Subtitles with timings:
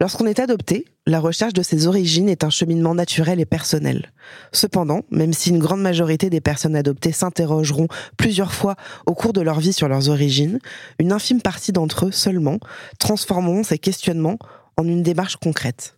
[0.00, 4.12] Lorsqu'on est adopté, la recherche de ses origines est un cheminement naturel et personnel.
[4.52, 8.74] Cependant, même si une grande majorité des personnes adoptées s'interrogeront plusieurs fois
[9.06, 10.58] au cours de leur vie sur leurs origines,
[10.98, 12.58] une infime partie d'entre eux seulement
[12.98, 14.38] transformeront ces questionnements
[14.76, 15.96] en une démarche concrète.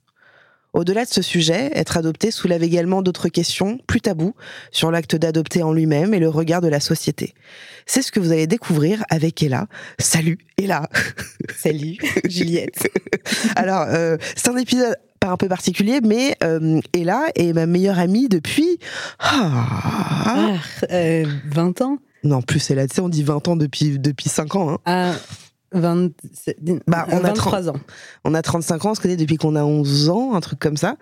[0.76, 4.34] Au-delà de ce sujet, être adopté soulève également d'autres questions, plus tabous,
[4.70, 7.32] sur l'acte d'adopter en lui-même et le regard de la société.
[7.86, 9.68] C'est ce que vous allez découvrir avec Ella.
[9.98, 10.90] Salut Ella
[11.56, 11.96] Salut
[12.28, 12.90] Juliette.
[13.56, 17.98] Alors, euh, c'est un épisode pas un peu particulier, mais euh, Ella est ma meilleure
[17.98, 18.78] amie depuis...
[19.18, 20.56] Ah, Ah,
[20.92, 21.98] euh, 20 ans?
[22.22, 24.72] Non, plus Ella, tu sais, on dit 20 ans depuis, depuis 5 ans.
[24.72, 24.78] Hein.
[24.84, 25.14] Ah,
[25.78, 26.10] 20,
[26.86, 27.76] Bah, on a 23 ans.
[28.24, 30.76] On a 35 ans, on se connaît depuis qu'on a 11 ans, un truc comme
[30.76, 30.96] ça.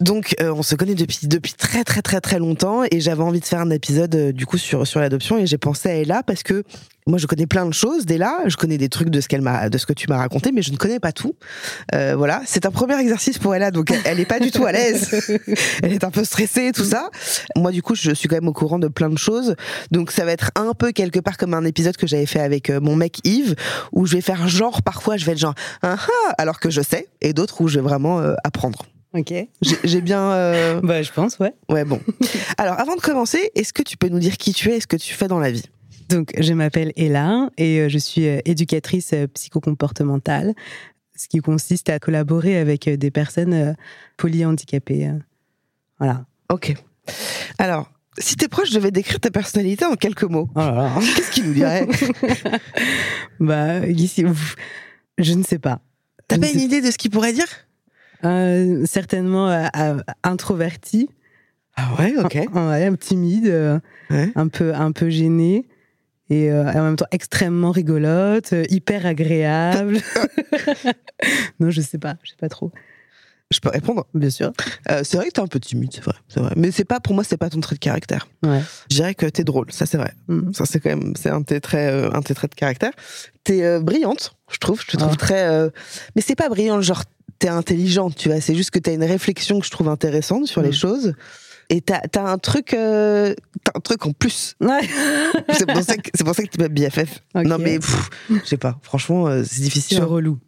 [0.00, 2.82] Donc, euh, on se connaît depuis, depuis très, très, très, très longtemps.
[2.90, 5.38] Et j'avais envie de faire un épisode, euh, du coup, sur, sur l'adoption.
[5.38, 6.64] Et j'ai pensé à Ella parce que
[7.06, 8.38] moi, je connais plein de choses d'Ella.
[8.46, 10.62] Je connais des trucs de ce, qu'elle m'a, de ce que tu m'as raconté, mais
[10.62, 11.34] je ne connais pas tout.
[11.94, 12.42] Euh, voilà.
[12.46, 13.70] C'est un premier exercice pour Ella.
[13.70, 15.10] Donc, elle, elle est pas du tout à l'aise.
[15.82, 17.10] elle est un peu stressée, tout ça.
[17.56, 19.56] Moi, du coup, je suis quand même au courant de plein de choses.
[19.90, 22.70] Donc, ça va être un peu quelque part comme un épisode que j'avais fait avec
[22.70, 23.56] euh, mon mec Yves,
[23.92, 26.80] où je vais faire genre, parfois, je vais être genre, ah ah, alors que je
[26.82, 28.86] sais, et d'autres où je vais vraiment euh, apprendre.
[29.14, 29.32] Ok.
[29.60, 30.20] J'ai j'ai bien.
[30.32, 31.52] euh, Bah, je pense, ouais.
[31.68, 32.00] Ouais, bon.
[32.58, 34.86] Alors, avant de commencer, est-ce que tu peux nous dire qui tu es et ce
[34.86, 35.64] que tu fais dans la vie?
[36.08, 40.54] Donc, je m'appelle Ella et euh, je suis euh, éducatrice euh, psychocomportementale,
[41.16, 43.76] ce qui consiste à collaborer avec des personnes
[44.16, 45.10] polyhandicapées.
[45.98, 46.24] Voilà.
[46.50, 46.74] Ok.
[47.58, 50.60] Alors, si tes proches devaient décrire ta personnalité en quelques mots, Oh
[51.16, 51.86] qu'est-ce qu'ils nous diraient
[53.40, 54.24] bah, ici,
[55.18, 55.80] je ne sais pas.
[56.28, 57.46] T'as Je pas ne une idée de ce qu'ils pourraient dire?
[58.24, 61.08] Euh, certainement euh, introverti,
[61.76, 62.38] Ah ouais, ok.
[62.54, 63.78] ouais, timide, euh,
[64.10, 64.30] Ouais.
[64.34, 65.66] un peu un peu gêné
[66.30, 69.98] et euh, en même temps extrêmement rigolote, euh, hyper agréable.
[71.60, 72.72] non, je sais pas, je sais pas trop.
[73.50, 74.06] Je peux répondre?
[74.14, 74.50] Bien sûr.
[74.90, 76.54] Euh, c'est vrai que t'es un peu timide, c'est vrai, c'est vrai.
[76.56, 78.26] Mais c'est pas, pour moi, c'est pas ton trait de caractère.
[78.42, 78.62] Ouais.
[78.90, 80.14] Je dirais que t'es drôle, ça c'est vrai.
[80.28, 80.52] Mm.
[80.54, 82.56] Ça c'est quand même, c'est un de tes traits, euh, un de tes traits de
[82.56, 82.92] caractère.
[83.44, 84.80] T'es euh, brillante, je trouve.
[84.80, 85.68] Je te trouve très.
[86.16, 87.02] Mais c'est pas brillant, genre
[87.38, 88.40] t'es intelligente, tu vois.
[88.40, 90.74] C'est juste que t'as une réflexion que je trouve intéressante sur les Mm.
[90.74, 91.14] choses.
[91.74, 93.34] Et t'as as un truc, euh,
[93.64, 94.54] t'as un truc en plus.
[94.60, 94.80] Ouais.
[95.54, 97.20] C'est pour ça que c'est pour ça que tu m'as BFF.
[97.34, 97.78] Non mais
[98.30, 98.78] je sais pas.
[98.82, 100.00] Franchement, euh, c'est difficile.
[100.02, 100.04] hein.
[100.04, 100.38] relou.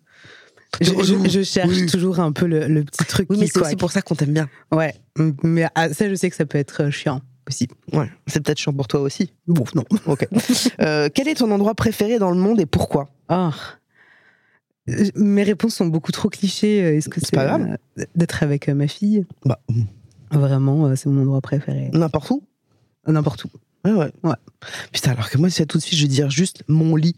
[0.73, 1.25] T'es Je, je- relou.
[1.31, 1.87] je cherche Oui.
[1.87, 4.15] toujours un peu le, le petit truc Oui, mais qui c'est aussi pour ça qu'on
[4.15, 4.49] t'aime bien.
[4.71, 4.95] Ouais.
[5.43, 7.69] Mais ah, ça, je sais que ça peut être euh, chiant aussi.
[7.93, 9.33] Ouais, c'est peut-être chiant pour toi aussi.
[9.47, 9.85] Bon, non.
[10.07, 10.27] Ok.
[10.81, 13.09] Euh, quel est ton endroit préféré dans le monde et pourquoi?
[13.31, 13.49] Oh.
[14.91, 16.79] Euh, Mes réponses sont beaucoup trop clichés.
[16.97, 17.79] Est-ce que C'est pas grave.
[18.15, 19.25] d'être avec ma fille?
[19.47, 19.59] Bah,
[20.31, 21.91] Vraiment, euh, c'est mon endroit préféré.
[21.93, 22.43] n'importe où?
[23.07, 23.49] N'importe où.
[23.85, 24.11] Ouais, ouais.
[24.23, 24.35] Ouais.
[24.93, 27.17] Putain, alors que moi, c'est tout de suite, je vais dire juste mon lit.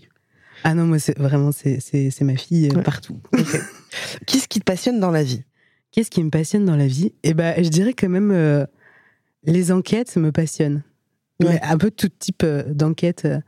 [0.65, 2.83] Ah non, moi, c'est vraiment, c'est ma fille euh, Ouais.
[2.83, 3.21] partout.
[4.27, 5.43] Qu'est-ce qui te passionne dans la vie?
[5.93, 7.13] Qu'est-ce qui me passionne dans la vie?
[7.23, 8.67] Eh ben, je dirais quand même euh,
[9.45, 10.83] les enquêtes me passionnent.
[11.43, 11.61] Ouais.
[11.63, 13.39] Un peu tout type euh, d'enquête, euh,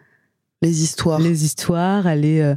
[0.62, 1.19] Les histoires.
[1.19, 2.54] les histoires, aller euh,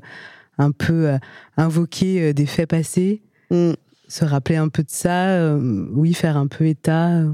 [0.57, 1.17] un peu euh,
[1.57, 3.73] invoquer euh, des faits passés, Mm.
[4.11, 7.33] Se rappeler un peu de ça, euh, oui, faire un peu état, euh,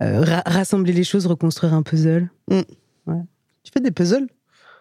[0.00, 2.28] ra- rassembler les choses, reconstruire un puzzle.
[3.62, 4.28] Tu fais des puzzles?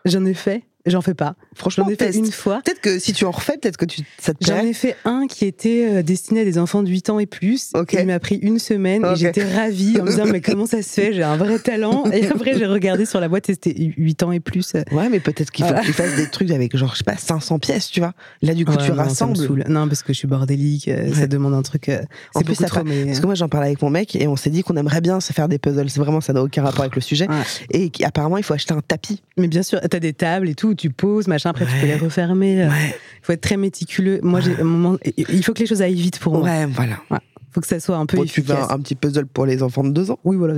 [0.06, 0.64] J'en ai fait.
[0.90, 1.36] J'en fais pas.
[1.56, 2.62] Franchement, J'en ai fait une fois.
[2.66, 5.28] Peut-être que si tu en refais, peut-être que tu, ça te J'en ai fait un
[5.28, 7.70] qui était euh, destiné à des enfants de 8 ans et plus.
[7.76, 7.96] Ok.
[8.00, 10.90] Il m'a pris une semaine et j'étais ravie en me disant mais comment ça se
[10.90, 11.14] fait?
[11.14, 12.06] J'ai un vrai talent.
[12.12, 14.74] Et après j'ai regardé sur la boîte et c'était 8 ans et plus.
[14.92, 17.18] Ouais, mais peut-être qu'il faut que tu fasses des trucs avec genre, je sais pas,
[17.18, 18.14] 500 pièces, tu vois.
[18.42, 19.64] Là, du coup, Ouais, tu non, rassembles.
[19.68, 21.14] Non, parce que je suis bordélique, euh, Ouais.
[21.14, 21.90] ça demande un truc.
[21.90, 22.02] euh,
[22.36, 22.84] c'est plus, ça trop.
[22.84, 23.06] Mais...
[23.06, 25.20] Parce que moi, j'en parlais avec mon mec et on s'est dit qu'on aimerait bien
[25.20, 25.88] se faire des puzzles.
[25.98, 27.28] Vraiment, ça n'a aucun rapport avec le sujet.
[27.28, 27.36] Ouais.
[27.72, 29.22] Et qu'apparemment, il faut acheter un tapis.
[29.38, 31.50] mais bien sûr, t'as des tables et tout, tu poses, machin.
[31.52, 31.88] Après, tu peux Ouais.
[31.88, 32.64] les refermer.
[32.64, 32.96] euh, Ouais.
[33.22, 34.20] Il faut être très méticuleux.
[34.24, 34.98] Moi, j'ai un moment.
[35.18, 36.44] Il faut que les choses aillent vite pour moi.
[36.44, 37.00] Ouais, voilà.
[37.12, 37.18] Il
[37.54, 38.72] faut que ça soit un peu Bon, tu veux efficace.
[38.72, 40.20] un, un petit puzzle pour les enfants de deux ans.
[40.24, 40.56] Oui, voilà.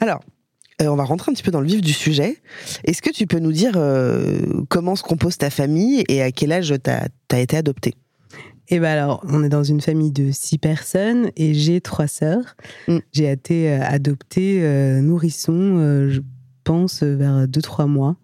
[0.00, 0.20] Alors,
[0.82, 2.38] euh, on va rentrer un petit peu dans le vif du sujet.
[2.84, 6.52] Est-ce que tu peux nous dire euh, comment se compose ta famille et à quel
[6.52, 7.94] âge t'as as été adopté
[8.68, 12.56] Et ben alors, on est dans une famille de six personnes et j'ai trois sœurs.
[12.88, 12.98] Mm.
[13.12, 16.20] J'ai été adoptée euh, nourrisson, euh, je
[16.64, 18.16] pense, vers 2-3 mois.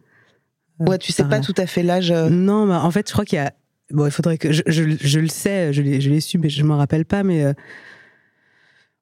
[0.81, 1.41] Euh, Ouais, tu sais pas là.
[1.41, 2.11] tout à fait l'âge.
[2.11, 3.53] euh, Non, mais en fait, je crois qu'il y a.
[3.93, 4.53] Bon, il faudrait que.
[4.53, 7.45] Je, je, je le sais, je l'ai su, mais je m'en rappelle pas, mais.
[7.45, 7.53] euh,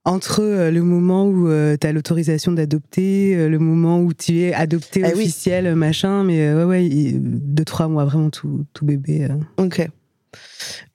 [0.06, 1.48] entre euh, le moment où
[1.80, 6.24] tu as l'autorisation d'adopter, euh, le moment où tu es adopté Ah officiel, euh, machin,
[6.24, 9.24] mais euh, ouais, ouais, il- deux, trois mois, vraiment tout, tout bébé.
[9.30, 9.64] euh.
[9.64, 9.88] Ok.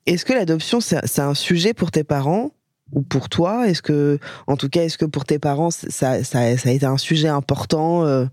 [0.06, 2.52] Est-ce que l'adoption, c'est c'est un sujet pour tes parents
[2.92, 3.68] ou pour toi?
[3.68, 6.86] Est-ce que, en tout cas, est-ce que pour tes parents, ça, ça, ça a été
[6.86, 8.26] un sujet important euh,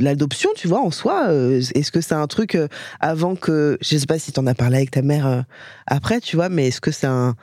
[0.00, 2.68] L'adoption, tu vois, en soi, euh, est-ce que c'est un truc euh,
[3.00, 5.40] avant que, je sais pas si t'en as parlé avec ta mère euh,
[5.86, 7.34] après, tu vois, mais est-ce que c'est un,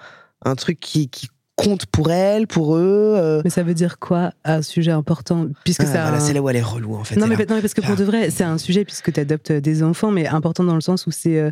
[0.43, 4.31] un truc qui, qui compte pour elle, pour eux euh Mais ça veut dire quoi,
[4.43, 6.01] un sujet important Puisque Ah, ça.
[6.03, 7.15] voilà, un- c'est là où elle est relou, en fait.
[7.15, 7.99] Non, mais, non, mais parce que pour Ah.
[7.99, 11.07] de vrai, c'est un sujet puisque tu adoptes des enfants, mais important dans le sens
[11.07, 11.51] où c'est euh,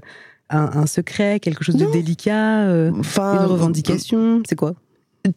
[0.50, 1.88] un, un secret, quelque chose Non.
[1.88, 4.44] de délicat, euh, Enfin, une revendication.
[4.48, 4.74] C'est quoi?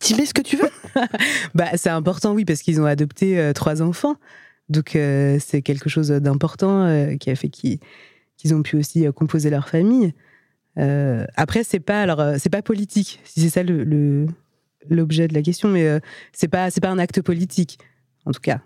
[0.00, 0.68] Tu mets ce que tu veux
[1.54, 4.16] Bah, c'est important, oui, parce qu'ils ont adopté trois enfants.
[4.68, 7.80] Donc, euh, c'est quelque chose d'important euh, qui a fait qu'ils
[8.52, 10.12] ont pu aussi euh, composer leur famille.
[10.78, 13.62] Après, c'est pas alors c'est pas politique, si c'est ça
[14.90, 16.00] l'objet de la question, mais
[16.34, 17.78] c'est pas c'est pas un acte politique,
[18.26, 18.60] en tout cas.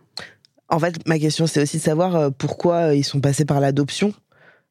[0.69, 4.13] En fait, ma question, c'est aussi de savoir pourquoi ils sont passés par l'adoption.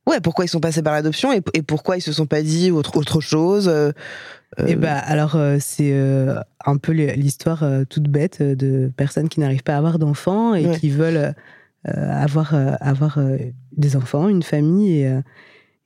[0.09, 2.71] Ouais, pourquoi ils sont passés par l'adoption et, et pourquoi ils se sont pas dit
[2.71, 3.67] autre, autre chose.
[3.67, 3.91] euh,
[4.59, 6.35] euh, Et bah alors euh, c'est euh,
[6.65, 10.65] un peu l'histoire euh, toute bête de personnes qui n'arrivent pas à avoir d'enfants et
[10.65, 10.77] Ouais.
[10.77, 11.33] qui veulent
[11.85, 13.19] avoir avoir
[13.77, 15.19] des enfants, une famille et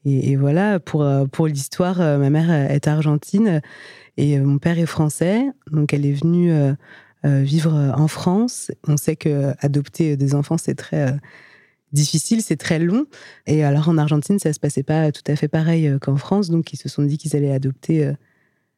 [0.06, 3.62] et, et voilà pour pour l'histoire ma mère est argentine
[4.18, 6.52] et mon père est français donc elle est venue
[7.24, 8.72] vivre en France.
[8.88, 11.16] On sait que adopter des enfants c'est très
[11.94, 13.06] difficile, c'est très long.
[13.48, 16.50] Et alors en Argentine, ça se passait pas tout à fait pareil euh, qu'en France,
[16.50, 18.06] donc ils se sont dit qu'ils allaient adopter.
[18.06, 18.13] euh,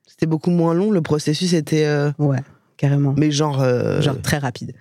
[0.07, 1.85] C'était beaucoup moins long, le processus était.
[1.85, 2.39] euh, Ouais,
[2.77, 3.13] carrément.
[3.17, 3.61] mais genre.
[3.61, 4.73] euh, Genre très rapide.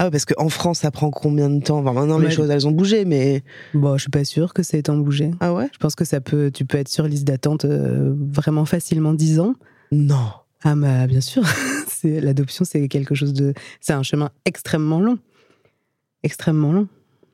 [0.00, 1.78] Ah ouais, parce qu'en France, ça prend combien de temps?
[1.80, 3.42] Enfin, maintenant, les choses, elles ont bougé, mais.
[3.74, 5.32] Bon, je suis pas sûre que ça ait tant bougé.
[5.40, 5.68] Ah ouais?
[5.72, 9.40] Je pense que ça peut, tu peux être sur liste d'attente euh, vraiment facilement 10
[9.40, 9.54] ans.
[9.90, 10.28] Non.
[10.62, 11.42] Ah bah bien sûr,
[12.04, 15.18] l'adoption, c'est quelque chose de, c'est un chemin extrêmement long,
[16.22, 16.88] extrêmement long.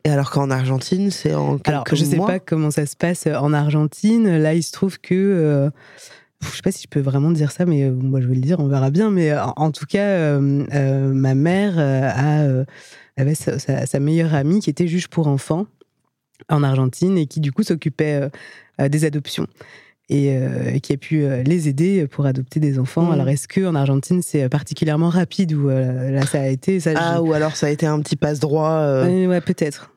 [0.04, 2.94] Et alors qu'en Argentine, c'est en quelques Alors je sais mois pas comment ça se
[2.96, 4.36] passe en Argentine.
[4.38, 5.70] Là, il se trouve que euh,
[6.42, 8.40] je sais pas si je peux vraiment dire ça, mais euh, moi je vais le
[8.42, 9.10] dire, on verra bien.
[9.10, 12.64] Mais euh, en, en tout cas, euh, euh, ma mère euh, a, euh,
[13.16, 15.66] avait sa, sa- sa meilleure amie qui était juge pour enfants
[16.50, 18.28] en Argentine et qui du coup s'occupait euh,
[18.82, 19.46] euh, des adoptions
[20.10, 23.04] et euh, qui a pu euh, les aider pour adopter des enfants.
[23.06, 23.12] Mhm.
[23.12, 26.90] Alors est-ce que en Argentine c'est particulièrement rapide ou euh, là ça a été ça,
[26.94, 28.68] Ah, je- ou alors ça a été un petit passe-droit.
[28.68, 29.92] euh, ouais, peut-être.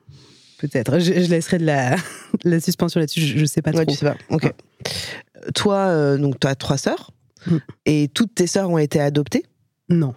[0.60, 1.00] Peut-être.
[1.00, 1.96] Je, je laisserai de la,
[2.44, 3.22] de la suspension là-dessus.
[3.22, 3.92] Je, je sais pas Ouais, trop.
[3.94, 4.18] tu sais pas.
[4.30, 4.52] Ok.
[5.56, 7.12] Toi, euh, donc, tu as trois sœurs.
[7.46, 7.58] Mm.
[7.86, 9.46] Et toutes tes sœurs ont été adoptées?
[9.90, 10.14] Non.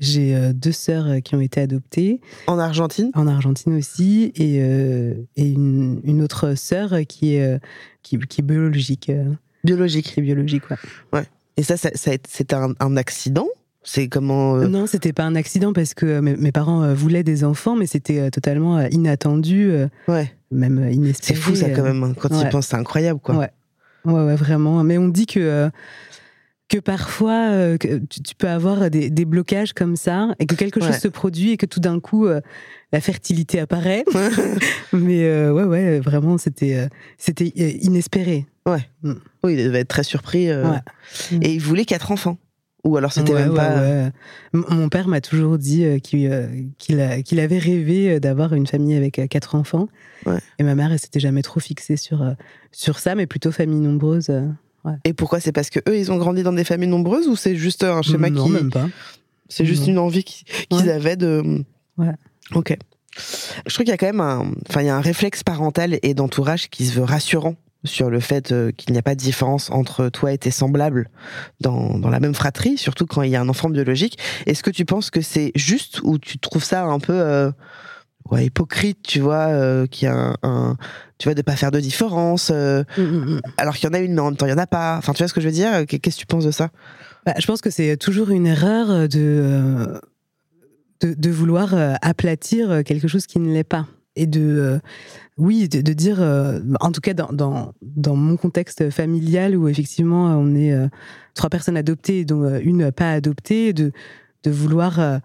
[0.00, 3.10] J'ai euh, deux sœurs euh, qui ont été adoptées en Argentine?
[3.14, 7.60] en Argentine aussi et, euh, et une, une autre sœur qui est,
[8.02, 9.12] qui, qui est biologique.
[9.64, 10.06] Biologique.
[10.14, 10.62] qui est biologique,
[11.12, 11.24] ouais.
[11.56, 11.90] Et ça, ça,
[12.52, 13.46] un, un accident?
[13.84, 16.94] C'est comment euh, Non, c'était pas un accident parce que euh, mes, mes parents euh,
[16.94, 19.72] voulaient des enfants, mais c'était euh, totalement inattendu,
[20.08, 20.32] Ouais.
[20.50, 21.40] même euh, C'est inespéré.
[21.40, 22.02] fou ça quand même.
[22.04, 22.14] hein.
[22.18, 22.50] Quand tu y ouais.
[22.50, 23.36] penses, c'est incroyable quoi.
[23.36, 23.50] Ouais.
[24.04, 24.82] Ouais, ouais, vraiment.
[24.84, 25.70] Mais on dit que,
[26.68, 30.80] que parfois, euh, que tu, peux avoir des, des blocages comme ça, et que quelque
[30.80, 30.98] chose Ouais.
[30.98, 32.40] se produit, et que tout d'un coup, euh,
[32.92, 34.04] la fertilité apparaît.
[34.92, 38.46] Mais euh, ouais, ouais, vraiment, c'était c'était inespéré.
[38.66, 38.78] Oui,
[39.44, 40.52] il devait être très surpris.
[40.52, 40.78] Ouais.
[41.42, 42.38] Et il voulait quatre enfants.
[42.84, 43.76] Ou alors c'était Ouais, même pas.
[43.80, 44.10] ouais.
[44.54, 46.48] M- Mon père m'a toujours dit euh, qu'il euh,
[46.78, 49.88] qu'il avait rêvé euh, d'avoir une famille avec euh, quatre enfants.
[50.58, 52.32] Et ma mère, elle s'était jamais trop fixée sur, euh,
[52.72, 54.30] sur ça, mais plutôt famille nombreuse.
[54.30, 54.46] euh.
[55.04, 57.54] Et pourquoi C'est parce que eux, ils ont grandi dans des familles nombreuses ou c'est
[57.54, 58.50] juste un schéma non, qui.
[58.50, 58.88] même pas.
[59.48, 59.88] C'est juste Non.
[59.92, 61.64] une envie qui- qu'ils avaient de.
[61.98, 62.12] Ouais.
[62.54, 62.76] Ok.
[63.66, 65.98] Je trouve qu'il y a quand même un, enfin, il y a un réflexe parental
[66.02, 69.20] et d'entourage qui se veut rassurant sur le fait euh, qu'il n'y a pas de
[69.20, 71.08] différence entre toi et tes semblables
[71.60, 74.18] dans, dans la même fratrie, surtout quand il y a un enfant biologique.
[74.46, 77.50] Est-ce que tu penses que c'est juste ou tu trouves ça un peu euh,
[78.30, 80.76] ouais, hypocrite, tu vois, euh, qu'il y a un,
[81.18, 83.40] tu vois, de pas faire de différence, euh, Mm, mm, mm.
[83.56, 84.96] alors qu'il y en a une, mais en même temps il y en a pas.
[84.98, 85.86] Enfin, tu vois ce que je veux dire?
[85.86, 86.70] Qu'est-ce que tu penses de ça?
[87.26, 90.00] Bah, je pense que c'est toujours une erreur de,
[91.00, 93.86] de, de vouloir aplatir quelque chose qui ne l'est pas.
[94.14, 94.78] Et de, euh,
[95.38, 100.54] oui, de, dire, euh, en tout cas dans, dans, mon contexte familial où effectivement on
[100.54, 100.88] est euh,
[101.34, 103.92] trois personnes adoptées, dont une pas adoptée, de,
[104.44, 105.20] de vouloir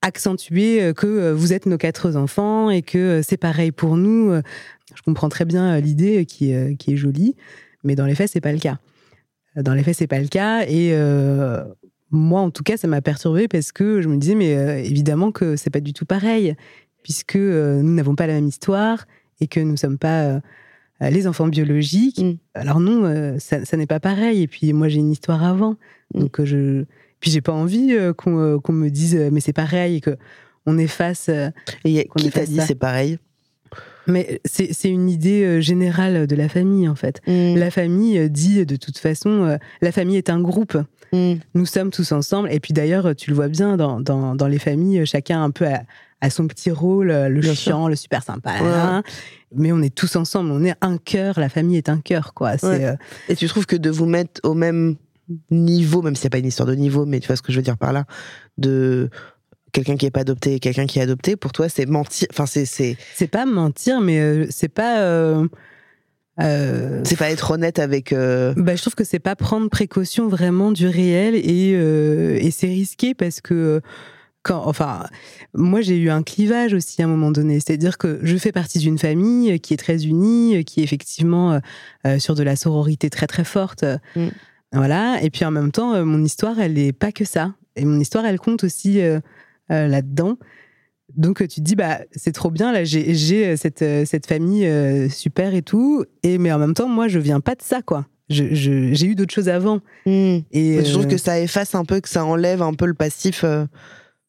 [0.00, 4.32] accentuer que vous êtes nos quatre enfants et que c'est pareil pour nous.
[4.94, 7.36] Je comprends très bien l'idée qui, qui est jolie,
[7.82, 8.78] mais dans les faits, c'est pas le cas.
[9.56, 10.64] Dans les faits, c'est pas le cas.
[10.66, 10.94] Et
[12.10, 15.56] moi, en tout cas, ça m'a perturbée parce que je me disais, mais évidemment que
[15.56, 16.54] c'est pas du tout pareil,
[17.04, 19.06] puisque euh, nous n'avons pas la même histoire
[19.40, 20.40] et que nous sommes pas euh,
[21.00, 22.18] les enfants biologiques.
[22.18, 22.32] Mm.
[22.54, 24.42] Alors non, euh, ça, ça n'est pas pareil.
[24.42, 25.76] Et puis moi, j'ai une histoire avant,
[26.14, 26.20] Mm.
[26.20, 26.84] donc je.
[27.20, 30.16] Puis j'ai pas envie qu'on me dise, mais c'est pareil et que
[30.66, 31.28] on efface.
[31.30, 31.50] euh,
[31.84, 33.18] Et Qu'on qui t'a dit c'est pareil?
[34.06, 37.20] Mais c'est c'est une idée euh, générale de la famille, en fait.
[37.26, 37.56] Mm.
[37.56, 40.76] La famille euh, dit de toute façon, euh, la famille est un groupe.
[41.12, 41.34] Mm.
[41.54, 42.52] Nous sommes tous ensemble.
[42.52, 45.66] Et puis d'ailleurs, tu le vois bien dans, dans, dans les familles, chacun un peu
[45.66, 45.82] a,
[46.20, 48.50] a son petit rôle, le Bien chiant, le super sympa.
[48.52, 48.58] Ouais.
[48.62, 49.02] hein.
[49.56, 52.58] Mais on est tous ensemble, on est un cœur, la famille est un cœur, quoi.
[52.58, 52.84] C'est, Ouais.
[52.86, 52.96] euh,
[53.28, 54.96] Et tu trouves que de vous mettre au même
[55.50, 57.56] niveau, même n'y a pas une histoire de niveau, mais tu vois ce que je
[57.58, 58.04] veux dire par là,
[58.58, 59.08] de
[59.74, 62.26] quelqu'un qui est pas adopté et quelqu'un qui est adopté, pour toi, c'est mentir.
[62.30, 65.00] Enfin, c'est c'est c'est pas mentir, mais euh, c'est pas.
[65.00, 65.46] euh,
[66.40, 68.12] euh, c'est pas être honnête avec.
[68.12, 73.14] Bah, je trouve que c'est pas prendre précaution vraiment du réel et, et c'est risqué
[73.14, 73.80] parce que
[74.42, 75.06] quand, enfin,
[75.54, 78.78] moi j'ai eu un clivage aussi à un moment donné, c'est-à-dire que je fais partie
[78.80, 81.60] d'une famille qui est très unie, qui est effectivement
[82.18, 83.84] sur de la sororité très très forte,
[84.16, 84.28] Mm.
[84.72, 85.22] voilà.
[85.22, 88.26] Et puis en même temps, mon histoire, elle est pas que ça, et mon histoire,
[88.26, 89.20] elle compte aussi euh,
[89.70, 90.36] euh, là-dedans.
[91.16, 94.26] Donc tu te dis bah c'est trop bien là j'ai j'ai euh, cette euh, cette
[94.26, 97.62] famille euh, super et tout et mais en même temps moi je viens pas de
[97.62, 98.06] ça quoi.
[98.30, 101.74] Je- je- J'ai eu d'autres choses avant et Mais tu trouves euh, que ça efface
[101.74, 103.44] un peu, que ça enlève un peu le passif.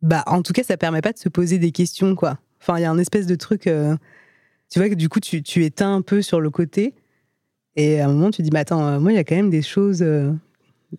[0.02, 2.38] bah en tout cas ça permet pas de se poser des questions quoi.
[2.62, 3.70] Enfin il y a un espèce de truc
[4.70, 6.94] tu vois que du coup tu tu éteins un peu sur le côté
[7.78, 9.62] et à un moment tu dis mais attends moi il y a quand même des
[9.62, 10.02] choses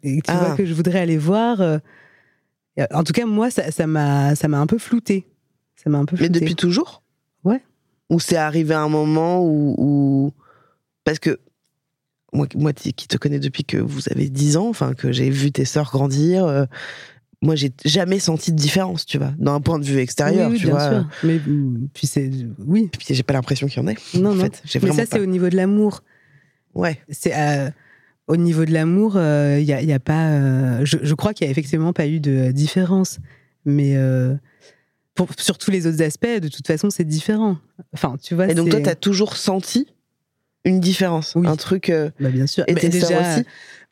[0.02, 0.36] et tu Ah.
[0.46, 1.60] vois que je voudrais aller voir.
[2.78, 2.86] Euh.
[2.92, 5.26] En tout cas moi ça m'a ça m'a un peu flouté.
[5.76, 6.40] Ça m'a un peu Mais flouté.
[6.40, 7.02] depuis toujours?
[7.44, 7.62] Ouais.
[8.10, 9.74] Ou c'est arrivé à un moment où.
[9.78, 10.32] où-
[11.04, 11.38] Parce que.
[12.32, 15.52] Moi, moi qui te connais depuis que vous avez 10 ans, enfin, que j'ai vu
[15.52, 16.66] tes sœurs grandir, euh,
[17.40, 20.58] moi, j'ai jamais senti de différence, tu vois, d'un point de vue extérieur, Oui, oui,
[20.60, 20.88] tu bien vois.
[20.90, 21.06] sûr.
[21.22, 22.90] Mais mm, puis c'est oui.
[22.92, 23.96] Puis j'ai pas l'impression qu'il y en ait.
[24.14, 24.44] Non en non.
[24.44, 24.62] fait.
[24.82, 26.02] Mais ça c'est au niveau de l'amour.
[26.74, 27.00] Ouais.
[27.08, 27.70] C'est euh,
[28.26, 30.30] au niveau de l'amour, il y, a, y a pas.
[30.30, 33.18] euh, je, je crois qu'il y a effectivement pas eu de différence,
[33.64, 34.34] mais euh,
[35.14, 37.56] pour, sur tous les autres aspects, de toute façon, c'est différent.
[37.94, 38.48] Enfin, tu vois.
[38.48, 39.86] Et donc, toi, c'est- t'as toujours senti
[40.64, 41.46] une différence, Oui.
[41.46, 41.90] un truc.
[41.90, 42.64] euh, Bah, bien sûr.
[42.66, 43.44] Et sœurs déjà, aussi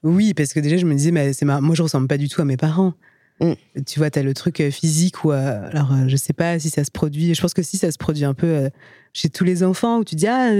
[0.02, 2.42] Oui, parce que déjà, je me disais, mais c'est moi, je ressemble pas du tout
[2.42, 2.94] à mes parents.
[3.40, 3.52] Mm.
[3.86, 6.70] Tu vois, tu as le truc euh, physique euh, alors, euh, je sais pas si
[6.70, 8.68] ça se produit, je pense que si ça se produit un peu euh,
[9.16, 10.50] chez tous les enfants, où tu dis, ah,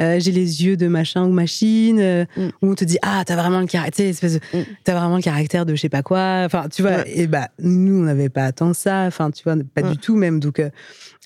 [0.00, 2.48] euh, j'ai les yeux de machin ou machine, euh, Mm.
[2.62, 4.62] où on te dit, ah, t'as vraiment le caractère, espèce de- Mm.
[4.84, 6.42] t'as vraiment le caractère de je sais pas quoi.
[6.46, 7.12] Enfin, tu vois, Ouais.
[7.14, 9.90] et bah, nous, on n'avait pas tant ça, enfin, tu vois, pas Ouais.
[9.90, 10.40] du tout même.
[10.40, 10.70] Donc, euh,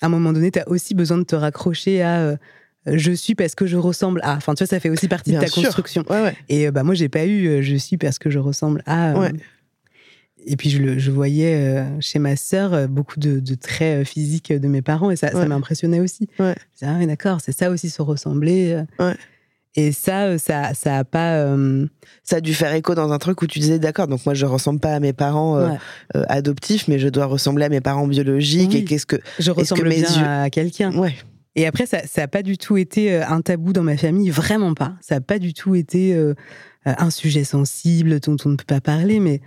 [0.01, 2.35] à un moment donné, tu as aussi besoin de te raccrocher à.
[2.87, 4.35] je suis parce que je ressemble à.
[4.37, 5.61] Enfin, tu vois, ça fait aussi partie Bien de ta sûr.
[5.61, 6.03] construction.
[6.09, 6.35] Ouais.
[6.49, 9.13] Et bah moi j'ai pas eu je suis parce que je ressemble à.
[10.45, 14.01] Et puis je, le, je voyais euh, chez ma sœur euh, beaucoup de, de traits
[14.01, 15.47] euh, physiques de mes parents et ça, ça Ouais.
[15.47, 16.27] m'impressionnait aussi.
[16.39, 16.55] Ouais.
[16.79, 18.81] Je disais, ah d'accord c'est ça aussi se ressembler.
[18.99, 19.13] Ouais.
[19.75, 21.35] Et ça ça ça a pas.
[21.37, 21.85] euh,
[22.23, 24.45] Ça a dû faire écho dans un truc où tu disais, d'accord, donc moi, je
[24.45, 25.77] ressemble pas à mes parents euh, ouais.
[26.17, 28.71] euh, adoptifs, mais je dois ressembler à mes parents biologiques.
[28.73, 28.79] Oui.
[28.79, 29.15] Et qu'est-ce que.
[29.39, 30.93] Je ressemble mes bien yeux- à quelqu'un.
[30.97, 31.15] Ouais.
[31.55, 34.95] Et après, ça n'a pas du tout été un tabou dans ma famille, vraiment pas.
[35.01, 36.17] Ça n'a pas du tout été
[36.85, 39.41] un sujet sensible dont on ne peut pas parler, mais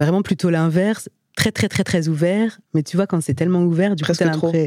[0.00, 1.08] vraiment plutôt l'inverse.
[1.36, 2.60] Très, très, très, très ouvert.
[2.74, 4.58] Mais tu vois, quand c'est tellement ouvert, du Presque coup, t'as l'impression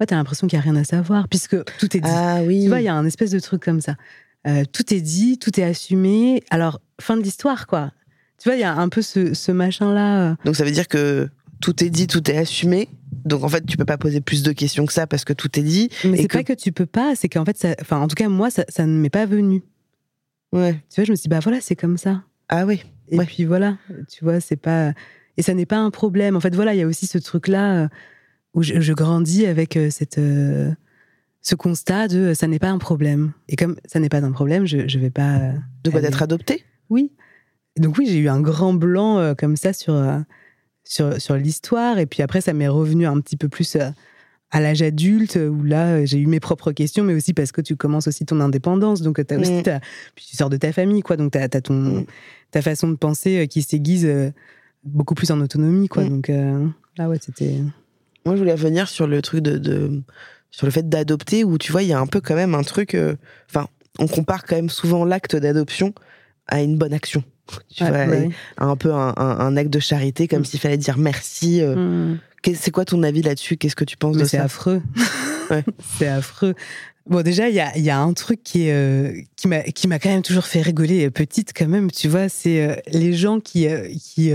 [0.00, 2.10] ouais, l'impression qu'il n'y a rien à savoir, puisque tout est dit.
[2.12, 2.62] Ah oui.
[2.62, 3.94] Tu vois, il y a un espèce de truc comme ça.
[4.48, 6.42] Euh, tout est dit, tout est assumé.
[6.50, 7.92] Alors, fin de l'histoire, quoi.
[8.38, 10.30] Tu vois, il y a un peu ce, ce machin-là.
[10.30, 11.28] euh, Donc ça veut dire que
[11.60, 12.88] tout est dit, tout est assumé.
[13.24, 15.58] Donc en fait, tu peux pas poser plus de questions que ça parce que tout
[15.58, 15.88] est dit.
[16.04, 18.14] Mais c'est que- pas que tu peux pas, c'est qu'en fait, ça, enfin, en tout
[18.14, 19.62] cas, moi, ça, ça ne m'est pas venu.
[20.52, 20.74] Ouais.
[20.90, 22.22] Tu vois, je me suis dit, bah voilà, c'est comme ça.
[22.48, 22.82] Ah oui.
[23.10, 23.24] Et Ouais.
[23.26, 23.76] puis voilà,
[24.10, 24.92] tu vois, c'est pas.
[25.36, 26.36] Et ça n'est pas un problème.
[26.36, 27.88] En fait, voilà, il y a aussi ce truc-là euh,
[28.54, 30.18] où je, je grandis avec cette
[31.42, 33.32] ce constat de ça n'est pas un problème.
[33.48, 35.52] Et comme ça n'est pas un problème, je ne vais pas.
[35.84, 37.12] De quoi d'être adopté Oui.
[37.78, 39.94] Donc oui, j'ai eu un grand blanc comme ça sur,
[40.84, 41.98] sur, sur l'histoire.
[41.98, 43.76] Et puis après, ça m'est revenu un petit peu plus
[44.50, 47.76] à l'âge adulte, où là, j'ai eu mes propres questions, mais aussi parce que tu
[47.76, 49.02] commences aussi ton indépendance.
[49.02, 49.80] Donc, as aussi mm.
[50.14, 51.16] puis tu sors de ta famille, quoi.
[51.16, 52.06] Donc, tu as, ton, mm.
[52.52, 54.08] ta façon de penser qui s'aiguise
[54.84, 56.04] beaucoup plus en autonomie, quoi.
[56.04, 56.08] Mm.
[56.08, 56.30] Donc,
[56.96, 57.56] là, ouais, c'était.
[58.24, 60.02] Moi, je voulais revenir sur le truc de
[60.56, 62.62] sur le fait d'adopter, où tu vois, il y a un peu quand même un
[62.62, 62.94] truc.
[62.94, 63.14] Euh,
[63.50, 65.92] enfin, on compare quand même souvent l'acte d'adoption
[66.46, 67.22] à une bonne action.
[67.68, 68.06] Tu vois,
[68.58, 70.44] un peu un, acte de charité, comme mm.
[70.46, 71.60] s'il fallait dire merci.
[71.60, 72.14] Euh.
[72.54, 73.56] C'est quoi ton avis là-dessus?
[73.56, 74.82] Qu'est-ce que tu penses de ça C'est affreux.
[75.98, 76.54] c'est affreux.
[77.08, 80.22] Bon, déjà, il y a, y a, un truc qui, euh, qui m'a quand même
[80.22, 83.68] toujours fait rigoler, petite quand même, tu vois, c'est les gens qui,
[84.00, 84.32] qui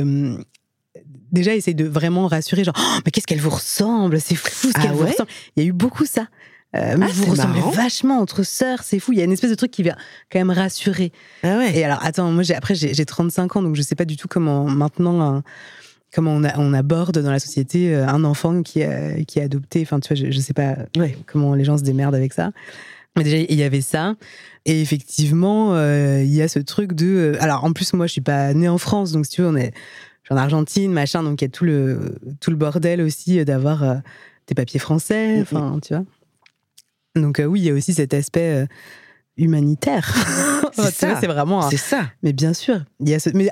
[1.31, 4.19] déjà essaye de vraiment rassurer, genre, oh, mais qu'est-ce qu'elle vous ressemble?
[4.19, 5.29] C'est fou ce ah qu'elle vous ressemble.
[5.55, 6.27] Il y a eu beaucoup ça.
[6.73, 9.11] Euh, mais ah, vous ressemblez vachement entre sœurs, c'est fou.
[9.11, 9.97] Il y a une espèce de truc qui vient
[10.31, 11.11] quand même rassurer.
[11.43, 11.77] Ah ouais.
[11.77, 14.65] Et alors, attends, moi, après, j'ai 35 ans, donc je sais pas du tout comment
[14.65, 15.43] maintenant.
[16.13, 19.81] Comment on, on, aborde dans la société euh, un enfant qui, est, qui est adopté.
[19.81, 20.75] Enfin, tu vois, je, je sais pas
[21.25, 22.51] comment les gens se démerdent avec ça.
[23.17, 24.15] Mais déjà, il y avait ça.
[24.65, 27.35] Et effectivement, euh, il y a ce truc de.
[27.39, 29.55] Alors, en plus, moi, je suis pas née en France, donc si tu veux, on
[29.55, 29.73] est
[30.31, 33.83] en Argentine, machin, donc il y a tout le, tout le bordel aussi euh, d'avoir
[33.83, 33.95] euh,
[34.47, 36.05] des papiers français, mm, enfin, tu vois.
[37.15, 38.65] Donc euh, oui, il y a aussi cet aspect
[39.35, 40.15] humanitaire.
[40.73, 41.19] c'est ça.
[41.19, 41.69] C'est vraiment.
[41.69, 42.09] C'est ça.
[42.23, 43.29] Mais bien sûr, il y a ce.
[43.33, 43.51] Mais,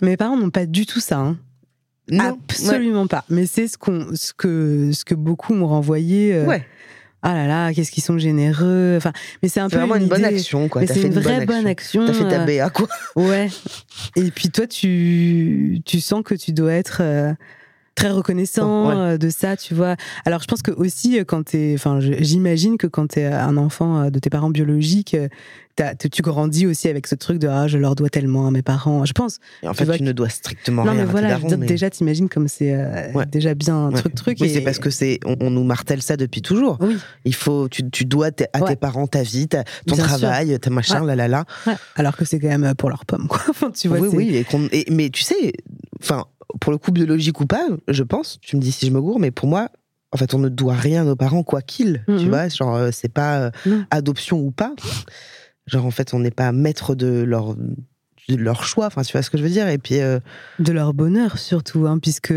[0.00, 1.18] mes parents n'ont pas du tout ça.
[1.18, 1.36] Hein.
[2.10, 3.24] Non, Absolument pas.
[3.28, 6.40] Mais c'est ce, qu'on, ce, que, ce que beaucoup m'ont renvoyé.
[6.42, 6.64] ouais
[7.22, 8.94] ah là là, qu'est-ce qu'ils sont généreux.
[8.96, 9.12] Enfin,
[9.42, 10.86] mais c'est un peu vraiment une, bonne action, quoi.
[10.86, 12.06] C'est une, vraie bonne action.
[12.06, 12.86] T'as fait ta euh, BA, quoi.
[13.16, 13.48] Ouais.
[14.14, 17.32] Et puis toi, tu, tu sens que tu dois être euh,
[17.98, 19.96] très reconnaissant euh, de ça, tu vois.
[20.24, 24.18] Alors, je pense que aussi, quand t'es, enfin, j'imagine que quand t'es un enfant de
[24.18, 25.16] tes parents biologiques,
[26.10, 29.04] tu grandis aussi avec ce truc de ah, je leur dois tellement à mes parents.
[29.04, 29.38] Je pense.
[29.62, 30.92] Et en fait, tu, ne dois strictement rien.
[30.92, 31.66] Non, mais voilà, mais...
[31.66, 34.38] déjà, t'imagines comme c'est euh, déjà bien un truc, truc.
[34.40, 36.78] Oui, c'est parce que c'est, on, nous martèle ça depuis toujours.
[36.80, 36.96] Oui.
[37.24, 41.16] Il faut, tu, tu dois à tes parents ta vie, ton travail, ta machin, là,
[41.16, 41.44] là, là.
[41.96, 43.40] Alors que c'est quand même pour leur pomme, quoi.
[43.74, 44.44] tu vois, oui, oui.
[44.72, 45.52] Et mais tu sais,
[46.00, 46.24] enfin,
[46.60, 49.18] pour le coup, biologique ou pas, je pense, tu me dis si je me gourre,
[49.18, 49.70] mais pour moi,
[50.12, 52.02] en fait, on ne doit rien à nos parents, quoi qu'ils.
[52.06, 52.28] Tu mhm.
[52.28, 54.74] vois, genre, euh, c'est pas euh, adoption ou pas.
[55.66, 59.22] Genre, en fait, on n'est pas maître de leur, de leur choix, enfin, tu vois
[59.22, 60.00] ce que je veux dire Et puis.
[60.00, 60.18] Euh,
[60.58, 62.32] de leur bonheur, surtout, hein, puisque.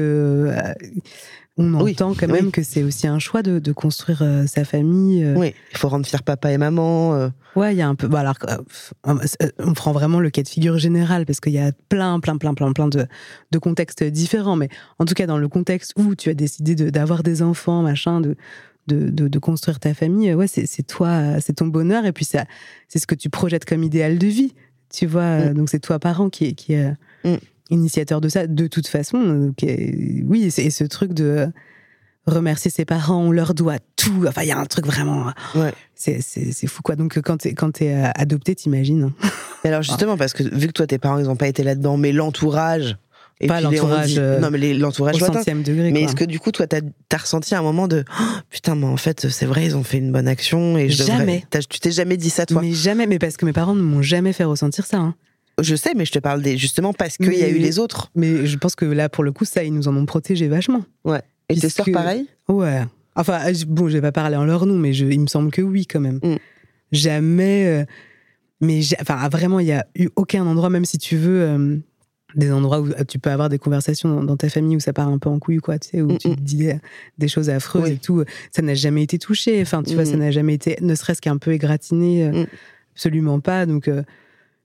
[1.61, 4.65] Euh, on entend quand même que c'est aussi un choix de, de construire euh, sa
[4.65, 5.25] famille.
[5.35, 7.31] Oui, il faut rendre fier papa et maman.
[7.55, 8.07] Ouais, il y a un peu.
[8.07, 8.37] Bah alors,
[9.59, 12.53] on prend vraiment le cas de figure général parce qu'il y a plein, plein, plein,
[12.53, 13.05] plein, plein de,
[13.51, 14.55] de contextes différents.
[14.55, 14.69] Mais
[14.99, 18.35] en tout cas, dans le contexte où tu as décidé d'avoir des enfants, machin, de,
[18.87, 22.47] de, construire ta famille, ouais, c'est toi, c'est ton bonheur, et puis c'est
[22.93, 24.53] ce que tu projettes comme idéal de vie,
[24.91, 25.37] tu vois.
[25.37, 25.53] Mm.
[25.53, 27.37] Donc c'est toi, parent, qui est, qui mm.
[27.71, 29.53] Initiateur de ça, de toute façon.
[29.63, 31.47] oui, et ce truc de
[32.27, 34.25] remercier ses parents, on leur doit tout.
[34.27, 35.31] Enfin, il y a un truc vraiment.
[35.55, 35.73] Ouais.
[35.95, 36.95] C'est fou, quoi.
[36.95, 39.11] Donc, quand t'es es adopté, t'imagines.
[39.63, 42.11] Alors, justement, parce que vu que toi, tes parents, ils n'ont pas été là-dedans, mais
[42.11, 42.97] l'entourage
[43.47, 44.15] pas l'entourage.
[44.17, 45.21] Euh, non, mais l'entourage.
[45.21, 45.91] Au centième degré.
[45.91, 46.81] Mais est-ce que du coup, toi, t'as
[47.11, 49.97] as ressenti un moment de oh, putain, mais en fait, c'est vrai, ils ont fait
[49.97, 51.45] une bonne action et je Jamais.
[51.69, 52.61] Tu t'es jamais dit ça, toi?
[52.61, 54.97] Mais jamais, mais parce que mes parents ne m'ont jamais fait ressentir ça.
[54.97, 55.15] Hein.
[55.59, 58.11] Je sais, mais je te parle des, justement parce qu'il y a eu les autres.
[58.15, 60.83] Mais je pense que là, pour le coup, ça, ils nous en ont protégé vachement.
[61.03, 61.21] Ouais.
[61.49, 62.27] Et tes sœurs, pareil?
[62.47, 62.83] Ouais.
[63.15, 65.61] Enfin, bon, je vais pas parler en leur nom, mais je, il me semble que
[65.61, 66.19] oui, quand même.
[66.23, 66.37] Mm.
[66.91, 67.65] Jamais.
[67.67, 67.85] Euh,
[68.61, 71.41] mais enfin, vraiment, il y a eu aucun endroit, même si tu veux.
[71.41, 71.77] Euh,
[72.35, 75.17] des endroits où tu peux avoir des conversations dans, ta famille où ça part un
[75.17, 76.69] peu en couille, quoi, tu sais, où tu te dis
[77.17, 78.23] des, choses affreuses et tout.
[78.51, 79.61] Ça n'a jamais été touché.
[79.61, 82.25] Enfin, tu vois, ça n'a jamais été, ne serait-ce qu'un peu égratigné.
[82.25, 82.45] Euh,
[82.93, 83.65] absolument pas.
[83.65, 84.03] Donc, euh,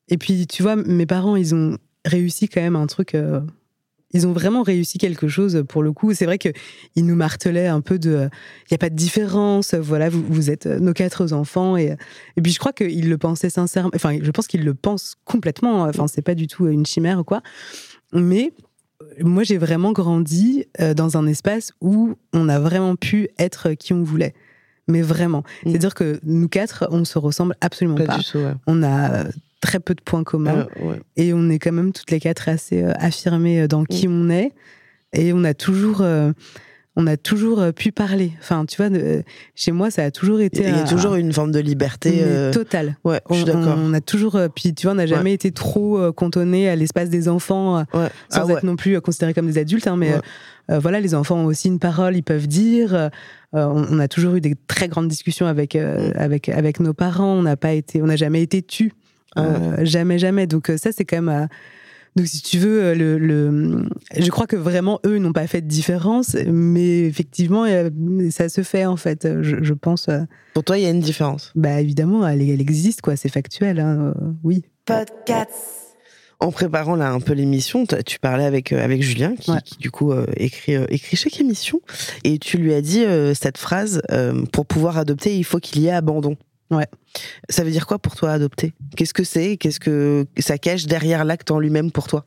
[0.08, 3.40] et puis, tu vois, mes parents, ils ont réussi quand même un truc euh,
[4.12, 6.14] ils ont vraiment réussi quelque chose pour le coup.
[6.14, 8.28] C'est vrai qu'ils nous martelaient un peu de,
[8.62, 9.74] il n'y a pas de différence.
[9.74, 11.96] Voilà, vous, vous êtes nos quatre enfants et
[12.36, 13.90] et puis je crois qu'ils le pensaient sincèrement.
[13.94, 15.82] Enfin, je pense qu'ils le pensent complètement.
[15.82, 17.42] Enfin, c'est pas du tout une chimère ou quoi.
[18.12, 18.52] Mais
[19.20, 23.92] moi, j'ai vraiment grandi euh, dans un espace où on a vraiment pu être qui
[23.92, 24.34] on voulait
[24.88, 25.40] mais vraiment.
[25.40, 25.70] Mm.
[25.70, 28.20] C'est-à-dire que nous quatre, on se ressemble absolument pas.
[28.68, 29.24] On a
[29.60, 30.66] très peu de points communs.
[31.16, 34.12] Et on est quand même toutes les quatre assez euh, affirmées euh, dans qui mm.
[34.12, 34.52] on est.
[35.12, 36.32] Et on a toujours, euh,
[36.96, 38.32] on a toujours pu parler.
[38.40, 38.90] Enfin, tu vois,
[39.54, 40.62] chez moi, ça a toujours été.
[40.62, 42.22] Il y a toujours une forme de liberté.
[42.52, 42.96] Totale.
[43.04, 43.76] Ouais, je suis d'accord.
[43.78, 44.38] On, a toujours.
[44.54, 47.84] Puis, tu vois, on n'a jamais été trop cantonné à l'espace des enfants,
[48.28, 49.86] sans ah être non plus considéré comme des adultes.
[49.86, 50.12] Hein, mais
[50.68, 53.10] voilà, les enfants ont aussi une parole, ils peuvent dire.
[53.52, 56.12] On, a toujours eu des très grandes discussions avec mm.
[56.16, 57.32] avec avec nos parents.
[57.32, 58.92] On n'a pas été, on n'a jamais été tu,
[59.36, 60.46] ah jamais jamais.
[60.46, 61.48] Donc ça, c'est quand même
[62.16, 63.84] donc, si tu veux, le, le,
[64.16, 67.66] je crois que vraiment, eux n'ont pas fait de différence, mais effectivement,
[68.30, 70.08] ça se fait, en fait, je, pense.
[70.54, 71.52] Pour toi, il y a une différence?
[71.54, 74.64] Bah, évidemment, elle, elle existe, quoi, c'est factuel, hein, oui.
[74.86, 75.86] Podcast
[76.40, 80.12] en préparant là un peu l'émission, tu parlais avec euh, avec Julien qui, du coup
[80.12, 81.80] euh, écrit euh, écrit chaque émission
[82.24, 84.02] et tu lui as dit cette phrase
[84.52, 86.36] pour pouvoir adopter il faut qu'il y ait abandon.
[86.70, 86.86] Ouais.
[87.48, 88.74] Ça veut dire quoi pour toi adopter?
[88.96, 89.56] Qu'est-ce que c'est?
[89.56, 92.26] Qu'est-ce que ça cache derrière l'acte en lui-même pour toi?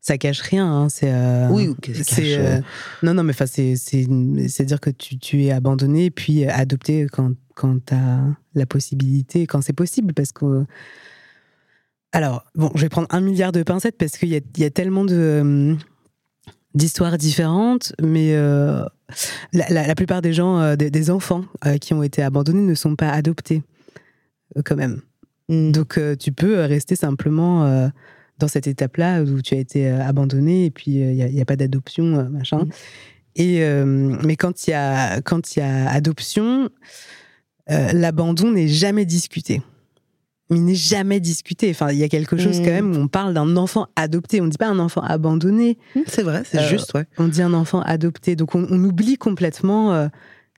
[0.00, 0.66] Ça cache rien.
[0.66, 1.12] Hein, c'est
[1.48, 1.70] oui,
[2.02, 2.60] c'est
[3.04, 7.30] non non mais enfin c'est c'est dire que tu, tu es abandonné puis adopté quand
[7.54, 8.18] quand t'as
[8.54, 10.66] la possibilité quand c'est possible parce que
[12.12, 15.04] alors, bon, je vais prendre un milliard de pincettes parce qu'il y, y a, tellement
[15.04, 15.74] de euh,
[16.74, 18.84] d'histoires différentes, mais euh,
[19.52, 21.44] la, plupart des gens, euh, des, enfants
[21.80, 23.62] qui ont été abandonnés ne sont pas adoptés,
[24.64, 25.00] quand même.
[25.48, 25.72] Hmm.
[25.72, 27.90] Donc, tu peux rester simplement
[28.38, 32.28] dans cette étape-là où tu as été abandonné et puis il n'y a, pas d'adoption,
[32.30, 32.64] machin.
[32.64, 32.70] Hmm.
[33.36, 33.64] Et,
[34.24, 36.70] mais quand il y a, quand il y a adoption,
[37.68, 39.62] l'abandon n'est jamais discuté
[40.52, 41.70] mais il n'est jamais discuté.
[41.70, 42.72] Enfin, il y a quelque chose quand mm.
[42.72, 44.40] même où on parle d'un enfant adopté.
[44.40, 45.78] On ne dit pas un enfant abandonné.
[45.96, 47.06] Mm, c'est vrai, c'est euh, juste, ouais.
[47.18, 48.36] On dit un enfant adopté.
[48.36, 50.08] Donc on, oublie complètement euh,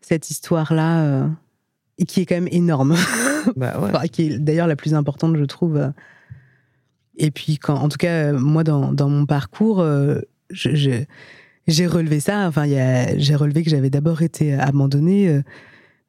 [0.00, 1.28] cette histoire-là, euh,
[1.98, 2.96] et qui est quand même énorme.
[3.56, 4.08] Bah ouais.
[4.08, 5.92] qui est d'ailleurs la plus importante, je trouve.
[7.18, 9.86] Et puis, quand, en tout cas, moi, dans, dans mon parcours,
[10.50, 11.06] j'ai
[11.86, 12.48] relevé ça.
[12.48, 12.64] Enfin,
[13.18, 15.42] j'ai relevé que j'avais d'abord été abandonnée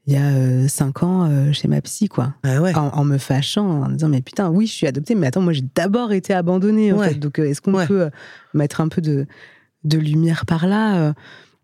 [0.07, 2.35] il y a euh, cinq ans euh, chez ma psy, quoi.
[2.43, 2.75] Ah ouais.
[2.75, 5.63] en, me fâchant, en disant mais putain, oui, je suis adoptée, mais attends, moi j'ai
[5.73, 6.93] d'abord été abandonnée.
[6.93, 7.15] En fait.
[7.15, 8.09] Donc euh, est-ce qu'on peut
[8.53, 9.25] mettre un peu de,
[9.83, 11.13] de lumière par là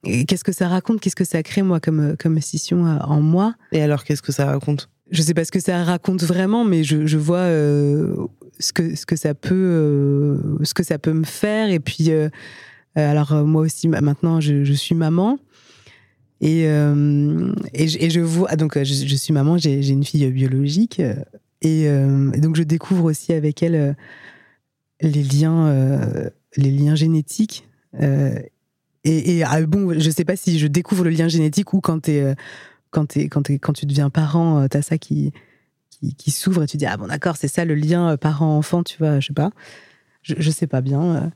[0.03, 0.99] Qu'est-ce que ça raconte?
[0.99, 3.53] Qu'est-ce que ça crée moi comme comme scission en moi?
[3.71, 4.89] Et alors qu'est-ce que ça raconte?
[5.11, 7.45] Je sais pas ce que ça raconte vraiment, mais je, je vois
[8.59, 11.69] ce que ce que ça peut ce que ça peut me faire.
[11.69, 12.09] Et puis
[12.95, 15.37] alors moi aussi maintenant je, je suis maman.
[16.41, 20.99] Et, euh, et, je vois, ah, donc je, je suis maman, j'ai une fille biologique,
[20.99, 21.13] euh,
[21.61, 23.95] et, euh, et, donc je découvre aussi avec elle
[25.01, 25.71] les liens,
[26.57, 27.67] les liens génétiques.
[27.99, 28.49] et,
[29.03, 32.09] et ah, bon, je sais pas si je découvre le lien génétique ou quand,
[32.89, 35.31] quand, quand, quand tu deviens parent, tu as ça qui,
[35.91, 38.97] qui, qui s'ouvre et tu dis, ah bon, d'accord, c'est ça le lien parent-enfant, tu
[38.97, 39.51] vois, je sais pas.
[40.23, 41.31] Je, je sais pas bien.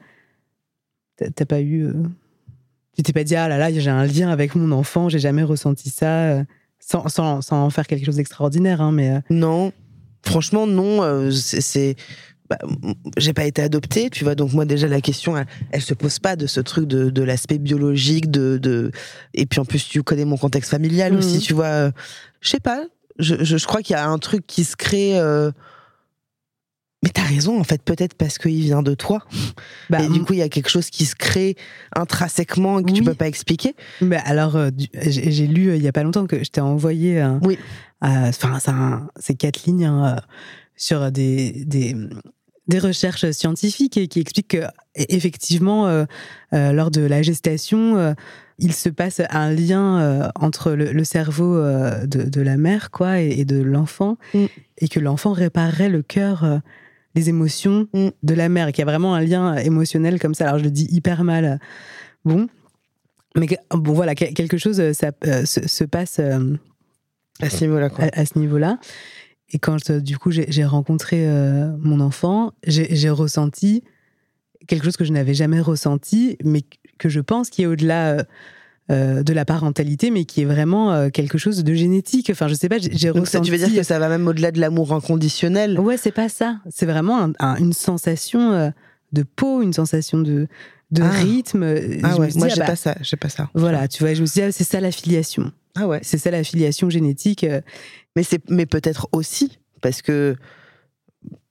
[1.17, 1.93] T'as pas eu
[2.95, 5.43] tu t'es pas dit, ah là là, j'ai un lien avec mon enfant, j'ai jamais
[5.43, 6.43] ressenti ça, euh,
[6.79, 9.11] sans, sans, sans, en faire quelque chose d'extraordinaire, hein, mais.
[9.11, 9.19] Euh.
[9.29, 9.73] Non,
[10.23, 11.03] franchement, non.
[11.03, 11.95] Euh, c'est.
[12.47, 12.59] Bah,
[13.17, 15.33] j'ai pas été adoptée, tu vois, donc moi déjà la question,
[15.71, 18.91] elle, se pose pas de ce truc de, de l'aspect biologique, de, de,
[19.33, 21.17] et puis en plus tu connais mon contexte familial mmh.
[21.17, 21.89] aussi, tu vois.
[22.41, 22.85] Je sais pas,
[23.17, 25.19] je, je, crois qu'il y a un truc qui se crée.
[27.03, 29.23] Mais t'as raison, en fait, peut-être parce qu'il vient de toi.
[29.91, 31.55] Bah, et du coup, il y a quelque chose qui se crée
[31.95, 33.75] intrinsèquement et que tu peux pas expliquer.
[34.01, 37.23] Bah, alors, euh, j'ai lu euh, il y a pas longtemps que je t'ai envoyé.
[37.43, 37.59] oui.
[38.01, 38.57] Enfin,
[39.19, 40.21] c'est quatre lignes hein, euh,
[40.75, 41.95] sur des, des,
[42.67, 44.63] des, recherches scientifiques et qui expliquent que,
[44.95, 46.05] effectivement,
[46.51, 48.15] lors de la gestation,
[48.57, 53.61] il se passe un lien entre le, cerveau de, de, la mère quoi, et, de
[53.61, 54.45] l'enfant, mm.
[54.79, 56.61] et que l'enfant réparerait le cœur
[57.15, 58.09] les émotions mm.
[58.23, 60.45] de la mère, qui a vraiment un lien émotionnel comme ça.
[60.45, 61.59] Alors je le dis hyper mal.
[62.25, 62.47] Bon,
[63.35, 66.57] mais bon voilà, quelque chose euh, ça euh, se, passe euh,
[67.41, 67.89] à ce niveau-là.
[68.13, 68.79] À, ce niveau-là.
[69.49, 71.27] Et quand du coup j'ai rencontré
[71.79, 73.83] mon enfant, j'ai ressenti
[74.67, 76.63] quelque chose que je n'avais jamais ressenti, mais
[76.97, 78.25] que je pense qui est au-delà
[78.91, 82.29] euh, de la parentalité, mais qui est vraiment euh, quelque chose de génétique.
[82.29, 83.49] Enfin, je sais pas, j'ai ressenti.
[83.49, 86.59] tu veux dire que ça va même au-delà de l'amour inconditionnel Ouais, c'est pas ça.
[86.69, 88.69] C'est vraiment une sensation euh,
[89.11, 90.47] de peau, une sensation de,
[90.91, 91.09] de ah.
[91.09, 91.63] rythme.
[92.03, 93.49] Ah ouais, moi j'ai bah, pas ça, j'ai pas ça.
[93.55, 95.51] Voilà, tu vois, je me suis dit, ah, c'est ça l'affiliation.
[95.75, 95.99] Ah ouais.
[96.03, 97.43] C'est ça l'affiliation génétique.
[98.15, 100.35] Mais c'est, mais peut-être aussi parce que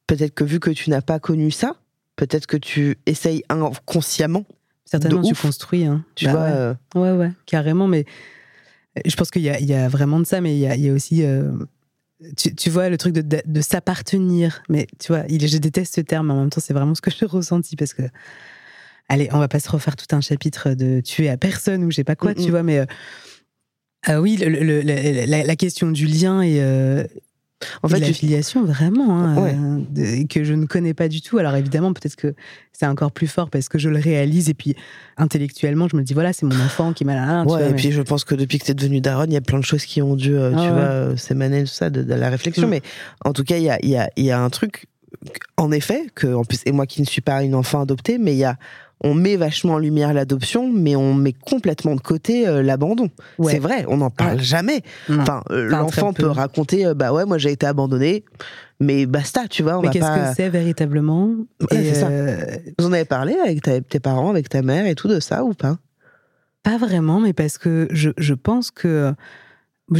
[0.07, 1.77] peut-être que vu que tu n'as pas connu ça,
[2.15, 4.45] peut-être que tu essayes inconsciemment
[4.85, 5.85] Certainement, tu construis.
[5.85, 6.05] Hein.
[6.15, 6.43] Tu bah vois.
[6.43, 7.13] Euh, ouais.
[7.13, 7.89] ouais, carrément.
[7.89, 8.05] Mais
[8.99, 10.85] euh, je pense qu'il y, y a, vraiment de ça, mais il y a, il
[10.85, 11.25] y a aussi.
[11.25, 11.53] Euh,
[12.37, 14.63] tu, tu, vois, le truc de, de, s'appartenir.
[14.69, 17.01] Mais tu vois, il, je déteste ce terme, mais en même temps, c'est vraiment ce
[17.01, 18.03] que j'ai ressenti parce que.
[19.09, 21.97] Allez, on va pas se refaire tout un chapitre de tuer à personne ou je
[21.97, 22.87] sais pas quoi, tu vois, mais.
[24.07, 26.59] ah oui, le, la, la, question du lien et
[27.83, 29.83] En fait, l'affiliation vraiment, hein,
[30.29, 31.39] que je ne connais pas du tout.
[31.39, 32.35] Alors évidemment, peut-être que
[32.73, 34.75] c'est encore plus fort parce que je le réalise et puis
[35.17, 37.45] intellectuellement, je me dis voilà, c'est mon enfant qui m'a.
[37.45, 39.43] Ouais, et puis je pense que depuis que tu es devenue daronne, il y a
[39.43, 42.31] plein de choses qui ont dû, euh, tu ah vois, s'émaner de ça, de, la
[42.31, 42.67] réflexion.
[42.67, 42.71] Mm.
[42.71, 42.83] Mais
[43.25, 44.87] en tout cas, il y a, y, a, y a un truc,
[45.57, 48.33] en effet, que en plus, et moi qui ne suis pas une enfant adoptée, mais
[48.33, 48.57] il y a
[49.01, 53.11] on met vachement en lumière l'adoption, mais on met complètement de côté euh, l'abandon.
[53.43, 54.83] C'est vrai, on n'en parle jamais.
[55.11, 58.25] Enfin, euh, l'enfant peut raconter, euh, bah ouais, moi j'ai été abandonné,
[58.81, 59.81] mais basta, tu vois.
[59.83, 61.35] mais qu'est-ce que c'est véritablement?
[61.61, 65.55] Vous en avez parlé avec tes parents, avec ta mère et tout de ça ou
[65.55, 65.77] pas?
[66.63, 69.13] Pas vraiment, mais parce que je, pense que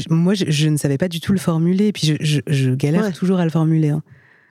[0.09, 3.51] moi, je, ne savais pas du tout le formuler, puis je, galère toujours à le
[3.51, 3.91] formuler.
[3.91, 4.03] Hein.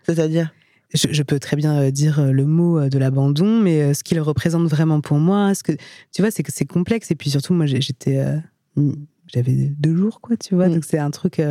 [0.06, 0.52] C'est-à-dire?
[0.94, 4.20] Je, peux très bien euh, dire euh, le mot euh, de l'abandon, mais ce qu'il
[4.20, 5.72] représente vraiment pour moi, ce que
[6.12, 7.12] tu vois, c'est que c'est complexe.
[7.12, 8.24] Et puis surtout, moi, j'étais,
[9.28, 10.70] j'avais deux jours, quoi, tu vois.
[10.70, 10.74] Mm.
[10.76, 11.42] Donc c'est un truc.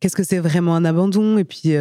[0.00, 1.38] Qu'est-ce que c'est vraiment un abandon?
[1.38, 1.74] Et puis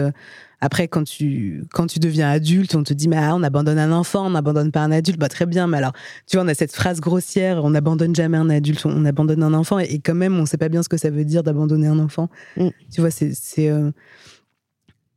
[0.59, 3.91] après, quand tu quand tu deviens adulte, on te dit, mais ah, on abandonne un
[3.91, 5.19] enfant, on n'abandonne pas un adulte.
[5.19, 5.93] Bah très bien, mais alors,
[6.27, 9.53] tu vois, on a cette phrase grossière, on n'abandonne jamais un adulte, on, abandonne un
[9.53, 11.99] enfant, et, quand même, on sait pas bien ce que ça veut dire d'abandonner un
[11.99, 12.29] enfant.
[12.57, 12.67] Mm.
[12.91, 13.33] Tu vois, c'est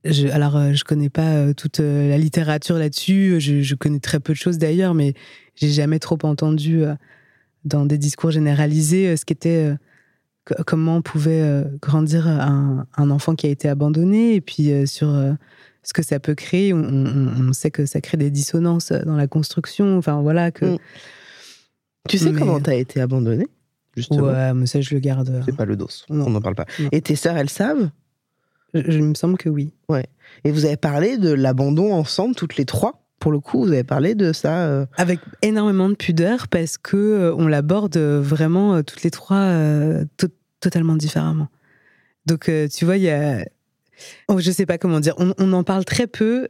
[0.04, 3.40] je, alors, euh, je connais pas euh, toute euh, la littérature là-dessus.
[3.40, 5.14] Je, connais très peu de choses d'ailleurs, mais
[5.56, 6.84] j'ai jamais trop entendu
[7.64, 9.74] dans des discours généralisés ce qu'était
[10.66, 15.08] comment on pouvait grandir un, enfant qui a été abandonné et puis sur
[15.82, 16.72] ce que ça peut créer.
[16.74, 19.96] On, sait que ça crée des dissonances dans la construction.
[19.96, 20.64] Enfin voilà que.
[20.64, 20.78] Mm.
[22.08, 23.46] Tu sais comment tu as été abandonné
[23.96, 24.24] justement?
[24.24, 25.42] Ouais, mais ça je le garde.
[25.44, 25.88] C'est pas le dos.
[26.10, 26.66] On n'en parle pas.
[26.90, 27.90] Et tes sœurs, elles savent?
[28.74, 29.72] Je, me semble que oui.
[29.88, 30.06] Ouais.
[30.44, 33.84] Et vous avez parlé de l'abandon ensemble, toutes les trois pour le coup, vous avez
[33.84, 38.82] parlé de ça euh Avec énormément de pudeur parce que euh, on l'aborde vraiment euh,
[38.82, 39.50] toutes les trois
[40.60, 41.48] totalement différemment.
[42.26, 43.42] Donc, tu vois, il y a.
[44.28, 45.14] Oh, je sais pas comment dire.
[45.16, 46.48] On, en parle très peu,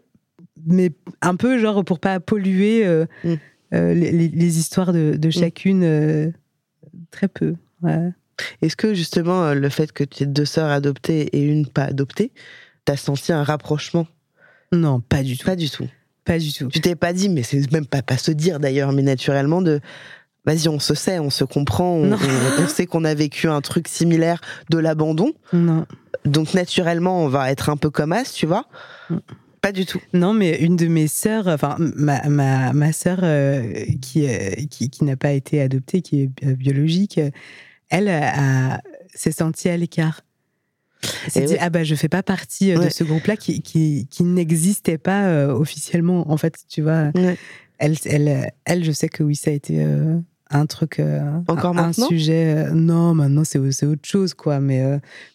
[0.67, 2.85] mais un peu genre pour pas polluer
[3.23, 3.35] mm.
[3.71, 5.33] les, histoires de, de mm.
[5.33, 6.33] chacune.
[7.13, 7.55] très peu.
[7.83, 8.11] Ouais.
[8.62, 11.85] Est-ce que justement euh, le fait que tu aies deux sœurs adoptées et une pas
[11.85, 12.33] adoptée,
[12.85, 14.07] t'as senti un rapprochement?
[14.73, 15.47] Non, pas du tout.
[15.47, 15.88] Pas du tout.
[16.25, 16.68] Pas du tout.
[16.68, 19.81] Tu t'es pas dit, mais c'est même pas, pas se dire d'ailleurs, mais naturellement de
[20.47, 24.40] vas-y, on se sait, on se comprend, on, sait qu'on a vécu un truc similaire
[24.70, 25.33] de l'abandon.
[25.53, 25.87] Non.
[26.25, 28.66] Donc naturellement, on va être un peu comme as, tu vois.
[29.61, 30.01] Pas du tout.
[30.12, 33.62] Non, mais une de mes sœurs, enfin ma, ma, ma sœur euh,
[34.03, 37.18] qui, euh, qui, qui n'a pas été adoptée, qui est biologique,
[38.00, 38.80] elle
[39.14, 40.22] s'est sentie à l'écart.
[41.26, 44.24] Elle s'est dit, ah bah je fais pas partie euh, de ce groupe-là qui, qui,
[44.24, 47.11] n'existait pas euh, officiellement, en fait, tu vois.
[47.78, 50.18] Elle, elle, elle, je sais que oui, ça a été euh,
[50.50, 51.02] un truc,
[51.48, 52.70] Encore un, sujet.
[52.72, 54.61] non, maintenant c'est autre chose, quoi.
[54.61, 54.83] Mais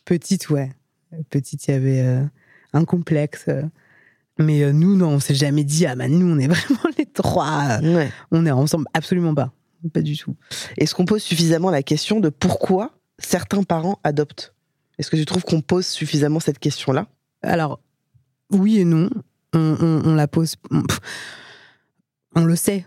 [0.05, 0.71] petite, ouais.
[1.29, 2.23] Petite, il y avait
[2.73, 3.45] un complexe.
[4.37, 7.79] Mais nous, non, on s'est jamais dit, ah bah nous, on est vraiment les trois.
[8.31, 9.51] On est ensemble, absolument pas.
[9.93, 10.35] Pas du tout.
[10.77, 14.53] Est-ce qu'on pose suffisamment la question de pourquoi certains parents adoptent?
[14.97, 17.07] Est-ce que tu trouves qu'on pose suffisamment cette question-là?
[17.41, 17.79] Alors,
[18.51, 19.09] oui et non.
[19.53, 20.55] On, la pose.
[22.35, 22.85] On, le sait.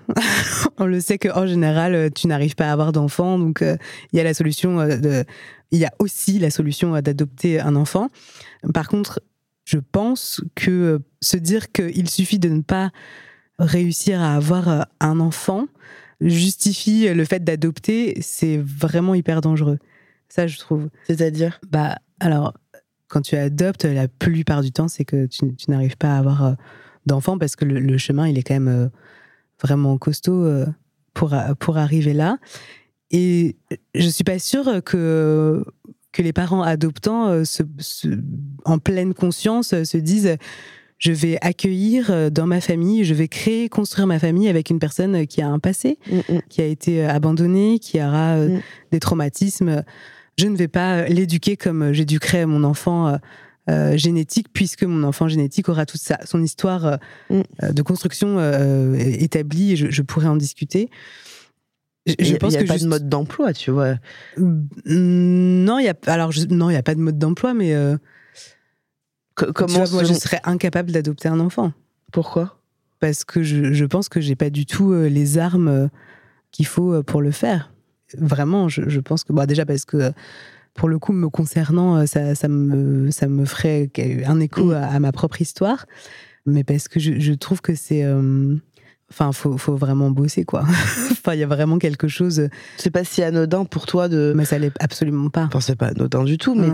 [0.78, 3.38] on le sait qu'en général, tu n'arrives pas à avoir d'enfant.
[3.38, 3.76] Donc, euh,
[4.12, 5.24] il y a la solution euh.
[5.72, 8.10] Il y a aussi la solution euh, d'adopter un enfant.
[8.74, 9.20] Par contre,
[9.64, 12.90] je pense que se dire qu'il suffit de ne pas
[13.58, 15.66] réussir à avoir un enfant,
[16.28, 19.78] justifie le fait d'adopter, c'est vraiment hyper dangereux.
[20.28, 20.88] Ça, je trouve.
[21.06, 21.60] C'est-à-dire?
[21.70, 22.54] Bah, alors,
[23.12, 26.52] quand tu adoptes, la plupart du temps, c'est que tu, n'arrives pas à avoir euh,
[27.04, 28.88] d'enfant parce que le, chemin, il est quand même euh,
[29.60, 30.66] vraiment costaud euh,
[31.12, 32.38] pour, pour arriver là.
[33.10, 33.56] Et
[33.94, 35.62] je suis pas sûre que,
[36.12, 37.42] que les parents adoptants,
[38.64, 40.38] en pleine conscience, se disent
[41.02, 44.78] je vais accueillir euh, dans ma famille, je vais créer, construire ma famille avec une
[44.78, 46.40] personne qui a un passé, mm, mm.
[46.48, 48.60] qui a été euh, abandonnée, qui aura euh, mm.
[48.92, 49.82] des traumatismes.
[50.38, 53.18] Je ne vais pas l'éduquer comme j'éduquerais mon enfant
[53.94, 56.98] génétique, puisque mon enfant génétique aura toute sa, son histoire
[57.30, 58.38] de construction
[58.94, 60.88] établie et je, pourrais en discuter.
[62.06, 63.96] Je, il n'y a, pas de mode d'emploi, tu vois.
[64.38, 67.74] Non, il y a alors non, il y a pas de mode d'emploi, mais
[69.54, 71.72] comment moi, je serais incapable d'adopter un enfant.
[72.12, 72.58] Pourquoi?
[73.00, 75.88] Parce que je, pense que j'ai pas du tout euh, les armes euh,
[76.52, 77.72] qu'il faut euh, pour le faire.
[78.16, 79.32] Vraiment, je, pense que.
[79.32, 80.12] Bon, déjà parce que
[80.74, 83.90] pour le coup, me concernant, ça, ça, me, ça me ferait
[84.26, 84.72] un écho mm.
[84.72, 85.86] à, ma propre histoire.
[86.46, 88.06] Mais parce que je, trouve que c'est.
[89.10, 90.62] Enfin, faut, faut vraiment bosser, quoi.
[91.10, 92.48] enfin, il y a vraiment quelque chose.
[92.76, 94.32] C'est pas si anodin pour toi de.
[94.36, 95.44] Mais ça l'est absolument pas.
[95.44, 96.68] Enfin, c'est pas anodin du tout, mais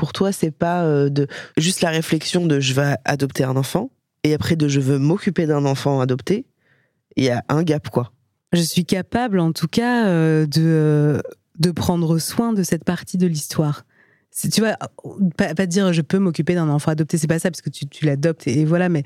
[0.00, 1.26] pour toi, c'est pas euh, de
[1.58, 3.90] juste la réflexion de je vais adopter un enfant
[4.24, 6.46] et après de je veux m'occuper d'un enfant adopté.
[7.16, 8.10] Il y a un gap, quoi.
[8.54, 11.22] Je suis capable, en tout cas, euh, de,
[11.58, 13.84] de prendre soin de cette partie de l'histoire.
[14.50, 14.78] Tu vois,
[15.36, 17.86] pas, pas dire je peux m'occuper d'un enfant adopté, c'est pas ça, parce que tu,
[17.86, 19.02] tu l'adoptes et, voilà, mais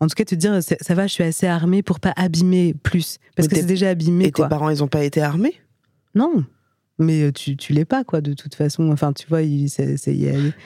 [0.00, 3.18] en tout cas, te dire ça va, je suis assez armée pour pas abîmer plus.
[3.36, 4.24] Parce que c'est déjà abîmé.
[4.24, 5.54] Et tes parents, ils ont pas été armés?
[6.16, 6.44] Non
[7.02, 8.90] mais euh, tu, tu l'es pas, quoi, de toute façon.
[8.90, 9.96] Enfin, tu vois, il, c'est,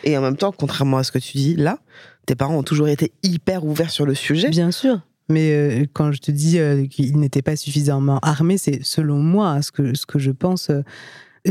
[0.04, 1.78] Et en même temps, contrairement à ce que tu dis là,
[2.26, 4.48] tes parents ont toujours été hyper ouverts sur le sujet.
[4.50, 5.00] Bien sûr.
[5.28, 9.48] Mais euh, quand je te dis euh, qu'ils n'étaient pas suffisamment armés, c'est selon moi
[9.48, 10.70] hein, ce, que, ce que je pense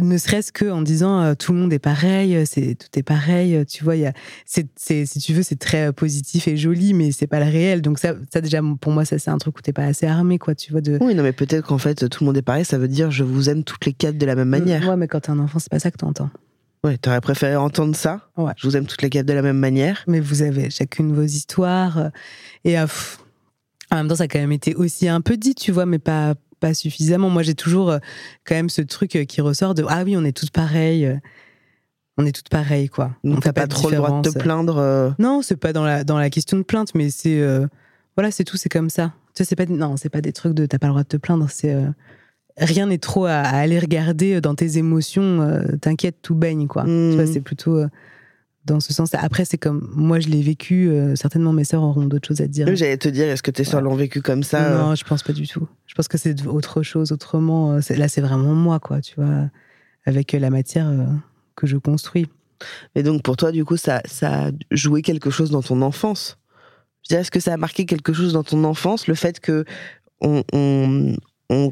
[0.01, 3.03] ne serait-ce que en disant euh, tout le monde est pareil, euh, c'est tout est
[3.03, 3.95] pareil, euh, tu vois,
[4.45, 7.81] c'est, si tu veux, c'est très positif et joli, mais c'est pas le réel.
[7.81, 10.38] Donc ça, ça déjà pour moi, ça c'est un truc où t'es pas assez armé,
[10.38, 10.81] quoi, tu vois.
[10.81, 10.97] De...
[11.01, 13.23] Oui, non, mais peut-être qu'en fait tout le monde est pareil, ça veut dire je
[13.23, 14.88] vous aime toutes les quatre de la même manière.
[14.88, 16.29] Ouais, mais quand t'es un enfant, c'est pas ça que t'entends.
[16.84, 18.29] Ouais, t'aurais préféré entendre ça.
[18.38, 18.53] Ouais.
[18.58, 20.03] Je vous aime toutes les quatre de la même manière.
[20.08, 22.12] Mais vous avez chacune vos histoires
[22.63, 22.77] et
[23.91, 25.99] en même temps, ça a quand même été aussi un peu dit, tu vois, mais
[25.99, 27.30] pas pas suffisamment.
[27.30, 28.00] Moi, j'ai toujours euh,
[28.46, 31.06] quand même ce truc euh, qui ressort de ah oui, on est toutes pareilles.
[31.06, 31.15] Euh,
[32.18, 33.12] on est toutes pareilles, quoi.
[33.24, 36.18] Donc, t'as pas, trop le droit de te plaindre Non, c'est pas dans la, dans
[36.18, 37.44] la question de plainte, mais c'est.
[38.15, 39.12] voilà, c'est tout, c'est comme ça.
[39.34, 41.10] Tu sais, c'est pas, non, c'est pas des trucs de t'as pas le droit de
[41.10, 41.76] te plaindre, c'est.
[42.56, 46.86] rien n'est trop à, aller regarder dans tes émotions, t'inquiète, tout baigne, quoi.
[46.86, 47.34] Tu vois, mmh.
[47.34, 47.84] c'est plutôt
[48.65, 49.13] dans ce sens.
[49.13, 50.89] Après, c'est comme moi, je l'ai vécu.
[50.89, 52.67] Euh, certainement, mes sœurs auront d'autres choses à dire.
[52.75, 55.23] J'allais te dire, est-ce que tes sœurs l'ont vécu comme ça Non, euh je pense
[55.23, 55.67] pas du tout.
[55.88, 57.73] Je pense que c'est autre chose, autrement.
[57.73, 59.49] Euh, là, c'est vraiment moi, quoi, tu vois,
[60.06, 60.91] avec la matière
[61.56, 62.28] que je construis.
[62.95, 66.38] Mais donc, pour toi, du coup, ça, ça a joué quelque chose dans ton enfance?
[67.04, 69.65] Je dirais, est-ce que ça a marqué quelque chose dans ton enfance, le fait que
[70.21, 71.15] on, on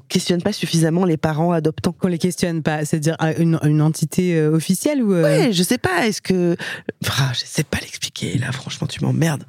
[0.07, 1.93] questionne pas suffisamment les parents adoptants.
[1.93, 5.23] Qu'on les questionne pas, c'est-à-dire ah, une, une, entité euh, officielle ou euh...
[5.23, 6.07] Ouais, je sais pas.
[6.07, 6.55] Est-ce que,
[7.03, 8.37] enfin, je sais pas l'expliquer.
[8.37, 9.43] Là, franchement, tu m'emmerdes.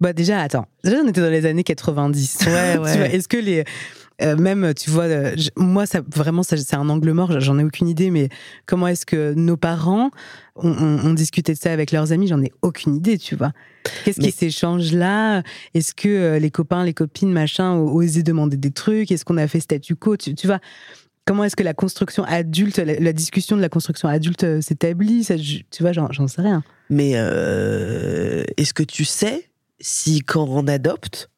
[0.00, 0.66] Bah déjà, attends.
[0.82, 2.38] Déjà, on était dans les années 90.
[2.46, 3.14] Ouais, ouais.
[3.14, 3.64] Est-ce que les
[4.22, 7.88] euh, même, tu vois, euh, moi, ça, vraiment, c'est un angle mort, j'en ai aucune
[7.88, 8.28] idée, mais
[8.66, 10.10] comment est-ce que nos parents
[10.56, 12.26] ont, discuté de ça avec leurs amis?
[12.26, 13.52] J'en ai aucune idée, tu vois.
[14.04, 15.42] Qu'est-ce qui s'échange là?
[15.74, 19.10] Est-ce que euh, les copains, les copines, machin, ont osé demander des trucs?
[19.10, 20.16] Est-ce qu'on a fait statu quo?
[20.16, 20.60] Tu, vois
[21.24, 25.26] Comment est-ce que la construction adulte, la, discussion de la construction adulte s'établit?
[25.70, 26.62] Tu vois, j'en sais rien.
[26.90, 31.30] Mais est-ce que tu sais si quand on adopte,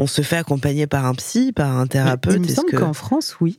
[0.00, 2.36] on se fait accompagner par un psy, par un thérapeute.
[2.36, 3.58] il me semble qu'en France, oui.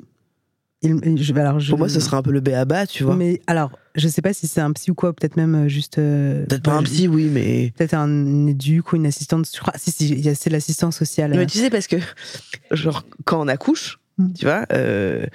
[0.83, 3.15] je, alors je, Pour moi, ce serait un peu le béaba, tu vois.
[3.15, 5.99] Mais alors, je sais pas si c'est un psy ou quoi, peut-être même euh, juste.
[5.99, 7.71] Euh, peut-être pas un psy, oui, mais.
[7.77, 9.47] Peut-être un éduc ou une assistante.
[9.53, 11.31] Je crois, si, si, c'est l'assistant social.
[11.35, 11.97] Mais tu sais, parce que,
[12.71, 14.33] genre, quand on accouche, mm.
[14.33, 15.27] tu vois, euh,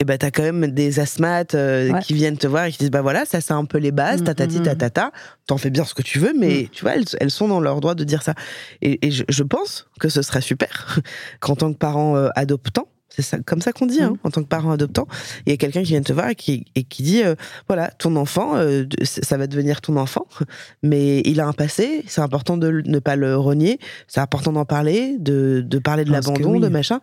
[0.00, 2.90] et bah t'as quand même des asthmates euh, qui viennent te voir et qui disent
[2.90, 5.12] bah voilà ça c'est un peu les bases ta tatati ta tatata
[5.46, 6.68] t'en fais bien ce que tu veux mais mm.
[6.70, 8.34] tu vois elles, sont dans leur droit de dire ça
[8.80, 10.98] et, je, pense que ce serait super
[11.40, 14.18] qu'en tant que parent euh, adoptant c'est ça, comme ça qu'on dit, hein, mm.
[14.22, 15.08] en tant que parent adoptant.
[15.44, 17.34] Il y a quelqu'un qui vient te voir et qui, et qui dit, euh,
[17.66, 18.54] voilà, ton enfant,
[19.02, 20.28] ça va devenir ton enfant,
[20.84, 24.64] mais il a un passé, c'est important de ne pas le renier, c'est important d'en
[24.64, 27.00] parler, de, de parler de l'abandon, de machin.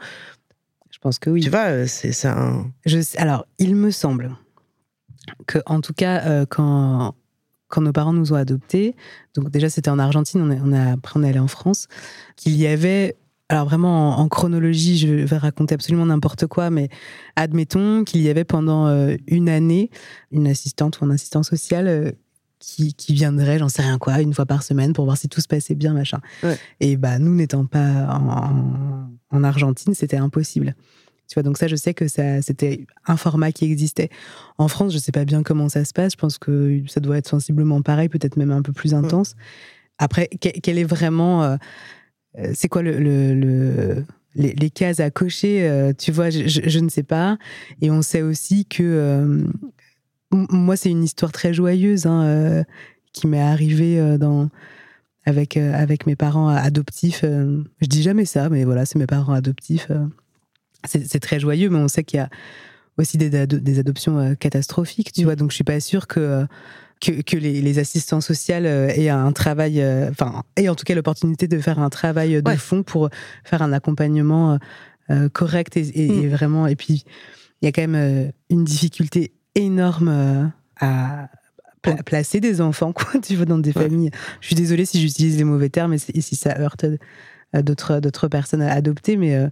[0.97, 1.41] Je pense que oui.
[1.41, 2.55] Tu vois, euh, c'est ça.
[2.88, 4.36] Je alors, il me semble
[5.45, 7.13] que, en tout cas, euh, quand
[7.67, 8.95] quand nos parents nous ont adoptés,
[9.36, 11.88] donc déjà c'était en Argentine, on, a, après on est allé en France,
[12.36, 13.15] qu'il y avait
[13.49, 16.89] alors vraiment en, chronologie, je vais raconter absolument n'importe quoi, mais
[17.36, 19.91] admettons qu'il y avait pendant euh, une année
[20.31, 22.15] une assistante ou un assistant social
[22.67, 25.39] qui, qui viendrait, j'en sais rien quoi, une fois par semaine pour voir si tout
[25.39, 26.19] se passait bien, machin.
[26.82, 30.75] Et bah, nous n'étant pas en, en Argentine, c'était impossible.
[31.30, 34.10] Tu vois, donc ça, je sais que ça, c'était un format qui existait.
[34.58, 36.13] En France, je sais pas bien comment ça se passe.
[36.13, 39.36] Je pense que ça doit être sensiblement pareil, peut-être même un peu plus intense.
[39.97, 41.56] Après, quel est vraiment, euh,
[42.38, 46.89] euh, c'est quoi le, le, les, cases à cocher euh, Tu vois, je, je, ne
[46.89, 47.38] sais pas.
[47.82, 49.43] Et on sait aussi que
[50.32, 52.63] moi, c'est une histoire très joyeuse hein, euh,
[53.13, 54.50] qui m'est arrivée euh, dans,
[55.26, 57.24] avec, euh, avec mes parents adoptifs.
[57.24, 59.90] je dis jamais ça, mais voilà, c'est mes parents adoptifs.
[60.86, 62.30] c'est très joyeux, mais on sait qu'il y a
[62.98, 65.24] aussi des, des adoptions catastrophiques, tu mm.
[65.24, 65.36] vois.
[65.36, 66.46] Donc, je suis pas sûre que,
[67.00, 71.48] que, que les, les, assistants sociaux aient un travail, enfin, aient en tout cas l'opportunité
[71.48, 73.10] de faire un travail de fond pour
[73.44, 74.58] faire un accompagnement
[75.32, 76.30] correct et, et, mm.
[76.30, 76.67] vraiment.
[76.67, 77.06] Et puis,
[77.62, 80.45] il y a quand même une difficulté énorme euh,
[80.79, 81.29] à
[82.05, 84.12] placer des enfants, quoi, tu vois, dans des familles.
[84.41, 86.85] Je suis désolée si j'utilise les mauvais termes et si ça heurte
[87.55, 89.47] euh, d'autres d'autres personnes à adopter, mais euh,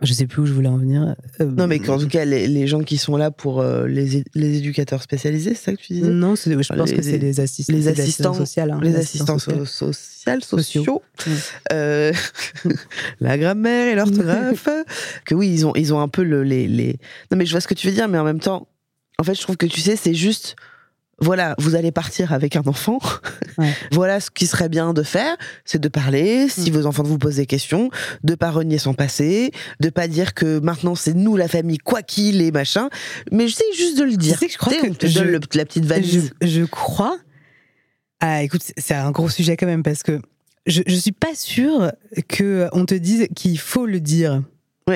[0.00, 1.16] Je sais plus où je voulais en venir.
[1.40, 4.58] Euh, non, mais qu'en tout cas, les, gens qui sont là pour euh, les, les,
[4.58, 6.08] éducateurs spécialisés, c'est ça que tu disais?
[6.08, 8.62] Non, je pense que c'est les, assistants, les assistants sociaux.
[8.70, 9.64] Hein, les assistants sociaux,
[10.40, 11.02] sociaux.
[11.72, 12.12] Euh,
[13.20, 14.68] la grammaire et l'orthographe.
[15.24, 16.98] que oui, ils ont, ils ont un peu le, les, les.
[17.32, 18.68] Non, mais je vois ce que tu veux dire, mais en même temps,
[19.18, 20.54] en fait, je trouve que tu sais, c'est juste
[21.20, 22.98] voilà, vous allez partir avec un enfant.
[23.92, 26.74] voilà ce qui serait bien de faire, c'est de parler, si mm.
[26.74, 27.90] vos enfants vous posent des questions,
[28.22, 29.50] de pas renier son passé,
[29.80, 32.88] de pas dire que maintenant c'est nous la famille, quoi qu'il est, machin.
[33.32, 34.34] Mais je sais juste de le dire.
[34.34, 36.32] Tu sais que je crois que je, donne la petite valise.
[36.40, 37.18] Je, crois.
[38.20, 40.20] Ah, écoute, c'est un gros sujet quand même parce que
[40.66, 41.92] je, je suis pas sûre
[42.28, 44.42] que on te dise qu'il faut le dire.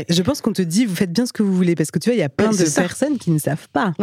[0.09, 2.11] Je pense qu'on te dit, vous faites bien ce que vous voulez, parce que tu
[2.11, 3.95] vois, il y a plein de personnes qui ne savent pas,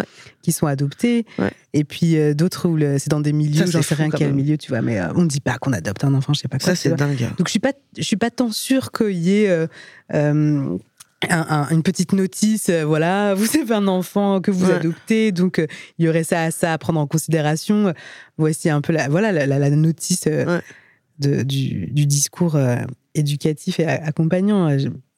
[0.42, 1.26] qui sont adoptées,
[1.74, 4.70] et puis euh, d'autres où c'est dans des milieux, j'en sais rien quel milieu, tu
[4.70, 6.68] vois, mais euh, on ne dit pas qu'on adopte un enfant, je sais pas quoi.
[6.68, 7.30] Ça, c'est dingue.
[7.38, 9.68] Donc je suis pas, je suis pas tant sûre qu'il y ait euh,
[10.12, 15.66] une petite notice, voilà, vous avez un enfant que vous adoptez, donc
[15.98, 17.94] il y aurait ça à ça à prendre en considération.
[18.38, 20.28] Voici un peu la, voilà, la, notice
[21.20, 22.58] de, du, du, discours
[23.14, 24.70] éducatif et accompagnant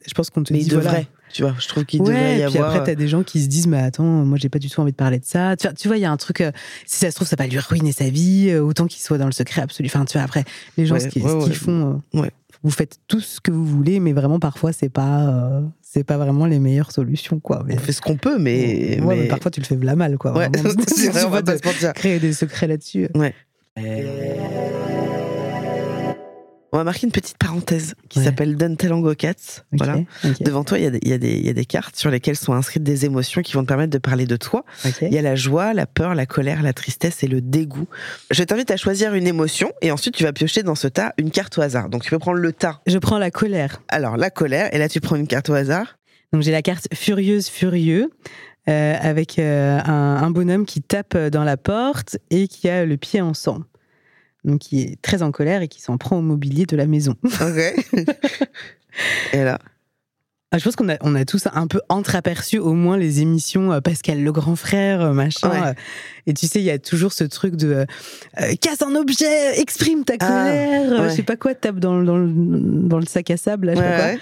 [0.08, 0.66] je pense qu'on te mais dit.
[0.66, 2.76] Il devrait, tu vois, je trouve qu'il devrait y puis avoir.
[2.76, 4.92] après, t'as des gens qui se disent, mais attends, moi, j'ai pas du tout envie
[4.92, 5.56] de parler de ça.
[5.56, 6.52] Tu vois, tu vois, il y a un truc, euh,
[6.86, 9.26] si ça se trouve, ça va lui ruiner sa vie, euh, autant qu'il soit dans
[9.26, 9.88] le secret absolu.
[9.88, 10.44] Enfin, tu vois, après,
[10.78, 12.28] les gens, ce qu'ils font, euh,
[12.64, 16.46] vous faites tout ce que vous voulez, mais vraiment, parfois, c'est pas, c'est pas vraiment
[16.46, 17.66] les meilleures solutions, quoi.
[17.70, 19.28] On fait ce qu'on peut, mais, mais...
[19.28, 20.38] parfois, tu le fais la mal, quoi.
[20.38, 20.50] Ouais,
[20.88, 23.10] c'est vrai, on va pas se Créer des secrets là-dessus.
[23.16, 23.34] Ouais.
[26.74, 29.64] On va marquer une petite parenthèse qui s'appelle Dantelango Cats.
[29.74, 29.98] voilà.
[30.40, 33.64] Devant toi, il y, a des, cartes sur lesquelles sont inscrites des émotions qui vont
[33.64, 34.64] te permettre de parler de toi.
[35.02, 37.88] Il y a la joie, la peur, la colère, la tristesse et le dégoût.
[38.30, 41.30] Je t'invite à choisir une émotion et ensuite tu vas piocher dans ce tas une
[41.30, 41.90] carte au hasard.
[41.90, 42.80] Donc tu peux prendre le tas.
[42.88, 43.82] Je prends la colère.
[43.90, 45.98] Alors la colère et là tu prends une carte au hasard.
[46.32, 48.12] Donc j'ai la carte furieuse furieux.
[48.70, 53.20] Euh, avec euh, un bonhomme qui tape dans la porte et qui a le pied
[53.20, 53.64] en sang
[54.44, 57.16] donc qui est très en colère et qui s'en prend au mobilier de la maison.
[57.24, 57.86] Ok.
[59.34, 59.60] et là
[60.54, 63.72] ah, je pense qu'on a, on a tous un peu entreaperçu au moins les émissions
[63.72, 65.68] euh, Pascal le grand frère, euh, machin.
[65.68, 65.74] Euh,
[66.28, 67.86] et tu sais, il y a toujours ce truc de
[68.60, 72.28] casse un objet, exprime ta ah, colère, je sais pas quoi, tape dans, dans, le,
[72.30, 74.20] dans le sac à sable, là, je sais pas quoi.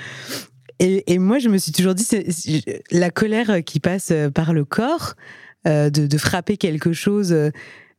[0.81, 2.25] Et, et, moi, je me suis toujours dit, c'est,
[2.91, 5.15] la colère qui passe par le corps,
[5.65, 7.35] de, de, frapper quelque chose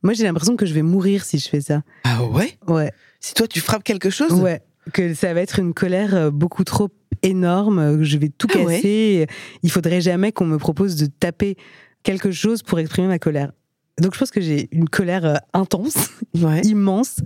[0.03, 1.83] moi, j'ai l'impression que je vais mourir si je fais ça.
[2.03, 2.57] Ah ouais?
[2.67, 2.91] Ouais.
[3.19, 4.33] Si toi, tu frappes quelque chose?
[4.33, 4.61] Ouais.
[4.93, 6.89] Que ça va être une colère euh, beaucoup trop
[7.21, 9.27] énorme, que je vais tout ah casser.
[9.61, 11.55] Il faudrait jamais qu'on me propose de taper
[12.03, 13.51] quelque chose pour exprimer ma colère.
[13.99, 16.09] Donc je pense que j'ai une colère euh, intense,
[16.63, 17.17] immense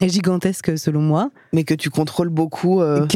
[0.00, 1.30] et gigantesque selon moi.
[1.52, 2.80] Mais que tu contrôles beaucoup.
[2.80, 3.06] Euh...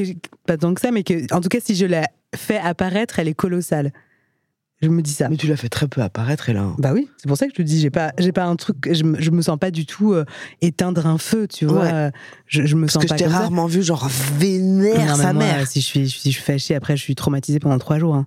[0.47, 3.28] pas tant que ça, mais que en tout cas si je la fais apparaître, elle
[3.28, 3.92] est colossale.
[4.85, 5.28] Je me dis ça.
[5.28, 6.66] Mais tu l'as fait très peu apparaître, et là.
[6.78, 8.76] Bah oui, c'est pour ça que je te dis, j'ai pas, j'ai pas un truc,
[8.87, 10.24] je, je me sens pas du tout euh,
[10.61, 12.11] éteindre un feu, tu vois.
[12.47, 13.09] Je, je, me sens pas.
[13.09, 14.09] Parce que je t'ai rarement vu genre
[14.39, 15.66] vénère sa mère.
[15.66, 18.14] Si je suis, si je suis fâchée, après je suis traumatisée pendant trois jours.
[18.14, 18.26] Hein.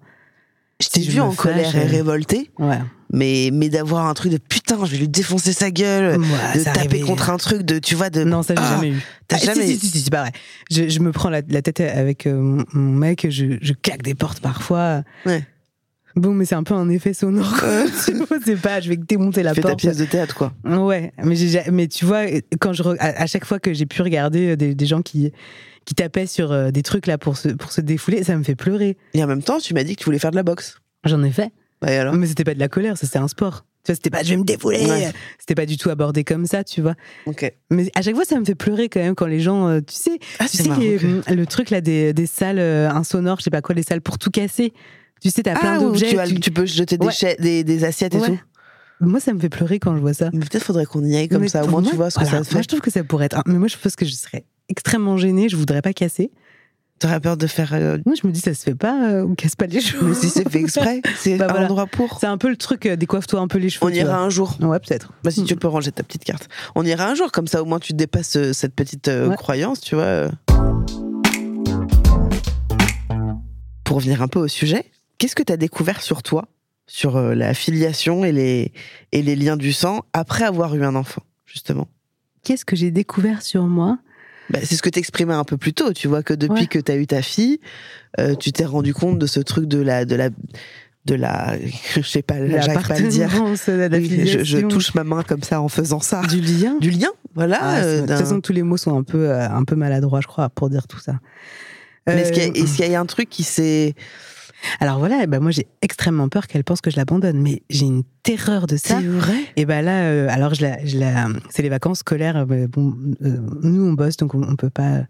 [0.80, 2.52] Je t'ai vu en colère et révoltée.
[2.60, 2.80] Ouais.
[3.12, 7.00] Mais, mais d'avoir un truc de putain, je vais lui défoncer sa gueule, de taper
[7.00, 8.24] contre un truc, de, tu vois, de.
[8.24, 9.02] Non, ça j'ai ah, jamais eu.
[9.28, 10.32] T'as ah, jamais si, si, si, c'est pas vrai.
[10.70, 14.14] Je, je, me prends la, la tête avec euh, mon mec, je, je claque des
[14.14, 15.04] portes parfois.
[15.26, 15.44] Ouais.
[16.18, 17.56] Bon, mais c'est un peu un effet sonore.
[18.44, 19.74] c'est pas, je vais démonter la Fais porte.
[19.74, 20.52] ta pièce de théâtre, quoi.
[20.66, 21.36] Ouais, mais,
[21.72, 22.24] mais tu vois,
[22.60, 25.32] quand je, à, chaque fois que j'ai pu regarder euh, des, gens qui,
[25.86, 28.56] qui tapaient sur euh, des trucs là pour se, pour se défouler, ça me fait
[28.56, 28.98] pleurer.
[29.14, 30.82] Et en même temps, tu m'as dit que tu voulais faire de la boxe.
[31.04, 31.52] J'en ai fait.
[31.84, 33.66] Bah, alors mais c'était pas de la colère, c'était un sport.
[33.84, 35.12] Tu vois, c'était pas je vais me défouler.
[35.38, 36.96] C'était pas du tout abordé comme ça, tu vois.
[37.28, 37.54] Ok.
[37.70, 39.94] Mais à chaque fois, ça me fait pleurer quand même quand les gens, euh, tu
[39.94, 43.76] sais, ah, tu sais le truc là des, des salles insonores, je sais pas quoi,
[43.76, 44.74] les salles pour tout casser.
[45.22, 46.16] Tu sais, t'as plein ah, d'objets.
[46.40, 46.98] Tu, peux jeter
[47.40, 48.40] des, des, assiettes et tout.
[49.00, 50.32] Moi, ça me fait pleurer quand je vois ça.
[50.32, 51.64] Peut-être faudrait qu'on y aille comme ça.
[51.64, 52.54] Au moins, tu vois ce que ça fait.
[52.54, 53.42] Moi, je trouve que ça pourrait être.
[53.46, 55.50] Mais moi, je pense que je serais extrêmement gênée.
[55.50, 56.32] Je voudrais pas casser.
[57.00, 57.74] T'aurais peur de faire.
[57.74, 59.12] Euh, moi, je me dis, ça se fait pas.
[59.12, 60.08] Euh, on casse pas les cheveux.
[60.08, 62.18] Mais si c'est fait exprès, c'est bah, un endroit pour.
[62.20, 62.88] C'est un peu le truc.
[62.88, 63.86] Euh, décoiffe-toi un peu les cheveux.
[63.86, 64.58] On ira un jour.
[64.62, 65.14] Ouais, peut-être.
[65.24, 65.60] Bah, si tu mm.
[65.60, 66.50] peux ranger ta petite carte.
[66.74, 67.32] On ira un jour.
[67.32, 70.30] Comme ça, au moins, tu dépasses cette petite croyance, tu vois.
[73.84, 74.86] Pour revenir un peu au sujet,
[75.18, 76.48] Qu'est-ce que tu as découvert sur toi,
[76.86, 78.72] sur euh, la filiation et les,
[79.12, 81.88] et les liens du sang après avoir eu un enfant, justement?
[82.44, 83.98] Qu'est-ce que j'ai découvert sur moi?
[84.50, 85.92] Bah, c'est ce que t'exprimais un peu plus tôt.
[85.92, 87.60] Tu vois que depuis que tu as eu ta fille,
[88.20, 90.30] euh, tu t'es rendu compte de ce truc de la, de la,
[91.06, 91.58] de la,
[91.96, 93.30] je sais pas, j'arrive pas à le dire.
[94.44, 96.22] je, touche ma main comme ça en faisant ça.
[96.22, 96.78] Du lien.
[96.80, 97.60] Du lien, voilà.
[97.62, 100.28] Ah, de toute façon, tous les mots sont un peu, euh, un peu maladroits, je
[100.28, 101.20] crois, pour dire tout ça.
[102.06, 103.94] Mais est-ce qu'il y, a- est-ce qu'il y a un truc qui s'est.
[104.80, 108.04] Alors voilà, ben moi j'ai extrêmement peur qu'elle pense que je l'abandonne, mais j'ai une
[108.24, 109.00] terreur de ça.
[109.00, 109.38] C'est vrai?
[109.56, 112.38] Et ben là, euh, alors je la, je la- c'est les vacances scolaires.
[112.38, 115.04] euh, ben, bon, euh, nous on bosse, donc on, on peut pas,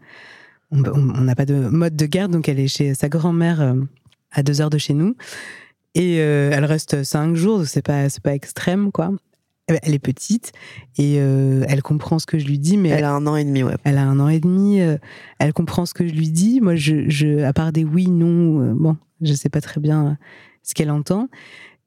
[0.71, 3.73] on n'a pas de mode de garde, donc elle est chez sa grand-mère euh,
[4.31, 5.15] à deux heures de chez nous,
[5.95, 9.11] et euh, elle reste cinq jours, c'est pas, c'est pas extrême quoi.
[9.69, 10.53] Eh ben, Elle est petite
[10.97, 13.43] et euh, elle comprend ce que je lui dis, mais Elle a un an et
[13.43, 13.75] demi, ouais.
[13.83, 14.97] elle a un an et demi, euh,
[15.39, 16.61] elle comprend ce que je lui dis.
[16.61, 20.05] Moi, je, je à part des oui, non, euh, bon, je sais pas très bien
[20.05, 20.11] euh,
[20.63, 21.29] ce qu'elle entend.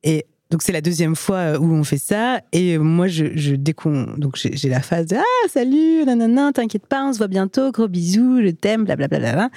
[0.02, 2.40] Et donc c'est la deuxième fois euh, où on fait ça.
[2.52, 3.74] Et moi, je, je dès
[4.16, 7.88] donc j'ai la phase de ah salut, nanana, t'inquiète pas, on se voit bientôt, gros
[7.88, 9.50] bisous, je t'aime, blablabla.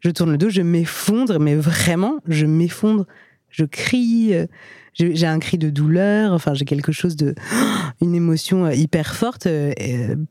[0.00, 3.06] Je tourne le dos, je m'effondre, mais vraiment, je m'effondre.
[3.48, 4.46] Je crie, euh,
[4.94, 6.32] j'ai un cri de douleur.
[6.32, 7.34] Enfin, j'ai quelque chose de
[8.00, 9.48] une émotion hyper forte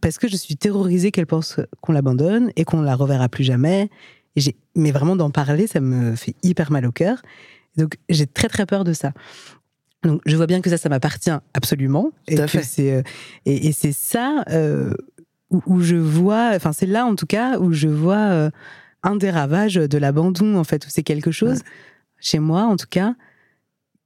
[0.02, 3.90] parce que je suis terrorisée qu'elle pense qu'on l'abandonne et qu'on la reverra plus jamais.
[4.48, 7.22] Et mais vraiment d'en parler, ça me fait hyper mal au cœur.
[7.78, 9.12] Donc j'ai très très peur de ça.
[10.04, 12.12] Donc je vois bien que ça, ça m'appartient absolument.
[12.28, 13.02] Tout et à c'est euh,
[13.46, 14.94] et, et c'est ça euh,
[15.50, 18.50] où, où je vois, enfin c'est là en tout cas où je vois euh,
[19.04, 21.62] un des ravages de l'abandon en fait, où c'est quelque chose
[22.20, 23.16] chez moi en tout cas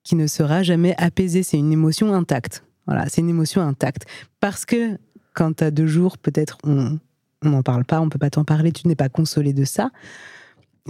[0.04, 1.44] qui ne sera jamais apaisé.
[1.44, 2.64] C'est une émotion intacte.
[2.86, 4.06] Voilà, c'est une émotion intacte.
[4.40, 4.98] Parce que
[5.34, 7.00] quand tu as deux jours, peut-être on
[7.44, 9.90] on n'en parle pas, on peut pas t'en parler, tu n'es pas consolé de ça.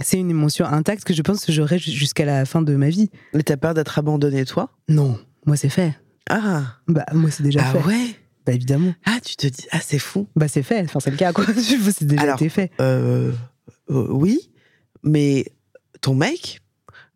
[0.02, 2.88] C'est une émotion intacte que je pense que j'aurai ju- jusqu'à la fin de ma
[2.88, 3.10] vie.
[3.32, 4.70] Mais t'as peur d'être abandonné, toi?
[4.88, 5.94] Non, moi c'est fait.
[6.28, 7.84] Ah Bah moi c'est déjà Ah fait.
[7.86, 8.06] ouais?
[8.46, 8.92] Bah évidemment.
[9.06, 10.26] Ah, tu te dis, ah, c'est fou.
[10.36, 10.80] Bah c'est fait.
[10.82, 11.44] Enfin c'est le cas quoi.
[11.92, 12.70] c'est déjà Alors, été fait.
[12.80, 13.32] Euh,
[13.90, 14.50] euh, oui,
[15.02, 15.44] mais
[16.00, 16.60] ton mec,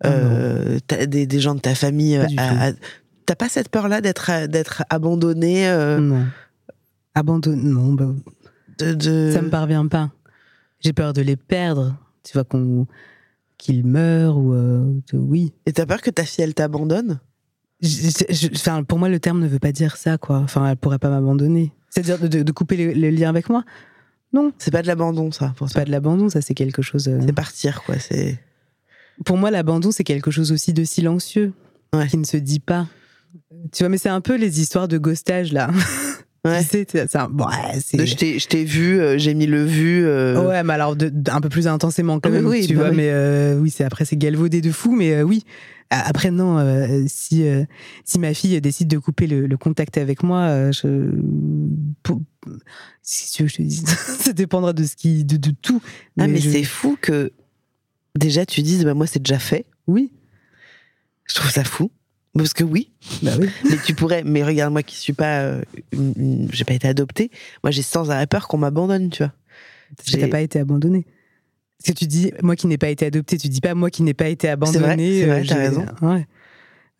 [0.05, 2.21] Oh euh, t'as des, des gens de ta famille,
[3.27, 5.67] t'as pas cette peur-là d'être d'être abandonné
[6.01, 6.25] Non.
[7.17, 7.63] Abandonne.
[7.69, 8.07] Non, bah,
[8.79, 10.11] de, de- ça me parvient pas.
[10.81, 11.97] J'ai peur de les perdre.
[12.23, 12.87] Tu vois qu'on
[13.57, 15.53] qu'ils meurent ou euh, de- oui.
[15.67, 17.21] Et t'as peur que ta fille elle t'abandonne?
[17.81, 20.39] Je- je- je- Enfin, pour moi, le terme ne veut pas dire ça, quoi.
[20.39, 21.73] Enfin, elle pourrait pas m'abandonner.
[21.91, 23.65] C'est-à-dire de, couper le, le lien avec moi?
[24.33, 25.55] Non, C'est pas de l'abandon, ça.
[25.57, 27.09] Pour c'est pas de l'abandon, ça c'est quelque chose.
[27.09, 27.99] euh, C'est partir, quoi.
[27.99, 28.39] C'est
[29.25, 31.53] Pour moi, l'abandon, c'est quelque chose aussi de silencieux,
[31.95, 32.07] Ouais.
[32.09, 32.87] qui ne se dit pas.
[33.73, 35.71] Tu vois, mais c'est un peu les histoires de ghostage, là.
[36.49, 36.63] Ouais.
[36.65, 40.05] tu sais, bon, ouais, je t'ai- vu, euh, j'ai mis le vu.
[40.05, 42.81] euh, Ouais, mais alors de- de- un peu plus intensément quand même, oui, tu bah
[42.83, 42.91] vois.
[42.91, 42.97] oui.
[42.97, 45.45] Mais euh, oui, c'est après c'est galvaudé de fou, mais oui.
[45.91, 46.59] Après non,
[47.07, 47.45] si
[48.05, 51.11] si ma fille décide de couper le, le contact avec moi, je,
[53.03, 53.85] si tu veux, je te dise,
[54.21, 55.81] ça dépendra de ce qui, de, de tout.
[56.19, 57.33] Ah, mais je- c'est fou que
[58.19, 59.65] déjà tu dises, bah, moi c'est déjà fait.
[59.87, 60.13] oui,
[61.27, 61.91] Je trouve ça fou.
[62.35, 62.91] Parce que oui,
[63.23, 63.49] bah oui.
[63.71, 64.23] mais tu pourrais.
[64.25, 65.41] Mais regarde, moi qui suis pas.
[65.41, 65.63] euh,
[65.93, 67.31] une- une- j'ai pas été adoptée.
[67.65, 69.33] Moi j'ai sans arrêt peur qu'on m'abandonne, tu vois.
[69.97, 71.07] T'as J'ai- pas été abandonné.
[71.79, 74.03] Parce que tu dis, moi qui n'ai pas été adopté, tu dis pas moi qui
[74.03, 75.21] n'ai pas été abandonné.
[75.21, 75.87] c'est vrai, t'as j'ai- raison.
[76.03, 76.27] Ouais.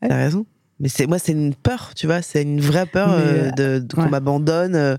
[0.01, 0.47] T'as raison.
[0.81, 2.23] Mais c'est moi, c'est une peur, tu vois.
[2.23, 4.09] C'est une vraie peur euh, de, de- qu'on ouais.
[4.11, 4.97] m'abandonne, euh,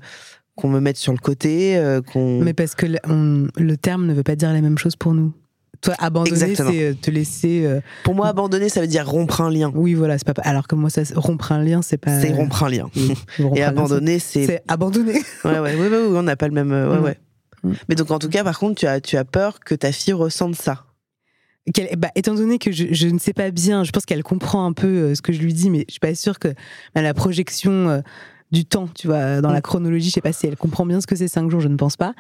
[0.56, 2.42] qu'on me mette sur le côté, euh, qu'on.
[2.42, 5.14] Mais parce que le, on- le terme ne veut pas dire la même chose pour
[5.14, 5.34] nous.
[5.82, 7.64] Toi, abandonner, c'est euh, te laisser.
[7.66, 9.72] euh, Pour moi, abandonner, ça veut dire rompre un lien.
[9.74, 10.42] Oui, voilà, c'est pas.
[10.44, 12.20] Alors que moi, ça, rompre un lien, c'est pas.
[12.20, 12.90] C'est rompre un lien.
[12.96, 14.64] Oui, rompre Et un abandonner, c'est- c'est.
[14.68, 15.14] Abandonner.
[15.46, 16.72] Ouais, ouais, ouais, ouais, ouais, on n'a pas le même.
[16.72, 17.04] Ouais, Mm.
[17.04, 17.18] ouais.
[17.64, 17.72] Mm.
[17.88, 20.14] Mais donc, en tout cas, par contre, tu as, tu as peur que ta fille
[20.14, 20.84] ressente ça.
[21.74, 24.66] Qu'elle- bah, étant donné que je, je ne sais pas bien, je pense qu'elle comprend
[24.66, 26.48] un peu euh, ce que je lui dis, mais je suis pas sûre que
[26.96, 28.00] bah, la projection euh,
[28.52, 29.54] du temps, tu vois, dans Mm.
[29.54, 31.68] la chronologie, je sais pas si elle comprend bien ce que c'est cinq jours, je
[31.68, 32.14] ne pense pas.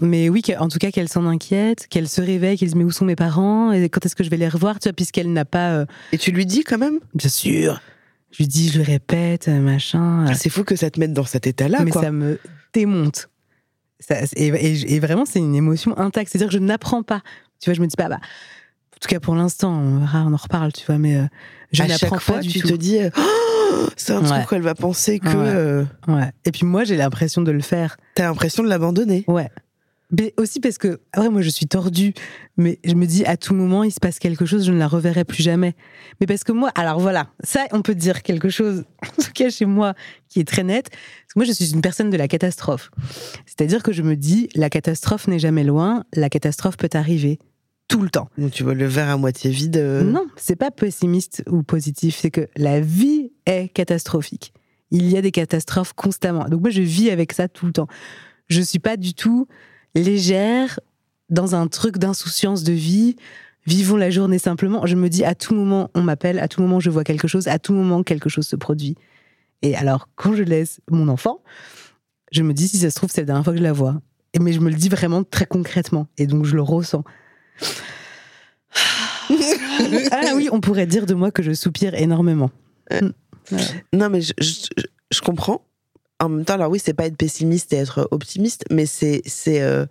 [0.00, 2.90] Mais oui, en tout cas, qu'elle s'en inquiète, qu'elle se réveille, qu'elle se met où
[2.90, 5.44] sont mes parents, et quand est-ce que je vais les revoir, tu vois, puisqu'elle n'a
[5.44, 5.70] pas.
[5.72, 6.98] euh, Et tu lui dis quand même?
[7.14, 7.80] Bien sûr.
[8.32, 10.26] Je lui dis, je le répète, euh, machin.
[10.28, 12.02] Ah, C'est fou que ça te mette dans cet état-là, mais quoi.
[12.02, 12.38] ça me
[12.72, 13.28] démonte.
[13.98, 16.30] Ça- et, et- et vraiment, c'est une émotion intacte.
[16.30, 17.22] C'est-à-dire que je n'apprends pas.
[17.60, 20.32] Tu vois, je me dis pas, bah, en tout cas pour l'instant, on verra, on
[20.32, 21.24] en reparle, tu vois, mais euh,
[21.72, 22.68] je n'apprends chaque fois, pas du tu tout.
[22.68, 23.10] te dis, euh,
[23.72, 24.28] Oh, c'est un Ouais.
[24.28, 25.34] truc qu'elle va penser que Ouais.
[25.36, 26.30] euh, Ouais.
[26.44, 27.96] Et puis moi, j'ai l'impression de le faire.
[28.14, 29.24] t'as l'impression de l'abandonner.
[29.28, 29.48] Ouais.
[30.12, 32.14] Mais aussi parce que, après, moi, je suis tordue,
[32.56, 34.88] mais je me dis, à tout moment, il se passe quelque chose, je ne la
[34.88, 35.74] reverrai plus jamais.
[36.20, 38.84] Mais parce que moi, alors voilà, ça, on peut dire quelque chose,
[39.18, 39.94] en tout cas chez moi,
[40.28, 40.90] qui est très net.
[40.90, 42.90] Parce que moi, je suis une personne de la catastrophe.
[43.46, 47.38] C'est-à-dire que je me dis, la catastrophe n'est jamais loin, la catastrophe peut arriver.
[47.88, 48.28] Tout le temps.
[48.38, 49.76] Donc tu vois le verre à moitié vide.
[49.76, 54.52] euh, Non, c'est pas pessimiste ou positif, c'est que la vie est catastrophique.
[54.92, 56.44] Il y a des catastrophes constamment.
[56.48, 57.88] Donc moi, je vis avec ça tout le temps.
[58.46, 59.48] Je suis pas du tout
[59.94, 60.80] légère
[61.28, 63.16] dans un truc d'insouciance de vie.
[63.66, 64.86] Vivons la journée simplement.
[64.86, 67.46] Je me dis à tout moment, on m'appelle, à tout moment, je vois quelque chose,
[67.48, 68.96] à tout moment, quelque chose se produit.
[69.62, 71.42] Et alors, quand je laisse mon enfant,
[72.32, 74.00] je me dis, si ça se trouve, c'est la dernière fois que je la vois.
[74.32, 76.06] Et- Mais je me le dis vraiment très concrètement.
[76.16, 77.04] Et donc, je le ressens.
[80.12, 82.50] ah oui, on pourrait dire de moi que je soupire énormément.
[82.92, 83.10] Euh,
[83.92, 85.62] non, mais je, je, comprends.
[86.20, 89.22] En même temps, alors oui, c'est pas être pessimiste et être optimiste, mais c'est.
[89.26, 89.86] c'est euh,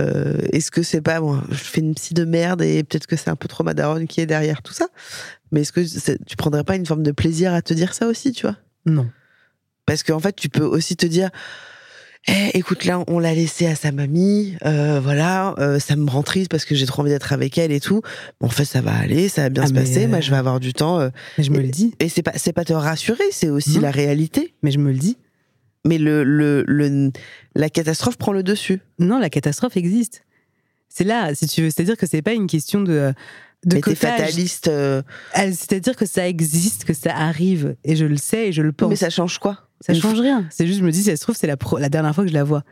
[0.00, 1.20] euh, Est-ce que c'est pas.
[1.20, 3.74] Moi, je fais une psy de merde et peut-être que c'est un peu trop ma
[4.06, 4.86] qui est derrière tout ça.
[5.52, 8.32] Mais est-ce que tu prendrais pas une forme de plaisir à te dire ça aussi,
[8.32, 8.56] tu vois?
[8.86, 9.10] Non.
[9.86, 11.30] Parce qu'en fait, tu peux aussi te dire
[12.28, 16.22] eh, écoute, là, on l'a laissé à sa mamie, euh, voilà, euh, ça me rend
[16.22, 18.02] triste parce que j'ai trop envie d'être avec elle et tout.
[18.40, 20.36] Bon, en fait, ça va aller, ça va bien ah, se passer, moi, je vais
[20.36, 21.00] avoir du temps.
[21.00, 21.94] Euh, je me le dis.
[21.98, 24.54] Et c'est pas, c'est pas te rassurer, c'est aussi la réalité.
[24.62, 25.16] Mais je me le dis.
[25.84, 27.10] Mais le, le, le,
[27.54, 28.80] la catastrophe prend le dessus.
[28.98, 30.24] Non, la catastrophe existe.
[30.88, 31.70] C'est là, si tu veux.
[31.70, 33.12] C'est-à-dire que c'est pas une question de.
[33.66, 34.70] De mais t'es fataliste.
[35.34, 38.88] C'est-à-dire que ça existe, que ça arrive, et je le sais et je le pense.
[38.88, 39.68] Mais ça change quoi?
[39.80, 40.46] Ça change rien.
[40.50, 42.30] C'est juste, je me dis, si ça se trouve, c'est la, la dernière fois que
[42.30, 42.64] je la vois.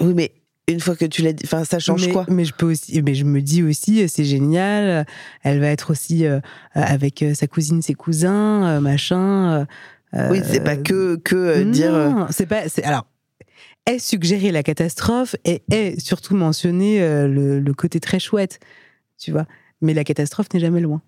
[0.00, 0.32] Oui, mais
[0.68, 2.26] une fois que tu l'as dit, enfin, ça change quoi?
[2.28, 5.06] Mais je peux aussi, mais je me dis aussi, c'est génial.
[5.42, 6.40] Elle va être aussi euh,
[6.74, 9.66] avec euh, sa cousine, ses cousins, euh, machin.
[10.12, 12.26] Oui, c'est pas que que dire.
[12.30, 12.62] c'est pas.
[12.84, 13.06] Alors,
[13.86, 18.58] est suggérer la catastrophe et est surtout mentionner le, le, côté très chouette,
[19.18, 19.46] tu vois.
[19.82, 21.02] Mais la catastrophe n'est jamais loin.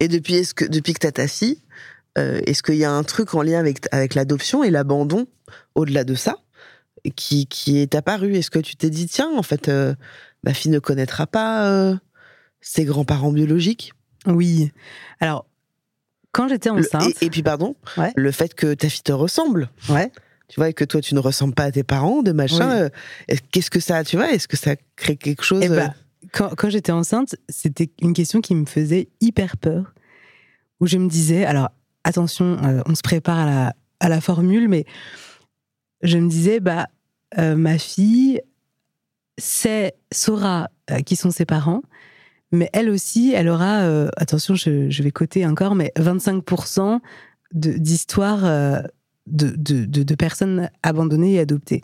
[0.00, 1.60] Et depuis, est-ce que depuis que t'as ta fille,
[2.18, 5.26] euh, est-ce qu'il y a un truc en lien avec, avec l'adoption et l'abandon,
[5.74, 6.36] au-delà de ça,
[7.16, 8.36] qui, qui est apparu?
[8.36, 9.94] Est-ce que tu t'es dit, tiens, en fait, euh,
[10.44, 11.96] ma fille ne connaîtra pas euh,
[12.60, 13.92] ses grands-parents biologiques?
[14.26, 14.72] Oui.
[15.20, 15.46] Alors,
[16.38, 17.20] quand j'étais enceinte.
[17.20, 17.74] et, puis, pardon,
[18.14, 19.68] le fait que ta fille te ressemble.
[19.88, 20.12] Ouais.
[20.46, 22.88] Tu vois, et que toi, tu ne ressembles pas à tes parents, de machin.
[23.50, 25.92] Qu'est-ce que ça, tu vois, est-ce que ça crée quelque chose eh ben,
[26.32, 29.92] Quand, quand j'étais enceinte, c'était une question qui me faisait hyper peur.
[30.80, 31.70] Où je me disais, alors
[32.04, 34.84] attention, euh, on se prépare à la, à la, formule, mais
[36.02, 36.86] je me disais, bah,
[37.36, 38.40] euh, ma fille
[39.38, 41.82] sait, saura euh, qui sont ses parents,
[42.52, 43.80] mais elle aussi, elle aura,
[44.16, 47.00] attention, je, vais coter encore, mais 25%
[47.52, 48.42] d'histoires
[49.26, 51.82] de, de, de, de, personnes abandonnées et adoptées.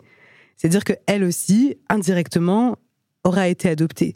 [0.57, 2.77] C'est-à-dire qu'elle aussi, indirectement,
[3.23, 4.15] aura été adoptée.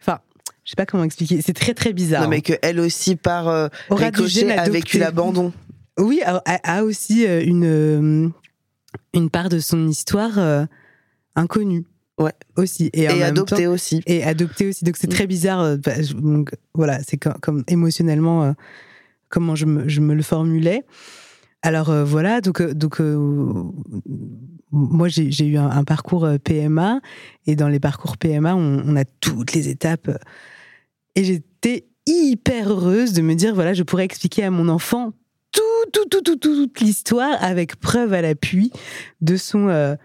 [0.00, 0.20] Enfin,
[0.64, 1.42] je sais pas comment expliquer.
[1.42, 2.22] C'est très très bizarre.
[2.22, 5.52] Non, mais que elle aussi par euh, ricochet a vécu l'abandon.
[5.98, 8.28] Oui, a, a aussi euh, une euh,
[9.14, 10.64] une part de son histoire euh,
[11.34, 11.84] inconnue.
[12.18, 12.32] Ouais.
[12.56, 12.90] Aussi.
[12.92, 14.02] Et, et adoptée aussi.
[14.06, 14.84] Et adoptée aussi.
[14.84, 15.76] Donc c'est très bizarre.
[15.78, 18.54] Bah, donc, voilà, c'est comme, comme, émotionnellement
[19.28, 20.84] comment je me, je me, le formulais.
[21.62, 23.00] Alors voilà, donc, donc
[24.70, 27.00] moi j'ai eu un, parcours PMA
[27.46, 30.10] et dans les parcours PMA on, on a toutes les étapes
[31.16, 35.12] et j'étais hyper heureuse de me dire, voilà, je pourrais expliquer à mon enfant
[35.50, 35.62] tout,
[35.92, 38.70] tout, tout, tout, toute l'histoire avec preuve à l'appui
[39.20, 39.96] de son...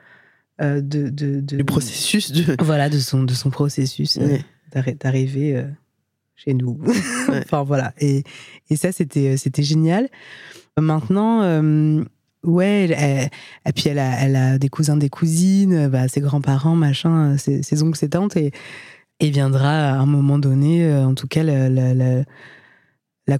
[0.62, 2.56] Euh, euh, de, de, du processus de...
[2.64, 4.38] Voilà, de son, de son processus euh,
[5.00, 5.66] d'arriver
[6.36, 6.80] chez nous.
[7.30, 7.94] enfin, voilà.
[8.00, 8.24] Et,
[8.70, 10.10] et ça, c'était, c'était génial.
[10.80, 11.42] Maintenant...
[12.44, 13.30] Ouais,
[13.68, 17.62] et puis elle a, elle a des cousins, des cousines, bah, ses grands-parents, machin, ses,
[17.62, 18.52] ses oncles, ses tantes, et,
[19.22, 22.24] et viendra à un moment donné, euh, en tout cas, la, la,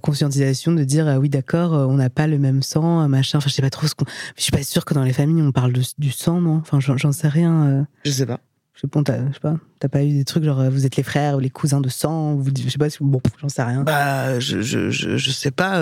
[0.00, 3.38] conscientisation de dire ah oui, d'accord, euh, on n'a pas le même sang, machin.
[3.38, 4.04] Enfin, je sais pas trop ce qu'on.
[4.36, 6.56] Je suis pas sûre que dans les familles on parle du sang, non?
[6.56, 7.64] Enfin, j'en sais rien.
[7.64, 7.82] Euh.
[8.04, 8.40] Je sais pas.
[8.74, 9.56] Je sais pas, je sais pas.
[9.78, 12.34] T'as pas eu des trucs genre vous êtes les frères ou les cousins de sang
[12.36, 12.88] vous, Je sais pas.
[13.00, 13.82] Bon, j'en sais rien.
[13.82, 15.80] Bah, je, je, je, sais pas.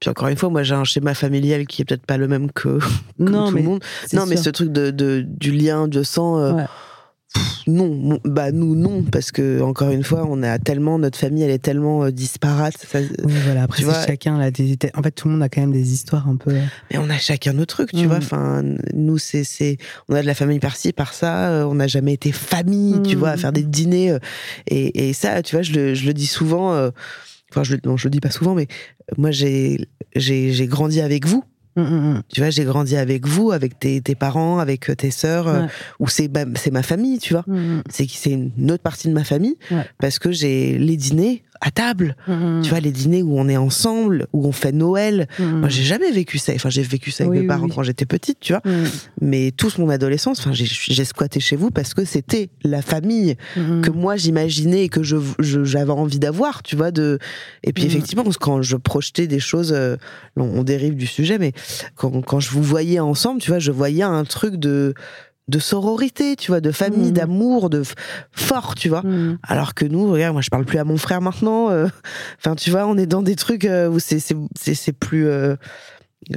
[0.00, 2.52] Puis encore une fois, moi j'ai un schéma familial qui est peut-être pas le même
[2.52, 2.78] que,
[3.18, 3.84] non, tout le monde.
[4.12, 6.56] Non, mais ce truc de, de, du lien de sang
[7.66, 11.50] non, bah nous non, parce que encore une fois, on a tellement notre famille, elle
[11.50, 12.74] est tellement euh, disparate.
[12.94, 13.62] oui, voilà.
[13.62, 16.36] Après, chacun a des, en fait, tout le monde a quand même des histoires un
[16.36, 16.50] peu.
[16.50, 16.60] Euh.
[16.90, 18.16] Mais on a chacun nos trucs, tu vois.
[18.16, 18.22] Mm.
[18.22, 18.62] Enfin,
[18.92, 19.78] nous, c'est, c'est,
[20.08, 21.50] on a de la famille par-ci, par ça.
[21.50, 23.70] Euh, on n'a jamais été famille, tu vois, à faire des mm.
[23.70, 24.18] dîners.
[24.66, 26.90] Et, et, ça, tu vois, je le, je le dis souvent.
[27.50, 28.66] Enfin, je, non, je le dis pas souvent, mais
[29.16, 31.44] moi, j'ai, j'ai, j'ai grandi avec vous.
[31.76, 32.22] Mm, mm, mm.
[32.32, 35.66] Tu vois, j'ai grandi avec vous, avec tes, tes parents, avec euh, tes sœurs, euh,
[35.98, 37.44] ou c'est c'est ma famille, tu vois.
[37.90, 39.56] C'est c'est une autre partie de ma famille
[39.98, 42.14] parce que j'ai les dîners à table.
[42.28, 42.62] Mm-hmm.
[42.62, 45.26] Tu vois, les dîners où on est ensemble, où on fait Noël.
[45.38, 45.44] Mm-hmm.
[45.44, 46.52] Moi, j'ai jamais vécu ça.
[46.54, 48.62] Enfin, j'ai vécu ça avec mes parents quand j'étais petite, tu vois.
[48.64, 48.84] Mm.
[49.22, 53.90] Mais toute mon adolescence, enfin, j'ai squatté chez vous parce que c'était la famille que
[53.90, 56.90] moi j'imaginais et que je j'avais envie d'avoir, tu vois.
[56.90, 57.18] De
[57.62, 59.96] et puis effectivement, quand je projetais des choses, euh,
[60.36, 61.52] on, dérive du sujet, mais
[61.94, 64.94] quand, quand je vous voyais ensemble, tu vois, je voyais un truc de
[65.48, 67.14] de sororité, tu vois, de famille, mm.
[67.14, 67.82] d'amour, de
[68.32, 69.02] fort, tu vois.
[69.02, 69.38] Mm.
[69.42, 71.70] Alors que nous, regarde, moi, je parle plus à mon frère maintenant.
[71.70, 71.86] Euh,
[72.38, 75.56] enfin, tu vois, on est dans des trucs euh, où c'est c'est plus euh,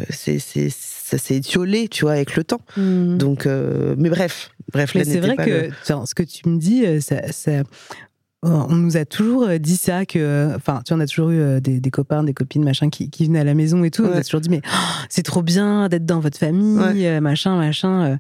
[0.10, 2.62] c'est ça s'est étiolé, tu vois, avec le temps.
[2.76, 3.18] Mm.
[3.18, 7.64] Donc, mais bref, bref, Mais c'est vrai que ce que tu me dis, ça, ça,
[8.44, 11.80] on nous a toujours dit ça, que, enfin, tu vois, on a toujours eu des,
[11.80, 14.04] des, copains, des copines, machin, qui, qui, venaient à la maison et tout.
[14.04, 18.20] On a toujours dit, mais oh, c'est trop bien d'être dans votre famille, machin, machin.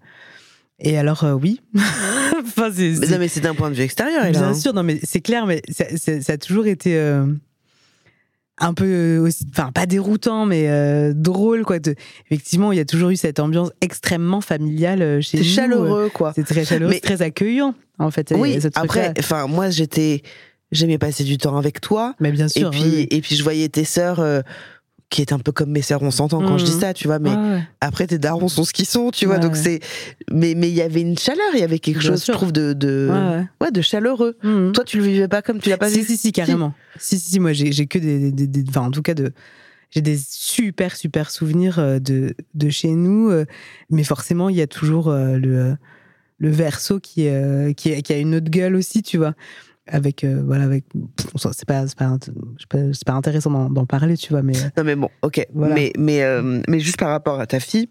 [0.79, 1.61] Et alors, oui.
[1.75, 4.29] enfin, c'est, mais non, mais c'est d'un point de vue extérieur.
[4.29, 4.53] Bien là, hein.
[4.53, 5.85] sûr, non, mais c'est clair, mais ça,
[6.21, 6.95] ça, a toujours été
[8.59, 11.77] un peu aussi, enfin pas déroutant, mais euh, drôle quoi.
[12.25, 15.43] effectivement, il y a toujours eu cette ambiance extrêmement familiale euh, chez nous.
[15.43, 16.33] C'est chaleureux quoi.
[16.35, 16.99] C'est très chaleureux, mais...
[16.99, 18.33] très accueillant en fait.
[18.35, 18.59] Oui.
[18.75, 20.23] Après, enfin moi j'étais,
[20.71, 22.15] j'aimais passer du temps avec toi.
[22.19, 22.67] Mais bien sûr.
[22.67, 24.19] Et puis et puis je voyais tes sœurs.
[25.09, 26.79] Qui est un peu comme mes sœurs, on s'entend quand je dis mmh.
[26.81, 27.31] ça, tu vois, mais
[27.79, 29.79] après tes darons sont ce qu'ils sont, tu vois, donc c'est,
[30.31, 32.73] mais mais il y avait une chaleur, il y avait quelque chose, je trouve, de
[32.73, 33.09] de
[33.61, 34.35] ouais, de chaleureux.
[34.43, 34.73] Mmh.
[34.73, 36.73] Toi, tu le vivais pas comme tu l'as pas si, vu Si, si, carrément.
[36.99, 39.31] Si, si, si moi j'ai que des, des, enfin, en tout cas de,
[39.91, 43.45] j'ai des super super souvenirs euh, de de chez nous, euh,
[43.89, 45.77] mais forcément il y a toujours euh, le
[46.39, 47.27] le verso qui,
[47.77, 49.33] qui, qui a une autre gueule aussi, tu vois
[49.87, 50.85] avec euh, voilà avec
[51.35, 52.17] c'est pas pas,
[53.05, 55.47] pas, intéressant d'en parler tu vois mais non mais bon ok.
[55.53, 57.89] mais mais euh, mais juste par rapport à ta fille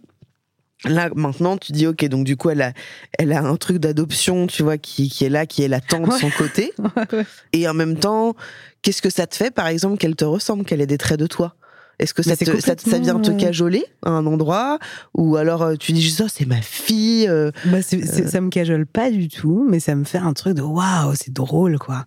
[0.84, 2.72] là maintenant tu dis ok donc du coup elle a
[3.18, 6.10] elle a un truc d'adoption tu vois qui, qui est là qui est latent de
[6.12, 6.72] son côté.
[7.52, 8.34] Et en même temps
[8.82, 11.26] qu'est-ce que ça te fait par exemple qu'elle te ressemble qu'elle ait des traits de
[11.26, 11.56] toi?
[11.98, 14.78] Est-ce que ça, te, ça, vient te cajoler à un endroit
[15.14, 18.28] Ou alors euh, tu dis juste, oh, c'est ma fille euh, bah, euh.
[18.28, 21.32] Ça me cajole pas du tout, mais ça me fait un truc de waouh, c'est
[21.32, 22.04] drôle, quoi.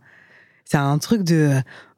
[0.63, 1.53] C'est un truc de,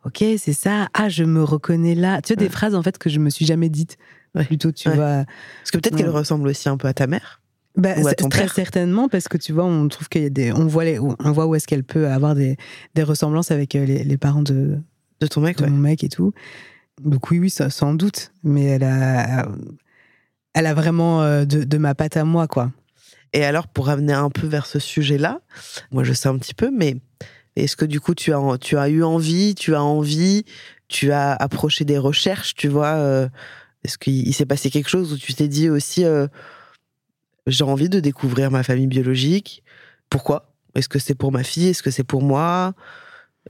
[0.05, 2.21] ok, c'est ça, ah, je me reconnais là.
[2.21, 3.97] Tu vois, des phrases en fait que je me suis jamais dites.
[4.45, 5.25] Plutôt, tu vois.
[5.59, 7.41] Parce que peut-être qu'elle ressemble aussi un peu à ta mère.
[7.75, 10.29] Bah, ou à ton très certainement parce que tu vois on trouve qu'il y a
[10.29, 12.57] des on voit les, on voit où est-ce qu'elle peut avoir des,
[12.95, 14.77] des ressemblances avec les, les parents de
[15.21, 16.33] de ton mec de mon mec et tout
[17.04, 18.32] donc oui, oui, sans doute.
[18.43, 19.47] Mais elle a,
[20.54, 22.72] elle a vraiment euh, de, ma patte à moi, quoi.
[23.34, 25.39] Et alors, pour amener un peu vers ce sujet-là,
[25.91, 26.97] moi je sais un petit peu, mais
[27.56, 30.43] est-ce que du coup tu as, tu as eu envie, tu as envie,
[30.89, 33.30] tu as approché des recherches, tu vois euh,
[33.86, 36.28] Est-ce qu'il s'est passé quelque chose où tu t'es dit aussi, euh,
[37.47, 39.64] j'ai envie de découvrir ma famille biologique?
[40.10, 40.54] Pourquoi?
[40.76, 41.70] Est-ce que c'est pour ma fille?
[41.70, 42.74] Est-ce que c'est pour moi?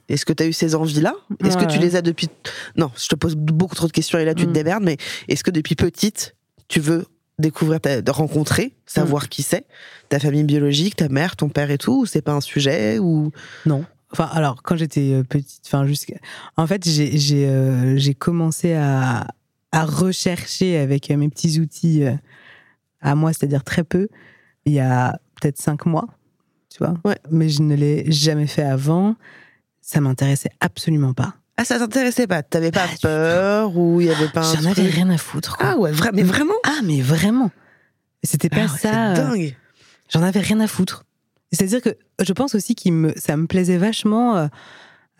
[0.10, 1.14] Est-ce que tu as eu ces envies-là?
[1.44, 2.30] Est-ce que tu les as depuis...
[2.76, 4.54] Non, je te pose beaucoup trop de questions et là tu te mm.
[4.54, 6.36] démerdes, mais est-ce que depuis petite,
[6.68, 7.06] tu veux
[7.40, 9.28] découvrir, de rencontrer, savoir mm.
[9.28, 9.66] qui c'est,
[10.10, 13.32] ta famille biologique, ta mère, ton père et tout, ou c'est pas un sujet ou
[13.66, 13.86] Non.
[14.12, 16.16] Enfin, alors quand j'étais euh, petite, enfin jusqu'à,
[16.58, 19.26] en fait, j'ai j'ai euh, commencé à,
[19.72, 22.12] à rechercher avec mes petits outils euh,
[23.00, 24.10] à moi, c'est-à-dire très peu,
[24.66, 26.08] il y a peut-être cinq mois,
[26.70, 26.96] tu vois?
[27.06, 27.18] Ouais.
[27.32, 29.16] Mais je ne l'ai jamais fait avant
[29.92, 31.36] ça m'intéressait absolument pas.
[31.58, 32.44] Ah, ça t'intéressait pas?
[32.44, 35.58] T'avais pas peur ou il y avait pas J'en avais rien à foutre.
[35.60, 36.54] Ah ouais, mais vraiment?
[36.64, 37.52] Ah, mais vraiment.
[38.24, 38.78] C'était pas ah ça.
[38.78, 39.56] C'est euh, dingue.
[40.10, 41.06] J'en avais rien à foutre.
[41.52, 41.90] C'est-à-dire que
[42.24, 44.48] je pense aussi que me, ça me plaisait vachement euh,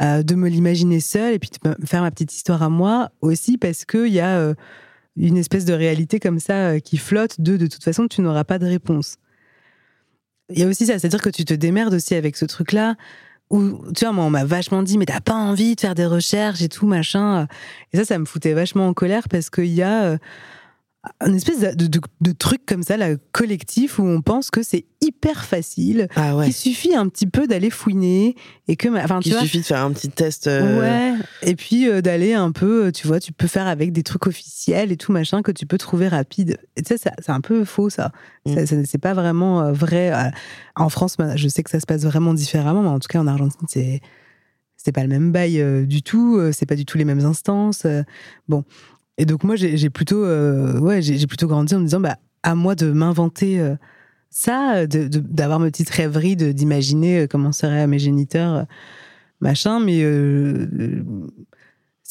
[0.02, 3.58] euh, de me l'imaginer seule et puis de faire ma petite histoire à moi aussi
[3.58, 4.54] parce qu'il y a
[5.18, 8.58] une espèce de réalité comme ça qui flotte de de toute façon tu n'auras pas
[8.58, 9.18] de réponse.
[10.50, 12.96] Il y a aussi ça, c'est-à-dire que tu te démerdes aussi avec ce truc-là
[13.52, 16.06] où, tu vois, moi, on m'a vachement dit, mais t'as pas envie de faire des
[16.06, 17.48] recherches et tout, machin.
[17.94, 20.18] Et ça, ça me foutait vachement en colère parce qu'il y a euh,
[21.20, 21.88] un espèce de,
[22.22, 26.54] de, truc comme ça, là, collectif, où on pense que c'est hyper facile, ah qu'il
[26.54, 28.36] suffit un petit peu d'aller fouiner
[28.68, 30.46] et que, enfin, tu Il suffit de faire un petit test.
[30.46, 31.20] Euh, ouais.
[31.42, 34.92] Et puis euh, d'aller un peu, tu vois, tu peux faire avec des trucs officiels
[34.92, 36.60] et tout machin que tu peux trouver rapide.
[36.76, 38.12] Et tu sais, c'est un peu faux ça.
[38.46, 38.66] Mm.
[38.66, 40.12] ça c'est pas vraiment vrai.
[40.76, 43.28] En France, je sais que ça se passe vraiment différemment, mais en tout cas en
[43.28, 44.02] Argentine, c'est
[44.78, 47.86] c'est pas le même bail du tout, c'est pas du tout les mêmes instances.
[48.48, 48.64] bon,
[49.22, 52.56] et donc moi, j'ai plutôt, euh, ouais, j'ai plutôt grandi en me disant, bah, à
[52.56, 53.76] moi de m'inventer euh,
[54.32, 58.66] ça, d'avoir de, mes petites rêveries, d'imaginer euh, comment seraient mes géniteurs,
[59.40, 59.80] machin.
[59.80, 60.00] Mais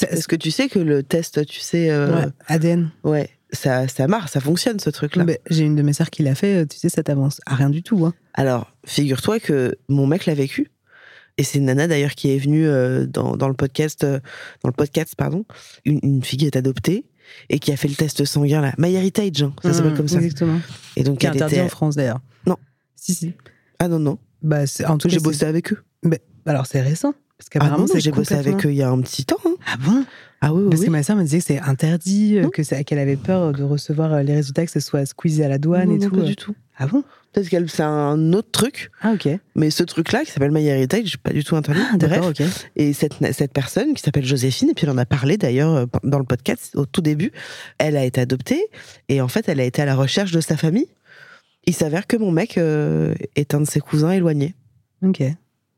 [0.08, 1.90] est-ce que tu sais que le test, tu sais,
[2.46, 5.26] ADN, ouais, ça, ça marche, ça fonctionne ce truc-là.
[5.50, 6.64] J'ai une de mes sœurs qui l'a fait.
[6.68, 8.06] Tu sais, ça t'avance à rien du tout.
[8.06, 8.14] Hein.
[8.34, 10.70] Alors, figure-toi que mon mec l'a vécu.
[11.36, 14.20] Et c'est Nana d'ailleurs qui est venue euh, dans, dans, le podcast, euh,
[14.62, 15.44] dans le podcast pardon,
[15.84, 17.06] une, fille qui est adoptée
[17.48, 20.18] et qui a fait le test sanguin là, MyHeritage, hein, ça s'appelle mmh, comme ça.
[20.18, 20.60] Exactement.
[20.96, 22.20] Et donc qui est interdit en France d'ailleurs.
[22.46, 22.56] Non.
[22.96, 23.32] Si si.
[23.78, 24.18] Ah non non.
[24.42, 25.82] Bah en tout cas j'ai bossé avec eux.
[26.02, 29.00] Mais alors c'est récent parce qu'apparemment ah j'ai bossé avec eux il y a un
[29.00, 29.38] petit temps.
[29.46, 29.54] Hein.
[29.66, 30.04] Ah bon?
[30.42, 32.98] Ah oui, oui Parce que ma sœur me disait que c'est interdit, euh, que qu'elle
[32.98, 36.10] avait peur de recevoir les résultats, que ce soit squeezé à la douane et non,
[36.10, 36.16] tout.
[36.16, 36.54] Pas du tout.
[36.76, 37.02] Ah bon?
[37.32, 38.90] Peut-être que c'est un autre truc.
[39.00, 39.28] Ah, ok.
[39.54, 41.80] Mais ce truc-là, qui s'appelle My Heritage, pas du tout interdit.
[41.90, 42.42] Ah, d'accord, ok.
[42.76, 45.86] Et cette, cette personne, qui s'appelle Joséphine, et puis elle en a parlé d'ailleurs euh,
[46.04, 47.32] dans le podcast au tout début,
[47.78, 48.62] elle a été adoptée,
[49.08, 50.88] et en fait, elle a été à la recherche de sa famille.
[51.64, 54.54] Il s'avère que mon mec euh, est un de ses cousins éloignés.
[55.02, 55.22] Ok.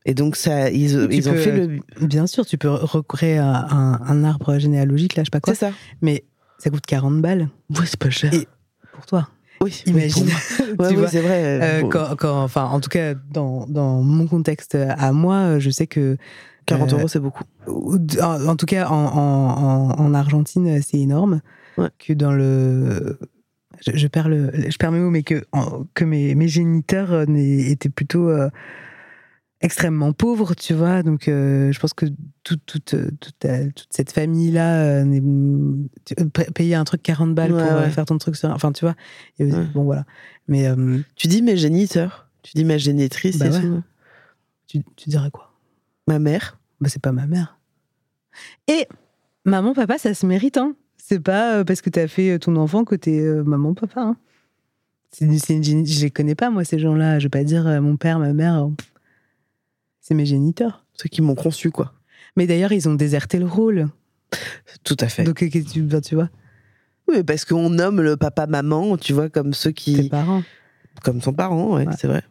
[0.05, 1.79] Et donc, ça, ils, ils ont peux- fait le.
[2.05, 5.53] Bien sûr, tu peux recréer un, un- un arbre généalogique, là, je sais pas quoi.
[5.55, 5.71] C'est ça.
[6.01, 6.25] Mais
[6.57, 8.33] ça coûte 40 balles Oui, c'est pas cher.
[8.33, 8.47] Et-
[8.93, 9.27] pour toi.
[9.61, 10.27] oui, Imagine.
[10.79, 11.61] Ouais, oui, c'est vrai.
[11.61, 15.69] Euh, Bon, quand, quand- enfin, en tout cas, dans, dans mon contexte à moi, je
[15.69, 16.17] sais que
[16.65, 17.43] 40 euh, euros, c'est beaucoup.
[17.67, 21.41] ou- en, en tout cas, en, en- en- en Argentine, c'est énorme.
[21.77, 21.89] Ouais.
[21.97, 23.17] Que dans le.
[23.85, 25.43] Je, je perds, le, je perds mes mots, mais que,
[25.95, 28.49] que mes, mes géniteurs euh, étaient plutôt euh,
[29.63, 31.01] extrêmement pauvres, tu vois.
[31.01, 32.05] Donc, euh, je pense que
[32.43, 35.05] toute, toute, euh, toute, ta- toute cette famille-là, euh,
[36.19, 37.89] euh, payer un truc 40 balles Ouais, pour euh, ouais.
[37.89, 38.49] faire ton truc sur.
[38.51, 38.95] Enfin, tu vois.
[39.39, 39.65] Et, Ouais.
[39.73, 40.05] Bon, voilà.
[40.47, 42.27] Mais euh, Tu dis mes géniteurs.
[42.43, 43.81] Tu dis ma génitrice Bah et tout.
[44.67, 45.51] tu, tu dirais quoi?
[46.07, 46.59] Ma mère.
[46.81, 47.57] bah, c'est pas ma mère.
[48.67, 48.87] Et
[49.45, 50.75] maman, papa, ça se mérite, hein.
[50.97, 54.01] C'est pas euh, parce que t'as fait euh, ton enfant que t'es euh, maman, papa,
[54.01, 54.17] hein.
[55.11, 57.19] C'est une Je les connais pas, moi, ces gens-là.
[57.19, 58.63] Je vais pas dire euh, mon père, ma mère.
[58.65, 58.91] euh, pff.
[60.05, 60.85] C'est mes géniteurs.
[60.95, 61.93] Ceux qui m'ont conçu, quoi.
[62.35, 63.87] Mais d'ailleurs, ils ont déserté le rôle.
[64.83, 65.23] Tout à fait.
[65.23, 65.47] Donc, euh,
[66.01, 66.29] tu, vois,
[67.07, 70.09] Oui, parce qu'on nomme le papa-maman, tu vois, comme ceux tes qui.
[70.09, 70.43] parents.
[71.03, 71.93] Comme son parent, ouais, Ouais.
[71.97, 72.21] c'est vrai.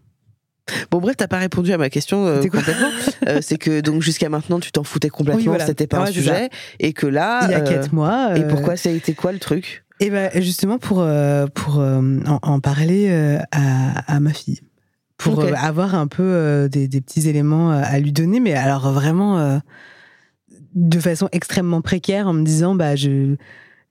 [0.91, 2.91] Bon, bref, t'as pas répondu à ma question euh, complètement.
[3.29, 5.65] Euh, c'est que donc jusqu'à maintenant, tu t'en foutais complètement, Oui, voilà.
[5.67, 6.51] c'était pas Ouais, un sujet.
[6.81, 7.47] Et que là.
[7.47, 8.37] Il y a euh, quatre mois.
[8.37, 9.85] Et pourquoi ça a été quoi le truc?
[10.01, 11.07] Et ben justement pour
[11.55, 13.09] pour en, en parler
[13.53, 14.61] à, à ma fille,
[15.23, 18.55] pour euh, avoir un peu euh, des, des petits éléments euh, à lui donner, mais
[18.55, 19.61] alors vraiment
[20.75, 23.37] de façon extrêmement précaire, en me disant bah je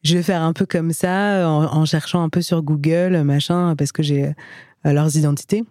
[0.03, 3.75] je vais faire un peu comme ça, en, en cherchant un peu sur Google machin,
[3.77, 4.33] parce que j'ai
[4.83, 5.63] leurs identités.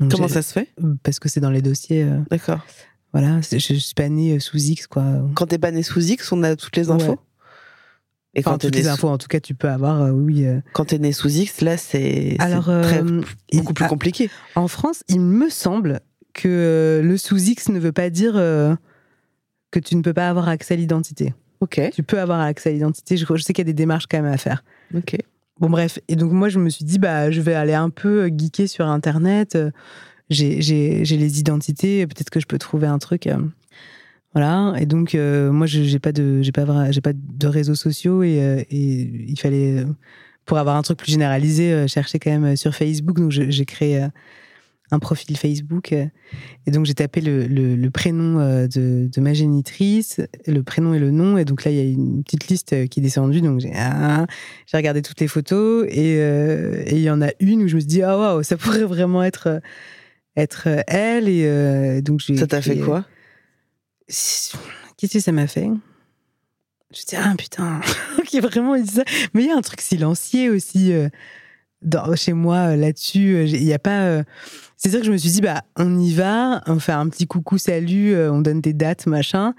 [0.00, 0.68] Donc, Comment ça se fait?
[1.04, 2.06] Parce que c'est dans les dossiers.
[2.30, 2.58] D'accord.
[3.12, 5.04] voilà, c'est- je suis pas née sous X quoi.
[5.34, 7.12] Quand t'es pas né sous X, on a toutes les infos?
[7.12, 7.16] Ouais.
[8.34, 10.10] Et quand Enfin, t'es toutes les sous- infos, en tout cas, tu peux avoir, euh,
[10.10, 10.46] oui.
[10.46, 13.22] euh, quand t'es né sous X, là, c'est euh,
[13.52, 14.30] beaucoup plus ah, compliqué.
[14.54, 16.00] En France, il me semble
[16.32, 20.76] que le sous-X ne veut pas dire que tu ne peux pas avoir accès à
[20.76, 21.34] l'identité.
[21.60, 23.16] Ok, Tu peux avoir accès à l'identité.
[23.16, 24.64] Je, je sais qu'il y a des démarches quand même à faire.
[24.94, 25.16] ok.
[25.58, 25.98] Bon, bref.
[26.08, 28.86] Et donc, moi, je me suis dit, bah, je vais aller un peu geeker sur
[28.86, 29.58] Internet.
[30.30, 30.56] J'ai
[31.04, 32.06] les identités.
[32.06, 33.28] Peut-être que je peux trouver un truc.
[34.32, 34.74] Voilà.
[34.80, 38.40] Et donc, euh, moi, j'ai pas de, j'ai pas, j'ai pas de réseaux sociaux et,
[38.42, 39.84] euh, et il fallait, euh,
[40.46, 43.16] pour avoir un truc plus généralisé, euh, chercher quand même euh, sur Facebook.
[43.16, 44.08] Donc, j'ai créé euh,
[44.92, 45.92] un profil Facebook.
[45.92, 46.10] et
[46.70, 51.10] donc, j'ai tapé le, le- le prénom de, de ma génitrice, le prénom et le
[51.12, 51.36] nom.
[51.38, 53.40] Et donc, là, il y a une petite liste qui est descendue.
[53.40, 54.26] Donc, j'ai ah,
[54.66, 57.74] j'ai regardé toutes les photos et euh, et il y en a une où je
[57.76, 59.60] me suis dit, ah waouh, ça pourrait vraiment être,
[60.36, 61.28] être elle.
[61.28, 63.04] Et euh, donc, j'ai Ça t'a fait quoi?
[64.96, 65.68] Qu'est-ce que ça m'a fait?
[66.92, 67.80] Je dit, ah putain,
[68.26, 69.04] qui vraiment il dit ça.
[69.32, 71.08] Mais il y a un truc silencieux aussi euh,
[72.16, 73.34] chez moi euh, là-dessus.
[73.36, 74.02] euh, Il n'y a pas.
[74.02, 74.22] euh,
[74.76, 77.26] C'est sûr que je me suis dit, bah, on y va, on fait un petit
[77.28, 79.54] coucou, salut, on donne des dates, machin.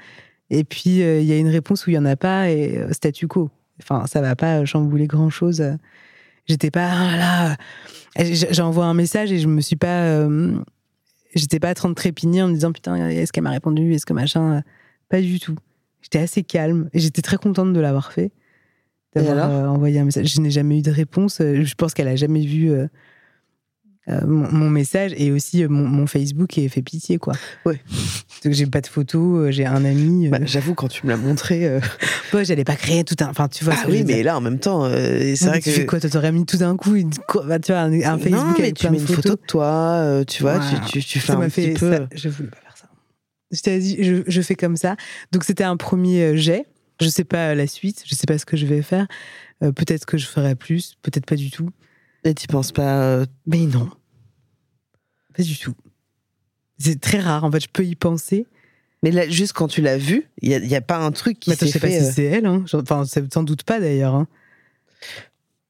[0.50, 3.28] Et puis, il y a une réponse où il n'y en a pas et statu
[3.28, 3.50] quo.
[3.82, 5.64] Enfin, ça va pas chambouler grand-chose.
[6.48, 7.58] J'étais pas, ah là
[8.18, 8.26] là.
[8.52, 10.28] J'envoie un message et je me suis pas.
[11.36, 13.94] Euh, J'étais pas en train de trépigner en me disant, putain, est-ce qu'elle m'a répondu
[13.94, 14.62] Est-ce que machin
[15.10, 15.56] Pas du tout.
[16.02, 18.32] J'étais assez calme et j'étais très contente de l'avoir fait.
[19.16, 20.28] D'avoir euh, envoyé un message.
[20.28, 21.42] Je n'ai jamais eu de réponse.
[21.42, 22.72] Euh, Je pense qu'elle a jamais vu
[24.10, 27.34] euh, mon, mon message et aussi euh, mon, mon Facebook et fait pitié, quoi.
[27.66, 27.80] Ouais.
[28.44, 30.28] Donc j'ai pas de photos, euh, j'ai un ami.
[30.28, 31.68] euh, Bah, J'avoue, quand tu me l'as montré.
[31.68, 31.80] euh,
[32.44, 33.28] j'allais pas créer tout un.
[33.30, 33.76] Enfin, tu vois.
[33.78, 35.76] Ah oui, mais là, en même temps, c'est vrai tu que.
[35.76, 36.00] fais quoi?
[36.00, 37.12] T'aurais mis tout d'un coup une,
[37.46, 39.24] bah, tu vois, un, un Facebook non, mais avec tu plein mets de une photos.
[39.24, 41.92] photo de toi, tu vois, tu, tu, tu fais ça un petit fait peu.
[41.94, 42.88] ça, je voulais pas faire ça
[43.54, 44.96] je t'ai dit je, je fais comme ça
[45.34, 46.68] donc c'était un premier jet
[47.02, 49.08] je sais pas la suite je sais pas ce que je vais faire
[49.60, 51.70] peut-être que je ferai plus peut-être pas du tout
[52.24, 53.02] Et tu penses pas.
[53.02, 53.90] euh, mais non
[55.36, 55.74] pas du tout
[56.78, 58.48] c'est très rare en fait je peux y penser
[59.04, 61.40] Mais là, juste quand tu l'as vu, il n'y a, y a pas un truc
[61.40, 62.00] qui mais attends, je s'est sais pas fait.
[62.00, 62.64] si euh, c'est elle hein.
[62.68, 64.28] Je- enfin c'est sans doute pas d'ailleurs hein.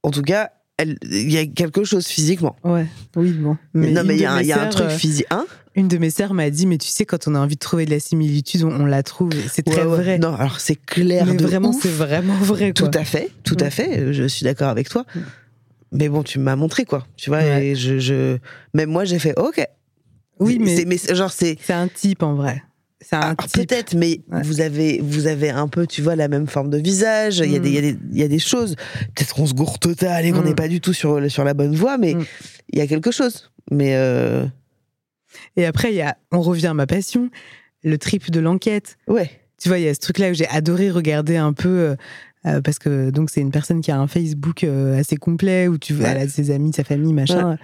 [0.03, 2.55] En tout cas, elle- il y a quelque chose physiquement.
[2.63, 4.59] ouais oui bon non, une mais il y, a un- mes il y a un
[4.63, 5.27] sœurs, truc euh, physique.
[5.29, 5.45] Hein?
[5.75, 7.85] une de mes sœurs m'a dit mais tu sais quand on a envie de trouver
[7.85, 9.97] de la similitude on, on la trouve Et c'est très Ouais, ouais.
[10.03, 11.25] vrai Non, alors c'est clair.
[11.27, 11.81] mais de vraiment ouf.
[11.81, 13.99] c'est vraiment vrai quoi Tout à fait, tout à fait.
[13.99, 15.05] euh, Je suis d'accord avec toi.
[15.15, 15.19] Mm.
[15.91, 17.05] Mais bon, tu m'as montré quoi.
[17.17, 17.67] Tu vois, Ouais.
[17.67, 18.37] et je, je,
[18.73, 19.65] même moi, j'ai fait OK.
[20.39, 22.63] oui mais genre c'est c'est un type en vrai
[23.03, 24.43] c'est un Ah, peut-être, mais Ouais.
[24.43, 27.39] vous avez, vous avez un peu, tu vois, la même forme de visage.
[27.39, 27.63] Il y a Mm.
[27.63, 28.75] des, il y a des, il y a des choses.
[29.15, 30.45] Peut-être qu'on se gourre total et qu'on Mm.
[30.45, 32.25] n'est pas du tout sur, sur la bonne voie, mais Mm.
[32.73, 33.49] il y a quelque chose.
[33.71, 34.45] Mais euh,
[35.57, 37.31] Et après, il y a, on revient à ma passion,
[37.83, 38.97] le trip de l'enquête.
[39.07, 41.95] ouais, Tu vois, il y a ce truc-là où j'ai adoré regarder un peu
[42.45, 45.77] euh, parce que donc c'est une personne qui a un Facebook euh, assez complet où
[45.77, 46.11] tu vois Ouais.
[46.15, 47.57] elle a ses amis, sa famille, machin.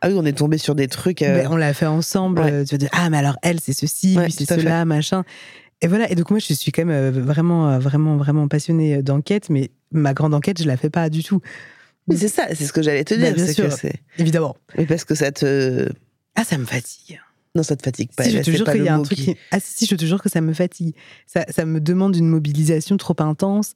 [0.00, 1.22] Ah oui, on est tombé sur des trucs.
[1.22, 2.40] euh, Ben, on l'a fait ensemble.
[2.40, 2.64] Ouais.
[2.64, 5.24] Tu vas dire ah mais alors elle c'est ceci, lui c'est cela, machin.
[5.80, 6.10] Et voilà.
[6.10, 10.34] Et donc moi je suis quand même vraiment vraiment vraiment passionnée d'enquête, mais ma grande
[10.34, 11.40] enquête je la fais pas du tout.
[12.06, 13.34] Mais c'est ça, c'est ce que j'allais te Bah, dire.
[13.34, 13.68] bien c'est sûr.
[13.68, 13.88] que.
[14.18, 14.56] Évidemment.
[14.76, 15.88] Mais parce que ça te.
[16.36, 17.20] Ah ça me fatigue.
[17.54, 18.24] Non, ça te fatigue pas.
[18.24, 19.36] si, je te jure qu'il y a un truc qui- qui...
[19.50, 20.94] Ah si, si, je te jure que ça me fatigue.
[21.26, 23.72] Ça, ça me demande une mobilisation trop intense.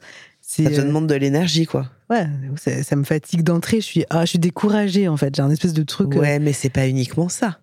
[0.64, 1.88] Ça te euh, demande de l'énergie, quoi.
[2.11, 2.26] Ouais,
[2.57, 3.80] ça, ça me fatigue d'entrée.
[3.80, 5.34] Je suis, ah, je suis découragée, en fait.
[5.34, 6.14] J'ai un espèce de truc...
[6.14, 7.59] euh, Ouais, mais c'est pas uniquement ça.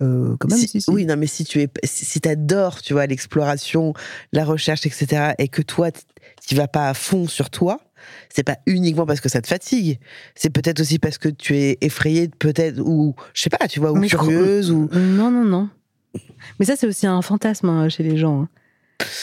[0.00, 0.90] euh, quand même, Si- si, si.
[0.90, 3.92] Oui, non, mais si tu es, si, t'adores, tu vois, l'exploration,
[4.32, 5.90] la recherche, etc., et que toi,
[6.46, 7.80] tu vas pas à fond sur toi,
[8.32, 9.98] c'est pas uniquement parce que ça te fatigue.
[10.34, 13.92] C'est peut-être aussi parce que tu es effrayée, peut-être, ou je sais pas, tu vois,
[13.92, 14.88] ou Mais curieuse, ou.
[14.92, 15.68] Non, non, non.
[16.58, 18.42] Mais ça, c'est aussi un fantasme hein, chez les gens.
[18.42, 18.48] hein.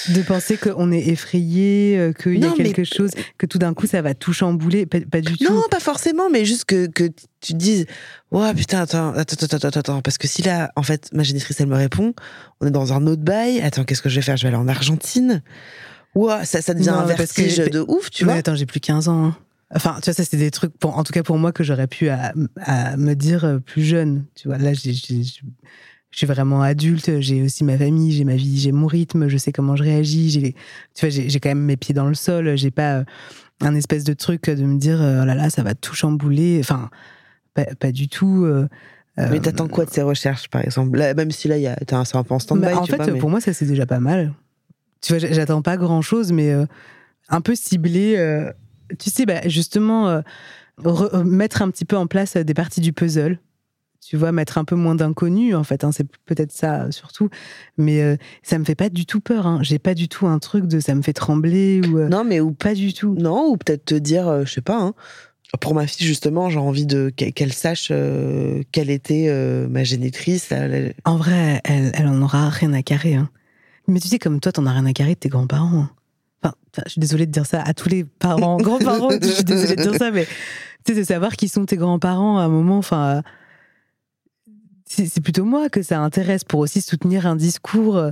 [0.09, 3.73] De penser qu'on est effrayé, euh, qu'il y a mais- quelque chose, que tout d'un
[3.73, 4.85] coup, ça va tout chambouler.
[4.85, 5.51] Pas, pas du tout.
[5.51, 7.05] Non, pas forcément, mais juste que, que
[7.41, 7.85] tu te dises,
[8.31, 11.59] ouais, putain, attends, attends, attends, attends, attends, parce que si là, en fait, ma génitrice,
[11.59, 12.13] elle me répond,
[12.61, 14.37] on est dans un autre bail, attends, qu'est-ce que je vais faire?
[14.37, 15.41] Je vais aller en Argentine.
[16.15, 18.39] Ouah, ça, ça devient Non, un parce que- vertige de ouf, tu Mais vois.
[18.39, 19.25] attends, j'ai plus 15 ans.
[19.27, 19.37] hein.
[19.75, 21.87] Enfin, tu vois, ça, c'est des trucs, pour, en tout cas pour moi, que j'aurais
[21.87, 24.25] pu à, à me dire euh, plus jeune.
[24.35, 24.93] Tu vois, là, j'ai-
[26.13, 29.35] je suis vraiment adulte, j'ai aussi ma famille, j'ai ma vie, j'ai mon rythme, je
[29.37, 30.29] sais comment je réagis.
[30.29, 30.53] J'ai,
[30.93, 33.03] tu vois, j'ai quand même mes pieds dans le sol, j'ai pas euh,
[33.61, 36.59] un espèce de truc de me dire, euh, oh là là, ça va tout chambouler.
[36.59, 36.91] Enfin,
[37.55, 38.45] pas, pas du tout.
[38.45, 38.67] euh,
[39.17, 40.99] Mais t'attends quoi de ces recherches, par exemple?
[40.99, 42.91] Là, Même si là, y a- un, c'est un peu en stand-by, bah, en tu
[42.91, 44.33] fait, vois, mais- pour moi, ça c'est déjà pas mal.
[45.01, 46.65] Tu vois, j'attends pas grand chose, mais euh,
[47.29, 48.15] un peu ciblé.
[48.17, 48.51] euh,
[48.99, 50.21] tu sais, bah, justement,
[50.79, 53.39] re- mettre un petit peu en place des parties du puzzle.
[54.05, 55.83] Tu vois, mettre un peu moins d'inconnus, en fait.
[55.83, 57.29] hein, c'est peut-être ça, euh, surtout.
[57.77, 59.47] Mais euh, ça me fait pas du tout peur.
[59.47, 59.59] Hein.
[59.61, 61.97] J'ai pas du tout un truc de ça me fait trembler ou.
[61.99, 63.15] euh, Non, mais ou Pas du tout.
[63.17, 64.93] Non, ou peut-être te dire, euh, je sais pas, hein,
[65.61, 69.29] pour ma fille, justement, j'ai envie de qu'elle sache euh, quelle était
[69.69, 70.49] ma génitrice.
[70.49, 70.67] là.
[71.05, 73.17] En vrai, elle, elle en aura rien à carrer.
[73.87, 75.87] Mais tu sais, comme toi, t'en as rien à carrer de tes grands-parents.
[76.43, 76.55] Enfin,
[76.87, 79.81] je suis désolée de dire ça à tous les parents, grands-parents, je suis désolée de
[79.83, 80.25] dire ça, mais
[80.85, 83.21] tu sais, de savoir qui sont tes grands-parents à un moment, enfin,
[85.07, 87.97] c'est plutôt moi que ça intéresse pour aussi soutenir un discours.
[87.97, 88.11] euh,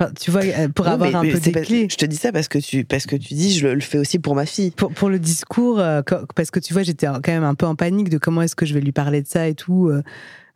[0.00, 1.88] Enfin, tu vois, euh, pour avoir mais- un mais peu des pas- clés.
[1.90, 3.98] Je te dis ça parce que tu, parce que tu dis, je le, le fais
[3.98, 4.70] aussi pour ma fille.
[4.70, 6.02] Pour, pour le discours, euh,
[6.36, 8.64] parce que tu vois, j'étais quand même un peu en panique de comment est-ce que
[8.64, 10.02] je vais lui parler de ça et tout, euh,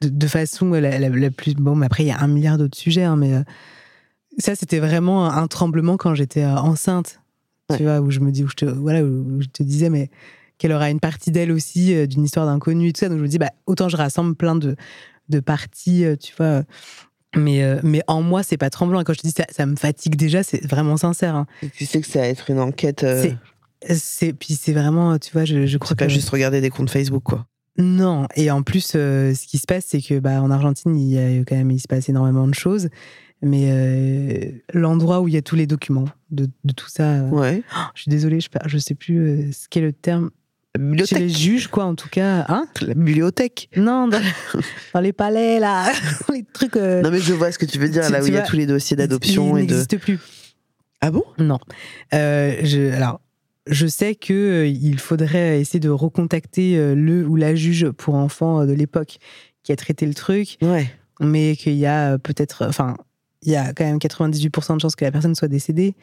[0.01, 1.55] de, de façon la, la- la plus.
[1.55, 3.43] Bon, mais après, il y a un milliard d'autres sujets, hein, mais euh,
[4.39, 7.19] ça, c'était vraiment un tremblement quand j'étais enceinte,
[7.69, 7.79] Ouais.
[7.79, 10.09] tu vois, où je me dis, où je te, voilà, où je te disais, mais
[10.59, 13.09] qu'elle aura une partie d'elle aussi, d'une histoire d'inconnu et tout ça.
[13.09, 14.77] Donc je me dis, bah, autant je rassemble plein de,
[15.29, 16.63] de parties, euh, tu vois.
[17.37, 19.03] Mais, euh, mais en moi, c'est pas tremblant.
[19.05, 21.35] Quand je te dis ça, ça me fatigue déjà, c'est vraiment sincère.
[21.35, 21.47] hein.
[21.63, 23.05] Et Tu sais que ça va être une enquête.
[23.05, 23.31] euh,
[23.89, 26.91] C'est- puis c'est vraiment, tu vois, je, je crois pas que juste regarder des comptes
[26.91, 27.47] Facebook, quoi.
[27.79, 28.27] non.
[28.37, 31.19] Et en plus, euh, ce qui se passe, c'est que bah en Argentine, il y
[31.19, 32.91] a quand même il se passe énormément de choses.
[33.45, 37.29] Mais euh, l'endroit où il y a tous les documents de, de tout ça, euh,
[37.31, 37.63] Ouais.
[37.97, 40.31] je suis désolée, je, je sais plus euh, ce qu'est le terme.
[40.75, 41.19] La Chez bibliothèque.
[41.19, 42.47] les juges, quoi, en tout cas.
[42.49, 42.67] Hein?
[42.81, 43.69] La bibliothèque.
[43.77, 44.21] Non, dans,
[44.95, 45.93] dans les palais, là,
[46.33, 46.77] les trucs.
[46.77, 48.39] euh, Non, mais je vois ce que tu veux dire, Tu- là où il y
[48.39, 49.73] a tous les dossiers d'adoption et de.
[49.73, 50.19] n'existe plus.
[51.03, 51.25] Ah bon?
[51.39, 51.59] Non.
[52.15, 53.21] Euh, je, alors,
[53.67, 58.15] je sais que euh, il faudrait essayer de recontacter euh, le ou la juge pour
[58.15, 59.19] enfants de l'époque
[59.65, 60.91] qui a traité le truc, Ouais.
[61.21, 62.97] mais qu'il y a peut-être, enfin,
[63.43, 65.95] il y a quand même 98% de chances que la personne soit décédée,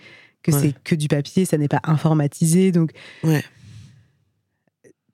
[0.43, 0.59] que Ouais.
[0.61, 2.91] c'est que du papier, ça n'est pas informatisé, donc.
[3.23, 3.43] Ouais.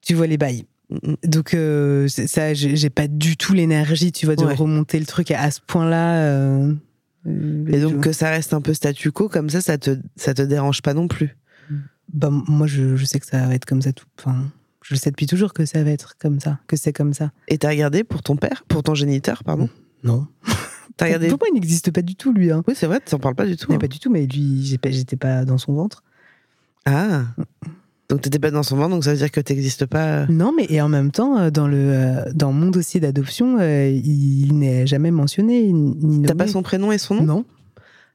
[0.06, 0.64] Tu vois les bails.
[1.24, 4.54] Donc euh, ça, j'ai pas du tout l'énergie, tu vois, de Ouais.
[4.54, 6.18] remonter le truc à, à ce point-là.
[6.26, 6.72] euh,
[7.26, 10.42] Et donc que ça reste un peu statu quo, comme ça, ça te, ça te
[10.42, 11.36] dérange pas non plus.
[12.12, 14.06] Bah, moi, je, je sais que ça va être comme ça tout.
[14.20, 14.44] Enfin,
[14.84, 17.32] je sais depuis toujours que ça va être comme ça, que c'est comme ça.
[17.48, 19.68] Et t'as regardé pour ton père, pour ton géniteur, pardon?
[20.04, 20.28] Non.
[20.96, 21.26] T'as regardé?
[21.26, 22.52] Pour moi, il n'existe pas du tout, lui.
[22.52, 22.62] Hein.
[22.68, 23.72] Oui, c'est vrai, t'en parles pas du tout.
[23.72, 23.78] Hein.
[23.78, 26.04] Pas du tout, mais lui, j'étais pas dans son ventre.
[26.84, 27.24] Ah
[28.08, 30.26] Donc t'étais pas dans son ventre, donc ça veut dire que t'existes pas.
[30.26, 33.88] Non, mais et en même temps, euh, dans, le, euh, dans mon dossier d'adoption, euh,
[33.88, 36.22] il n'est jamais mentionné ni.
[36.24, 37.24] T'as pas son prénom et son nom?
[37.24, 37.44] Non,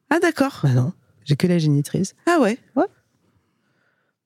[0.10, 0.62] Ah d'accord.
[0.64, 0.94] bah non.
[1.26, 2.16] J'ai que la génitrice.
[2.26, 2.58] Ah ouais.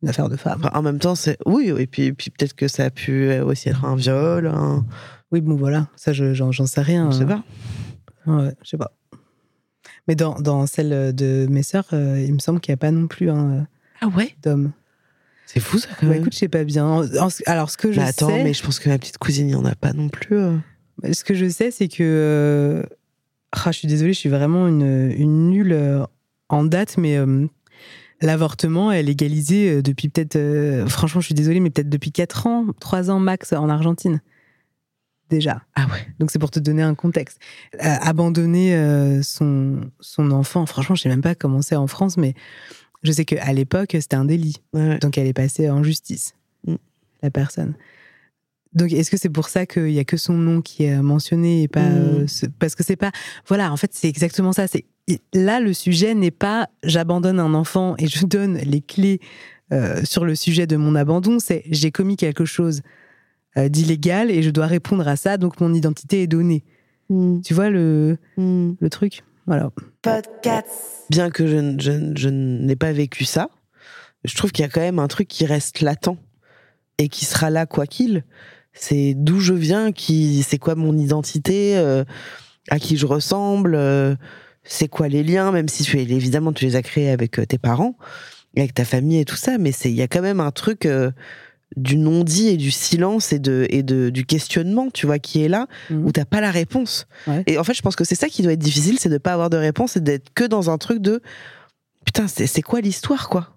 [0.03, 0.59] Une affaire de femme.
[0.63, 3.43] Enfin, en même temps, c'est oui, et puis, puis peut-être que ça a pu euh,
[3.43, 4.85] aussi être un viol, un...
[5.31, 5.87] Oui, bon, voilà.
[5.95, 7.09] Ça, je- j'en j'en sais rien.
[7.11, 7.43] je sais hein.
[8.25, 8.31] pas.
[8.31, 8.91] Ouais, je sais pas.
[10.07, 12.91] Mais dans, dans celle de mes sœurs, euh, il me semble qu'il n'y a pas
[12.91, 13.65] non plus un
[14.01, 14.35] Ah ouais?
[14.43, 14.71] d'homme.
[15.45, 15.87] C'est fou ça.
[15.99, 16.21] Quand Bah, même.
[16.21, 16.85] écoute, je sais pas bien.
[16.85, 19.17] En- en- alors, ce que je mais attends, sais, mais je pense que ma petite
[19.17, 20.37] cousine, il y en a pas non plus.
[20.37, 20.57] euh.
[21.13, 22.83] ce que je sais, c'est que euh,
[23.51, 26.03] ah, je suis désolée, je suis vraiment une, une nulle euh,
[26.49, 27.45] en date, mais euh,
[28.21, 32.65] l'avortement est légalisé depuis peut-être, euh, franchement, je suis désolée, mais peut-être depuis 4 ans,
[32.79, 34.21] 3 ans max en Argentine.
[35.29, 35.63] Déjà.
[35.75, 36.05] Ah ouais.
[36.19, 37.39] Donc c'est pour te donner un contexte.
[37.75, 42.15] Euh, abandonner euh, son, son enfant, franchement, je sais même pas comment c'est en France,
[42.17, 42.35] mais
[43.03, 44.57] je sais qu'à l'époque, c'était un délit.
[44.73, 44.97] Ouais.
[44.99, 46.33] Donc elle est passée en justice,
[46.67, 46.75] Mm.
[47.23, 47.73] la personne.
[48.73, 51.63] Donc est-ce que c'est pour ça qu'il y a que son nom qui est mentionné
[51.63, 51.93] et pas Mm.
[51.95, 53.11] euh, ce- parce que c'est pas
[53.47, 54.85] voilà en fait c'est exactement ça c'est
[55.33, 59.19] là le sujet n'est pas j'abandonne un enfant et je donne les clés
[59.71, 62.81] euh, sur le sujet de mon abandon c'est j'ai commis quelque chose
[63.57, 66.63] euh, d'illégal et je dois répondre à ça donc mon identité est donnée
[67.09, 67.41] Mm.
[67.41, 69.23] tu vois le le truc?
[69.45, 69.71] Voilà
[71.09, 73.49] Bien que je, je je n'ai pas vécu ça,
[74.23, 76.17] je trouve qu'il y a quand même un truc qui reste latent
[76.97, 78.23] et qui sera là quoi qu'il.
[78.73, 82.03] C'est d'où je viens, qui, c'est quoi mon identité, euh,
[82.69, 84.15] à qui je ressemble, euh,
[84.63, 87.57] c'est quoi les liens, même si tu évidemment tu les as créés avec euh, tes
[87.57, 87.95] parents,
[88.57, 90.85] avec ta famille et tout ça, mais c'est il y a quand même un truc
[90.85, 91.11] euh,
[91.77, 95.47] du non-dit et du silence et de et de du questionnement, tu vois, qui est
[95.49, 96.05] là Mhm.
[96.05, 97.05] où t'as pas la réponse.
[97.27, 97.43] Ouais.
[97.47, 99.33] Et en fait, je pense que c'est ça qui doit être difficile, c'est de pas
[99.33, 101.21] avoir de réponse et d'être que dans un truc de
[102.05, 103.51] putain, c'est quoi l'histoire, quoi?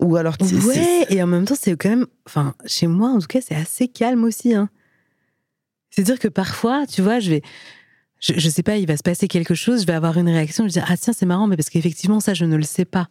[0.00, 0.36] Ou alors,
[0.66, 2.06] Ouais, et en même temps, c'est quand même.
[2.26, 4.52] Enfin, chez moi, en tout cas, c'est assez calme aussi.
[4.54, 4.68] Hein.
[5.90, 7.42] C'est-à-dire que parfois, tu vois, je vais.
[8.20, 10.64] Je, je sais pas, il va se passer quelque chose, je vais avoir une réaction,
[10.64, 12.84] je vais dire Ah, tiens, c'est marrant, mais parce qu'effectivement, ça, je ne le sais
[12.84, 13.08] pas.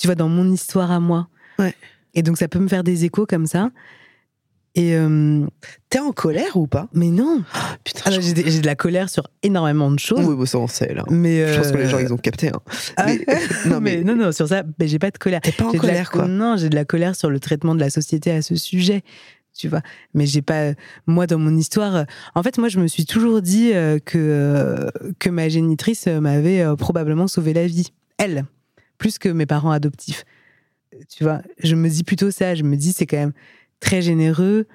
[0.00, 1.28] Tu vois, dans mon histoire à moi.
[1.58, 1.74] Ouais.
[2.16, 3.70] Et donc, ça peut me faire des échos comme ça.
[4.74, 4.94] Et.
[4.94, 5.46] euh,
[5.88, 6.88] t'es en colère ou pas?
[6.92, 7.42] Mais non
[7.84, 10.22] Putain, Alors, je- J'ai de la colère sur énormément de choses.
[10.26, 11.02] oui, bah, ça on sait là.
[11.08, 11.46] Mais.
[11.50, 12.48] Je pense que les euh, gens ils ont capté.
[12.48, 12.60] hein.
[12.98, 13.24] ah, Mais-
[13.66, 15.40] non mais, mais non, non, sur ça, j'ai pas de colère.
[15.40, 16.26] t'es pas en de la- colère quoi.
[16.28, 19.02] Non, j'ai de la colère sur le traitement de la société à ce sujet,
[19.56, 19.80] tu vois.
[20.12, 20.72] Mais j'ai pas,
[21.06, 22.04] moi, dans mon histoire, euh,
[22.34, 26.20] en fait, moi, je me suis toujours dit euh, que euh, que ma génitrice euh,
[26.20, 28.44] m'avait euh, probablement sauvé la vie, elle,
[28.98, 30.24] plus que mes parents adoptifs.
[31.08, 32.54] Tu vois, je me dis plutôt ça.
[32.54, 33.32] Je me dis, c'est quand même
[33.80, 34.66] très généreux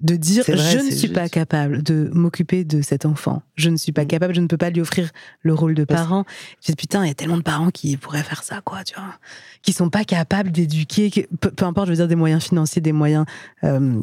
[0.00, 3.42] de dire vrai, je ne suis pas capable de m'occuper de cet enfant.
[3.56, 4.08] Je ne suis pas Mm.
[4.08, 5.10] capable, je ne peux pas lui offrir
[5.42, 6.24] le rôle de Parce- parent.
[6.62, 8.94] Je dis putain, il y a tellement de parents qui pourraient faire ça, quoi, tu
[8.94, 9.18] vois,
[9.60, 12.80] qui sont pas capables d'éduquer, que- peu, peu importe, je veux dire des moyens financiers,
[12.80, 13.26] des moyens
[13.62, 14.00] euh,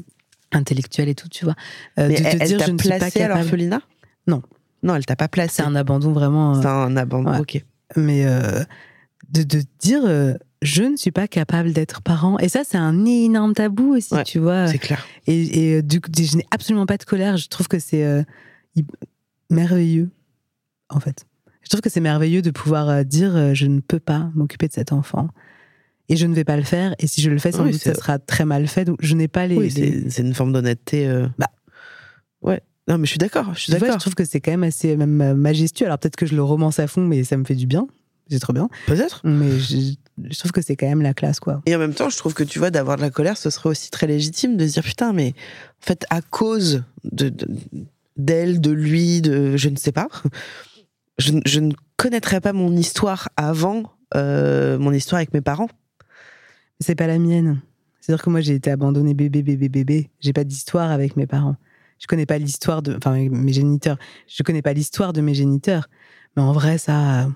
[0.51, 1.55] intellectuels et tout, tu vois.
[1.97, 3.39] Euh, Mais de te elle, elle dire je ne suis pas placé à capable.
[3.41, 3.82] l'orphelinat
[4.28, 4.43] Non.
[4.84, 5.55] Non, elle t'a pas placé.
[5.55, 6.58] C'est un abandon vraiment.
[6.58, 7.32] euh, C'est un abandon.
[7.32, 7.39] ouais.
[7.39, 7.64] Ok.
[7.95, 8.24] mais
[9.32, 10.03] de, de dire
[10.62, 12.38] je ne suis pas capable d'être parent.
[12.39, 14.68] Et ça, c'est un énorme tabou aussi, Ouais, tu vois.
[14.68, 15.05] C'est clair.
[15.28, 17.38] Et, et, euh, du coup, je n'ai absolument pas de colère.
[17.38, 18.24] Je trouve que c'est euh,
[19.49, 20.10] merveilleux,
[20.89, 21.26] en fait.
[21.64, 24.68] Je trouve que c'est merveilleux de pouvoir euh, dire euh, je ne peux pas m'occuper
[24.68, 25.30] de cet enfant.
[26.10, 26.95] Et je ne vais pas le faire.
[26.99, 28.86] Et si je le fais, sans Oui, doute, ça sera très mal fait.
[28.86, 29.58] Donc, je n'ai pas les.
[29.58, 31.05] Oui, les- c'est une forme d'honnêteté.
[31.08, 31.49] euh, Bah.
[32.41, 32.62] Ouais.
[32.88, 33.53] Non, mais je suis d'accord.
[33.53, 33.99] Je suis vois, je d'accord.
[33.99, 35.86] trouve que c'est quand même assez même majestueux.
[35.86, 37.86] Alors peut-être que je le romance à fond, mais ça me fait du bien.
[38.30, 38.69] C'est trop bien.
[38.88, 39.21] Peut-être.
[39.23, 39.93] Mais je,
[40.30, 41.61] je trouve que c'est quand même la classe, quoi.
[41.65, 43.69] Et en même temps, je trouve que tu vois, d'avoir de la colère, ce serait
[43.69, 45.34] aussi très légitime de se dire putain, mais
[45.82, 47.47] en fait, à cause de de-
[48.17, 50.07] d'elle, de, lui, de je ne sais pas,
[51.19, 55.69] je, ne- je ne connaîtrais pas mon histoire avant euh, mon histoire avec mes parents.
[56.80, 57.61] C'est pas la mienne.
[57.99, 60.09] C'est-à-dire que moi, j'ai été abandonnée bébé, bébé, bébé.
[60.21, 61.55] J'ai pas d'histoire avec mes parents.
[61.99, 63.97] Je connais pas l'histoire de, enfin, mes géniteurs.
[64.28, 65.89] Je connais pas l'histoire de mes géniteurs.
[66.36, 67.28] Mais en vrai, ça,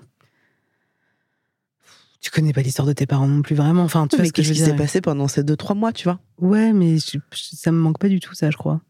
[2.22, 3.82] tu connais pas l'histoire de tes parents non plus vraiment.
[3.82, 5.56] Enfin, tu vois mais ce que je qu'est-ce veux qui s'est passé pendant ces deux
[5.56, 6.18] trois mois, tu vois?
[6.40, 8.80] Ouais, mais je- ça me manque pas du tout, ça, je crois.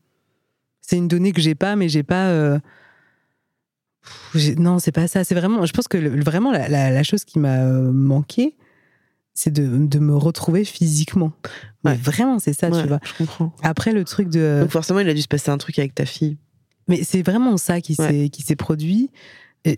[0.82, 2.28] C'est une donnée que j'ai pas, mais j'ai pas.
[2.28, 2.58] euh,
[4.34, 5.24] pff, Non, c'est pas ça.
[5.24, 5.64] C'est vraiment.
[5.66, 8.56] Je pense que le- vraiment la, la- la chose qui m'a euh, manqué,
[9.34, 11.32] c'est de, de me retrouver physiquement.
[11.84, 13.00] Mais vraiment, c'est ça, Ouais, tu vois.
[13.04, 13.54] Je comprends.
[13.62, 14.58] Après, le truc de.
[14.60, 16.36] Donc forcément, il a dû se passer un truc avec ta fille.
[16.88, 18.08] Mais c'est vraiment ça qui Ouais.
[18.08, 19.10] s'est qui s'est produit.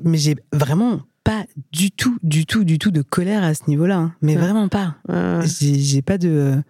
[0.03, 3.97] Mais j'ai vraiment pas du tout, du tout, du tout de colère à ce niveau-là.
[3.99, 4.15] hein.
[4.23, 4.43] Mais Ouais.
[4.43, 4.97] vraiment pas.
[5.09, 5.41] Ouais.
[5.47, 6.63] J'ai pas de.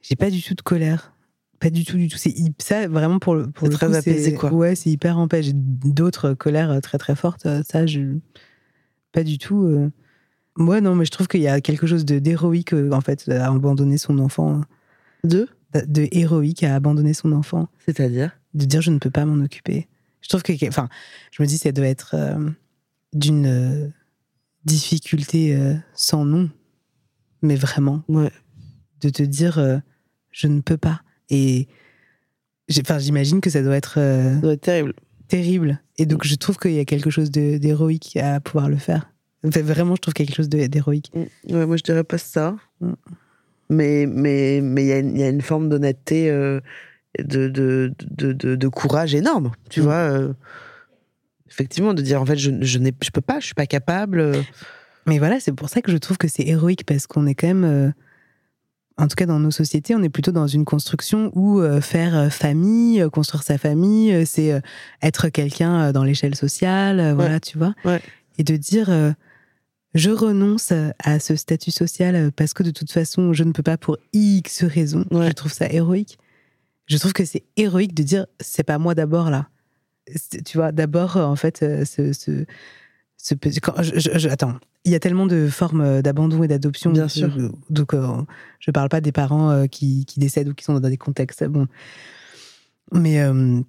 [0.00, 1.12] J'ai pas du tout de colère.
[1.60, 2.16] Pas du tout, du tout.
[2.16, 4.52] C'est ça vraiment pour le pour C'est le très coup, apaisé, c'est- quoi.
[4.52, 5.42] Ouais, c'est hyper en paix.
[5.42, 7.46] J'ai d'autres colères très très fortes.
[7.46, 8.18] euh, Ça, je
[9.12, 9.62] pas du tout.
[9.64, 9.90] euh.
[10.56, 13.28] Ouais, non, mais je trouve qu'il y a quelque chose de d'héroïque euh, en fait
[13.28, 14.60] à abandonner son enfant,
[15.24, 18.30] Deux, de, de héroïque à abandonner son enfant c'est-à-dire?
[18.54, 19.88] De dire je ne peux pas m'en occuper.
[20.20, 20.88] Je trouve que, enfin,
[21.32, 22.50] je me dis ça doit être euh,
[23.12, 23.88] d'une euh,
[24.64, 26.50] difficulté euh, sans nom,
[27.42, 28.30] mais vraiment Ouais.
[29.00, 29.78] de te dire euh,
[30.30, 31.00] je ne peux pas.
[31.30, 31.68] Et
[32.68, 34.94] j'imagine que ça doit être Ça doit être terrible.
[35.28, 35.80] terrible.
[35.96, 39.10] Et donc je trouve qu'il y a quelque chose d'héroïque à pouvoir le faire.
[39.46, 41.12] Enfin, vraiment, je trouve quelque chose d'héroïque.
[41.14, 42.56] Ouais, moi je dirais pas ça.
[42.80, 42.92] Mm.
[43.70, 46.60] Mais mais mais il y, a une- il y a une forme d'honnêteté, euh,
[47.18, 47.92] de, de,
[48.56, 49.52] de, courage énorme.
[49.70, 49.82] Tu Mm.
[49.84, 50.32] vois, euh,
[51.58, 54.32] effectivement, de dire en fait je je je peux pas, je suis pas capable.
[55.06, 57.46] Mais voilà, c'est pour ça que je trouve que c'est héroïque parce qu'on est quand
[57.46, 57.90] même, euh,
[58.98, 62.14] en tout cas dans nos sociétés, on est plutôt dans une construction où euh, faire
[62.14, 64.60] euh, famille, construire sa famille, c'est euh,
[65.02, 67.74] être quelqu'un dans l'échelle sociale, voilà, tu vois.
[67.84, 68.00] Ouais.
[68.36, 68.90] Et de dire,
[69.94, 70.72] je renonce
[71.02, 74.62] à ce statut social parce que de toute façon, je ne peux pas pour X
[74.62, 75.04] raisons.
[75.10, 75.26] Ouais.
[75.26, 76.18] Je trouve ça héroïque.
[76.86, 79.48] Je trouve que c'est héroïque de dire, c'est pas moi d'abord là.
[80.44, 82.44] Tu vois, d'abord, euh, en fait, euh, ce, ce,
[83.16, 84.54] ce petit- quand- je- je- je- attends,
[84.84, 86.92] il y a tellement de formes euh, d'abandon et d'adoption.
[86.92, 87.30] Bien sûr.
[87.70, 88.06] Donc, euh,
[88.60, 91.44] je parle pas des parents euh, qui, qui décèdent ou qui sont dans des contextes.
[91.44, 91.66] Bon.
[92.92, 93.60] Mais euh,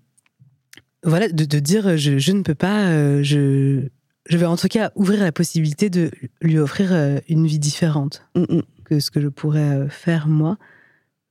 [1.03, 3.87] voilà, de, de dire je, ne peux pas, je,
[4.27, 6.11] je vais en tout cas ouvrir la possibilité de
[6.41, 6.91] lui offrir
[7.27, 8.61] une vie différente Mm, mm.
[8.85, 10.57] que ce que je pourrais faire moi.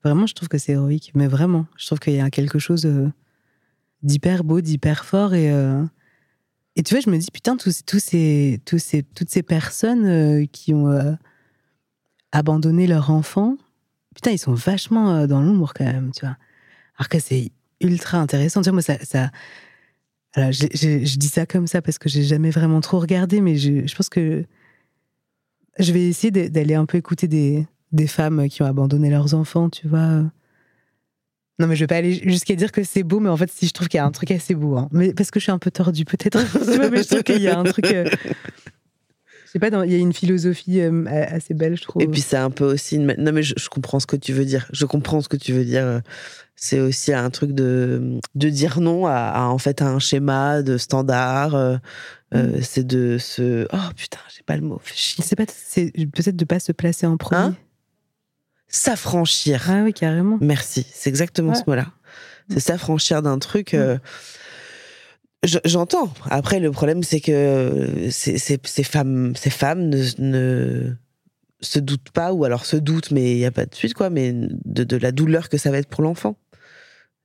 [0.04, 2.86] Vraiment, je trouve que c'est héroïque, mais vraiment, je trouve qu'il y a quelque chose
[4.02, 5.34] d'hyper beau, d'hyper fort.
[5.34, 5.82] Et, euh,
[6.76, 10.06] et tu vois, je me dis, putain, tous, tous ces, tous ces, toutes ces personnes
[10.06, 11.12] euh, qui ont euh,
[12.32, 13.56] abandonné leur enfant,
[14.14, 16.36] putain, ils sont vachement dans l'ombre quand même, tu vois.
[16.98, 18.60] Alors que c'est ultra intéressant.
[18.62, 19.30] Tu vois, moi, ça.
[20.36, 23.86] je, je- dis ça comme ça parce que j'ai jamais vraiment trop regardé, mais je,
[23.86, 24.44] je pense que
[25.78, 29.70] je vais essayer d'aller un peu écouter des, des femmes qui ont abandonné leurs enfants,
[29.70, 30.24] tu vois.
[31.58, 33.66] Non, mais je vais pas aller jusqu'à dire que c'est beau, mais en fait, si
[33.66, 34.88] je trouve qu'il y a un truc assez beau, hein.
[34.92, 36.38] mais parce que je suis un peu tordue, peut-être.
[36.90, 37.86] mais je trouve qu'il y a un truc.
[37.86, 38.08] euh,
[39.46, 42.02] je sais pas, il y a une philosophie euh, assez belle, je trouve.
[42.02, 43.14] Et puis c'est un peu aussi une...
[43.18, 44.68] Non mais je, je comprends ce que tu veux dire.
[44.72, 46.02] Je comprends ce que tu veux dire.
[46.54, 50.62] C'est aussi un truc de, de dire non à, à, en fait à un schéma
[50.62, 51.54] de standard.
[51.54, 51.76] euh,
[52.34, 53.66] euh, c'est de se...
[53.72, 54.82] Oh putain, j'ai pas le mot.
[54.84, 57.40] je sais pas, c'est peut-être de pas se placer en premier.
[57.40, 57.56] Hein?
[58.68, 59.66] S'affranchir.
[59.70, 60.38] ah oui, carrément.
[60.40, 61.58] Merci, c'est exactement Ouais.
[61.58, 61.86] ce mot-là.
[62.50, 63.74] C'est s'affranchir d'un truc.
[63.74, 63.98] euh,
[65.44, 66.12] je- J'entends.
[66.30, 70.92] Après, le problème, c'est que ces, ces- ces femmes, ces femmes ne, ne
[71.60, 74.10] se doutent pas, ou alors se doutent, mais il n'y a pas de suite, quoi,
[74.10, 76.36] mais de, de la douleur que ça va être pour l'enfant.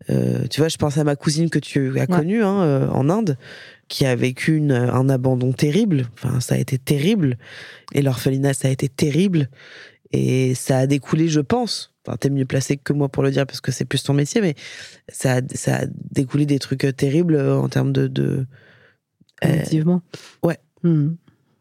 [0.10, 3.10] Euh, tu vois, je pense à ma cousine que tu as connue hein, euh, en
[3.10, 3.38] Inde,
[3.88, 6.08] qui a vécu une- un abandon terrible.
[6.16, 7.38] Enfin, ça a été terrible.
[7.94, 9.50] Et l'orphelinat, ça a été terrible.
[10.14, 13.48] Et ça a découlé, je pense, enfin, t'es mieux placé que moi pour le dire
[13.48, 14.54] parce que c'est plus ton métier, mais
[15.10, 18.08] ça a, ça a découlé des trucs euh, terribles euh, en termes de.
[18.08, 18.46] de
[19.44, 20.02] euh, Effectivement.
[20.44, 20.60] ouais.
[20.84, 21.16] Hmm.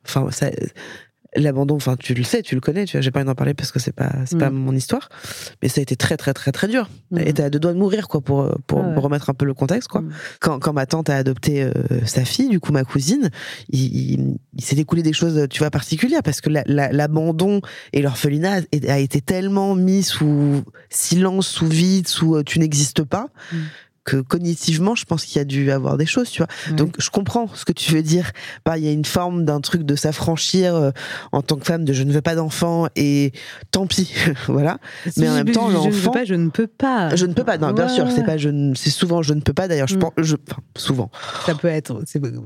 [0.05, 0.51] enfin, ça.
[1.35, 3.55] L'abandon, enfin, tu le sais, tu le connais, tu vois, j'ai pas envie d'en parler
[3.55, 4.55] parce que c'est pas, c'est pas Mm.
[4.55, 5.09] mon histoire,
[5.63, 6.91] mais ça a été très, très, très, très dur.
[7.11, 7.19] Mm.
[7.21, 8.97] Et t'as deux doigts de mourir, quoi, pour, pour Ah ouais.
[8.99, 10.03] remettre un peu le contexte, quoi.
[10.03, 10.13] Mm.
[10.41, 11.73] Quand, quand ma tante a adopté euh,
[12.05, 13.31] sa fille, du coup, ma cousine,
[13.71, 13.81] il,
[14.13, 17.61] il- il s'est découlé des choses, tu vois, particulières, parce que la- la- l'abandon
[17.95, 23.05] et l'orphelinat a- a été tellement mis sous silence, sous vide, sous euh, tu n'existes
[23.05, 23.57] pas, Mm.
[24.05, 26.49] Que cognitivement, je pense qu'il y a dû avoir des choses, tu vois.
[26.69, 26.75] Ouais.
[26.75, 28.33] Donc, je comprends ce que tu veux dire.
[28.65, 30.91] Bah, il y a une forme d'un truc de s'affranchir euh,
[31.31, 33.33] en tant que femme de je ne veux pas d'enfant et
[33.71, 34.13] tant pis,
[34.49, 34.79] voilà.
[35.09, 37.15] Si mais en même temps, je, je ne veux l'enfant- pas, je ne peux pas.
[37.15, 37.59] Je ne peux pas.
[37.59, 39.69] Non, bien sûr, c'est pas je ne- c'est souvent je ne peux pas.
[39.69, 40.01] D'ailleurs, je Mm.
[40.01, 41.11] pense, je, enfin, souvent.
[41.47, 42.03] Ça peut être.
[42.07, 42.45] C'est bon,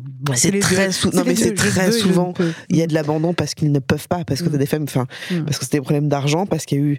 [0.61, 2.35] très sou- non, mais c'est très veux souvent.
[2.69, 4.53] Il y a de l'abandon parce qu'ils ne peuvent pas, parce que Mm.
[4.53, 5.45] t'as des femmes, enfin, Mm.
[5.45, 6.99] parce que c'est des problèmes d'argent, parce qu'il y a eu,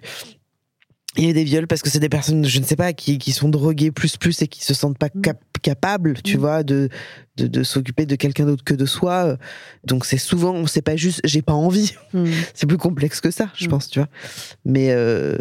[1.18, 2.92] il y a eu des viols, parce que c'est des personnes, je ne sais pas,
[2.92, 5.20] qui, qui sont droguées plus plus et qui se sentent pas Mm.
[5.20, 6.40] cap- capables, tu Mm.
[6.40, 6.88] vois, de,
[7.36, 9.36] de, de s'occuper de quelqu'un d'autre que de soi.
[9.84, 11.94] Donc c'est souvent, c'est pas juste, j'ai pas envie.
[12.14, 12.24] Hmm.
[12.54, 13.68] C'est plus complexe que ça, je Mm.
[13.70, 14.08] pense, tu vois.
[14.64, 15.36] Mais euh,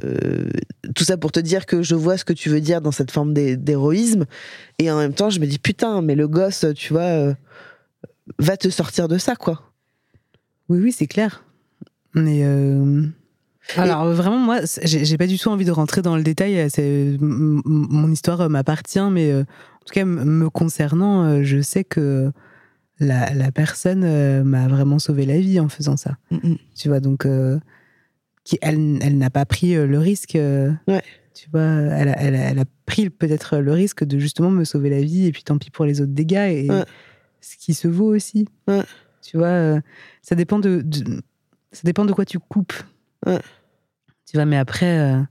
[0.95, 3.11] tout ça pour te dire que je vois ce que tu veux dire dans cette
[3.11, 4.25] forme d'hé- d'héroïsme.
[4.79, 7.33] Et en même temps, je me dis, putain, mais le gosse, tu vois, euh,
[8.39, 9.61] va te sortir de ça, quoi.
[10.69, 11.43] Oui, oui, c'est clair.
[12.15, 12.41] Mais.
[12.43, 13.05] euh,
[13.75, 16.57] Alors vraiment moi j'ai pas du tout envie de rentrer dans le détail.
[16.79, 21.83] euh, mon histoire euh, m'appartient, mais euh, en tout cas me concernant, euh, je sais
[21.83, 22.31] que
[22.99, 26.17] la, la personne euh, m'a vraiment sauvé la vie en faisant ça.
[26.75, 27.59] Tu vois donc euh,
[28.43, 30.35] qui, elle, elle n'a pas pris euh, le risque.
[30.35, 31.03] euh, Ouais.
[31.33, 34.63] Tu vois, elle a, elle a- elle a pris peut-être le risque de justement me
[34.63, 36.83] sauver la vie et puis tant pis pour les autres dégâts et Ouais.
[37.41, 38.47] ce qui se vaut aussi.
[38.67, 38.81] Ouais.
[39.21, 39.79] Tu vois, euh,
[40.23, 41.21] ça dépend de, de-
[41.73, 42.73] ça dépend de quoi tu coupes.
[44.29, 45.21] Tu vois, mais après, euh,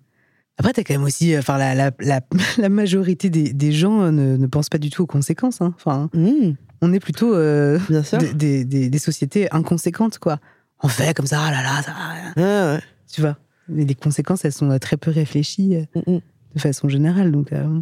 [0.59, 2.21] après t'as quand même aussi, euh, enfin la, la, la,
[2.59, 5.61] la majorité des, des gens euh, ne, ne pensent pas du tout aux conséquences.
[5.61, 5.75] hein.
[5.77, 6.53] Enfin, Mmh,
[6.83, 8.19] on est plutôt euh, bien sûr.
[8.19, 10.39] des, des, des- des sociétés inconséquentes, quoi.
[10.83, 12.33] On fait comme ça, ah là là, ça, va.
[12.37, 12.81] Ah, ouais.
[13.11, 13.39] tu vois.
[13.69, 16.21] Mais les conséquences, elles sont très peu réfléchies euh, Mm, mm.
[16.55, 17.33] de façon générale.
[17.33, 17.81] Donc, euh,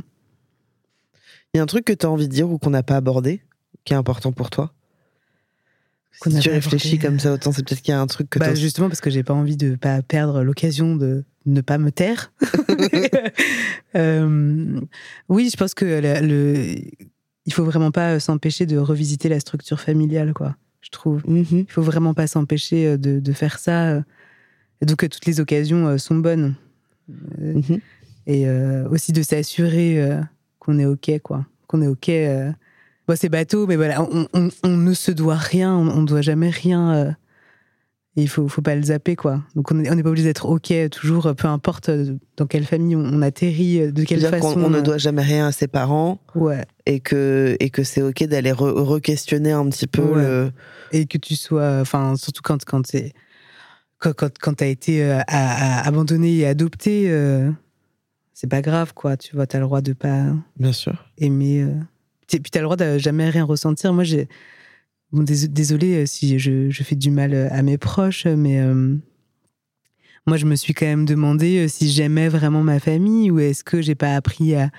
[1.52, 2.96] Il y a un truc que tu as envie de dire ou qu'on n'a pas
[2.96, 3.42] abordé,
[3.84, 4.72] qui est important pour toi?
[6.20, 8.38] Qu'on Si tu réfléchis comme ça, autant c'est peut-être qu'il y a un truc que
[8.38, 11.90] bah, justement parce que j'ai pas envie de pas perdre l'occasion de ne pas me
[11.90, 12.32] taire.
[13.96, 14.80] Euh,
[15.28, 16.74] oui, je pense que le, le-
[17.46, 20.56] il faut vraiment pas s'empêcher de revisiter la structure familiale, quoi.
[20.80, 21.22] je trouve.
[21.28, 21.44] Mhm.
[21.50, 23.88] Il faut vraiment pas s'empêcher euh, de, de faire ça.
[23.90, 24.02] euh,
[24.82, 26.54] donc, euh, toutes les occasions euh, sont bonnes.
[27.40, 27.80] Euh, Mhm.
[28.26, 30.20] Et euh, aussi de s'assurer euh,
[30.58, 31.44] qu'on est OK, quoi.
[31.68, 32.08] Qu'on est OK.
[33.08, 33.12] Euh.
[33.12, 36.22] Bon, c'est bateau, mais voilà, on, on- on ne se doit rien, on ne doit
[36.22, 36.92] jamais rien.
[36.94, 37.10] euh,
[38.16, 39.42] et il faut, faut pas le zapper, quoi.
[39.56, 42.94] Donc, on n'est pas obligé d'être OK toujours, euh, peu importe euh, dans quelle famille
[42.94, 44.54] on, on atterrit, euh, de quelle C'est-à-dire façon.
[44.54, 46.64] qu'on on ne euh, doit jamais rien à ses parents Ouais.
[46.86, 50.22] et que, et que c'est ok d'aller re- re-questionner un petit peu Ouais.
[50.22, 50.52] le-
[50.92, 53.12] et que tu sois, enfin, surtout quand quand t'es
[53.98, 57.50] quand quand, quand t'as été euh, à- à- abandonné et adopté, euh,
[58.32, 59.16] c'est pas grave, quoi.
[59.16, 60.26] Tu vois, t'as le droit de pas
[60.56, 61.04] Bien sûr.
[61.18, 61.66] aimer.
[62.28, 63.92] Puis t'as le droit de jamais rien ressentir.
[63.92, 64.28] Moi, j'ai
[65.12, 68.60] bon, dés- désolé euh, si je, je fais du mal euh, à mes proches, mais
[68.60, 68.96] euh,
[70.26, 73.82] moi, je me suis quand même demandé si j'aimais vraiment ma famille ou est-ce que
[73.82, 74.70] j'ai pas appris à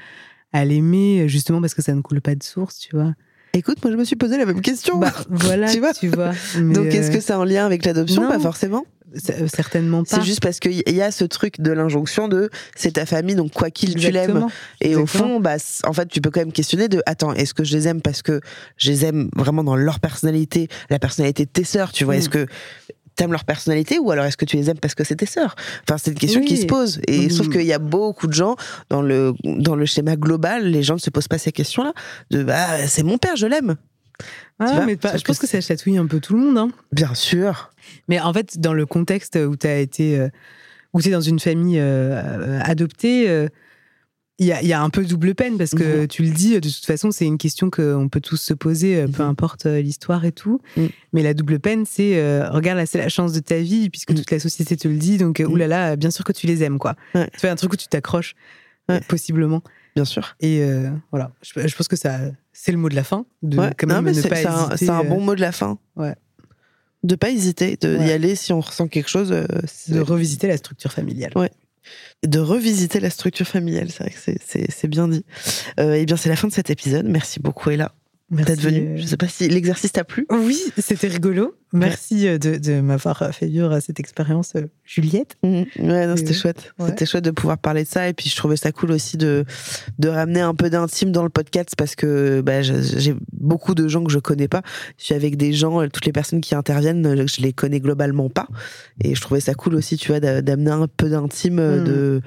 [0.53, 3.13] à l'aimer justement parce que ça ne coule pas de source, tu vois.
[3.55, 4.97] Écoute, moi je me suis posé la même question.
[4.97, 8.27] Bah, voilà, Tu tu vois Donc est-ce euh, que c'est en lien avec l'adoption.
[8.27, 8.85] Pas forcément?
[9.29, 10.17] euh, certainement pas.
[10.17, 13.51] C'est juste parce qu'il y a ce truc de l'injonction de c'est ta famille, donc
[13.53, 14.21] quoi qu'il tu l'aimes.
[14.29, 14.51] Exactement.
[14.81, 15.55] Et au fond, bah,
[15.85, 18.21] en fait, tu peux quand même questionner de attends, est-ce que je les aime parce
[18.21, 18.41] que
[18.77, 22.15] je les aime vraiment dans leur personnalité, la personnalité de tes sœurs, tu vois?
[22.15, 22.17] Mm.
[22.17, 22.47] Est-ce que
[23.15, 25.55] t'aimes leur personnalité ou alors est-ce que tu les aimes parce que c'est tes sœurs?
[25.87, 26.99] Enfin, c'est une question qui se pose.
[27.07, 27.29] Et Mm.
[27.29, 28.55] sauf qu'il y a beaucoup de gens
[28.89, 31.93] dans le dans le schéma global, les gens ne se posent pas ces questions-là.
[32.31, 33.75] De bah, c'est mon père, je l'aime.
[34.59, 36.57] Ah, mais pas- je pense que que ça chatouille un peu tout le monde.
[36.57, 36.69] Hein.
[36.93, 37.71] Bien sûr.
[38.07, 40.29] Mais en fait, dans le contexte où tu as été, euh,
[40.93, 43.49] où tu es dans une famille euh, adoptée, euh,
[44.37, 46.07] il y, a, il y a un peu double peine parce que Mhm.
[46.09, 49.07] tu le dis, de toute façon, c'est une question qu'on peut tous se poser, euh,
[49.07, 49.29] peu Mhm.
[49.29, 50.59] importe euh, l'histoire et tout.
[50.75, 50.89] Mhm.
[51.13, 54.11] Mais la double peine, c'est, euh, regarde, là, c'est la chance de ta vie, puisque
[54.11, 54.17] Mhm.
[54.17, 55.51] toute la société te le dit, donc, Mhm.
[55.51, 56.95] oulala, bien sûr que tu les aimes, quoi.
[57.13, 57.29] Ouais.
[57.33, 58.35] Tu fais un truc où tu t'accroches,
[58.89, 58.99] Ouais.
[59.07, 59.61] possiblement.
[59.95, 60.35] Bien sûr.
[60.41, 62.19] Et euh, voilà, je, je pense que ça,
[62.51, 63.71] c'est le mot de la fin, de Ouais.
[63.77, 65.41] quand Non, même mais ne c'est pas c'est un, hésiter, c'est un bon mot de
[65.41, 65.79] la fin.
[65.95, 66.13] Ouais.
[67.03, 68.07] De pas hésiter, de Ouais.
[68.07, 69.33] y aller si on ressent quelque chose.
[69.65, 71.31] c'est- de revisiter la structure familiale.
[71.37, 71.51] Ouais.
[72.25, 73.89] De revisiter la structure familiale.
[73.91, 74.37] C'est vrai que c'est-
[74.87, 75.25] bien dit.
[75.79, 77.05] Euh, eh bien, c'est la fin de cet épisode.
[77.07, 77.93] Merci beaucoup, Ella,
[78.31, 80.25] d'être euh, Je sais pas si l'exercice t'a plu.
[80.31, 81.55] Oui, c'était rigolo.
[81.73, 85.35] Merci euh, de, de m'avoir fait vivre cette expérience, euh, Juliette.
[85.43, 85.65] Mhm.
[85.79, 86.73] Ouais, c'était Et- chouette.
[86.79, 86.87] ouais.
[86.89, 88.07] C'était chouette de pouvoir parler de ça.
[88.07, 89.45] Et puis, je trouvais ça cool aussi de,
[89.99, 94.03] de ramener un peu d'intime dans le podcast parce que bah, j'ai beaucoup de gens
[94.03, 94.61] que je connais pas.
[94.97, 97.79] Je suis avec des gens, euh, toutes les personnes qui interviennent, euh, je les connais
[97.79, 98.47] globalement pas.
[99.03, 101.83] Et je trouvais ça cool aussi, tu vois, d'a- d'amener un peu d'intime euh, Mhm.
[101.85, 102.21] de.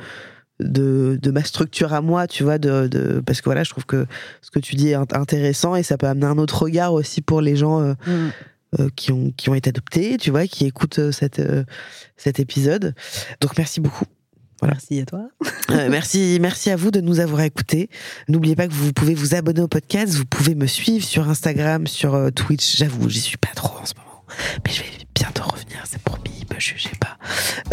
[0.61, 3.87] De, de ma structure à moi, tu vois, de, de, parce que voilà, je trouve
[3.87, 4.07] que
[4.43, 7.21] ce que tu dis est int- intéressant et ça peut amener un autre regard aussi
[7.21, 7.95] pour les gens euh,
[8.81, 11.63] euh, qui, ont, qui ont été adoptés, tu vois, qui écoutent euh, cette, euh,
[12.17, 12.97] cet épisode.
[13.41, 14.05] Donc merci beaucoup.
[14.61, 14.75] Voilà.
[14.75, 15.29] Merci à toi.
[15.71, 17.91] Euh, merci, merci à vous de nous avoir écoutés.
[18.27, 21.87] N'oubliez pas que vous pouvez vous abonner au podcast, vous pouvez me suivre sur Instagram,
[21.87, 22.79] sur Twitch.
[22.79, 24.25] J'avoue, j'y suis pas trop en ce moment,
[24.65, 24.89] mais je vais
[25.19, 26.45] bientôt revenir, c'est promis.
[26.55, 27.19] Me jugez pas.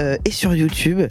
[0.01, 1.01] Euh, et sur YouTube,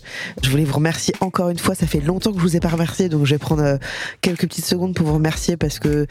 [0.43, 1.75] je voulais vous remercier encore une fois.
[1.75, 3.77] Ça fait longtemps que je vous ai pas remercié, donc je vais prendre euh,
[4.21, 6.07] quelques petites secondes pour vous remercier parce que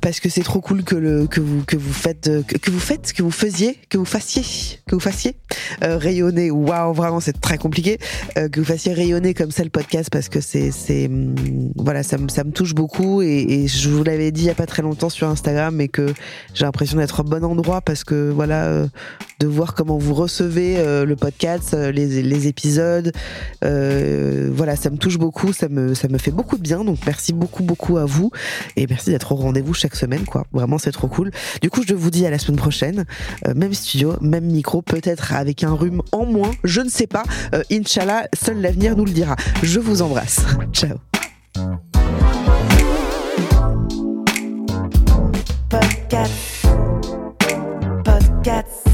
[0.00, 2.80] parce que c'est trop cool que le que vous que vous faites euh, que, vous
[2.80, 4.42] faites que vous faisiez que vous fassiez
[4.86, 5.36] que vous fassiez
[5.82, 6.50] euh, rayonner.
[6.50, 7.98] Waouh, vraiment, c'est très compliqué
[8.34, 11.34] que vous fassiez rayonner comme ça le podcast parce que c'est c'est hum,
[11.76, 14.50] voilà ça me ça me touche beaucoup et, et je vous l'avais dit il y
[14.50, 16.14] a pas très longtemps sur Instagram mais que
[16.54, 18.86] j'ai l'impression d'être au bon endroit parce que voilà euh,
[19.40, 23.12] de voir comment vous recevez euh, le podcast euh, les, épisodes
[23.64, 26.98] euh, voilà ça me touche beaucoup ça me ça me fait beaucoup de bien donc
[27.06, 28.30] merci beaucoup beaucoup à vous
[28.76, 31.30] et merci d'être au rendez-vous chaque semaine quoi vraiment c'est trop cool
[31.62, 33.04] du coup je vous dis à la semaine prochaine
[33.54, 37.24] même studio même micro peut-être avec un rhume en moins je ne sais pas
[37.70, 39.36] Inch'Allah, seul l'avenir nous le dira.
[39.62, 40.44] Je vous embrasse.
[40.72, 40.98] Ciao.
[45.68, 46.66] Podcast.
[48.04, 48.93] Podcast.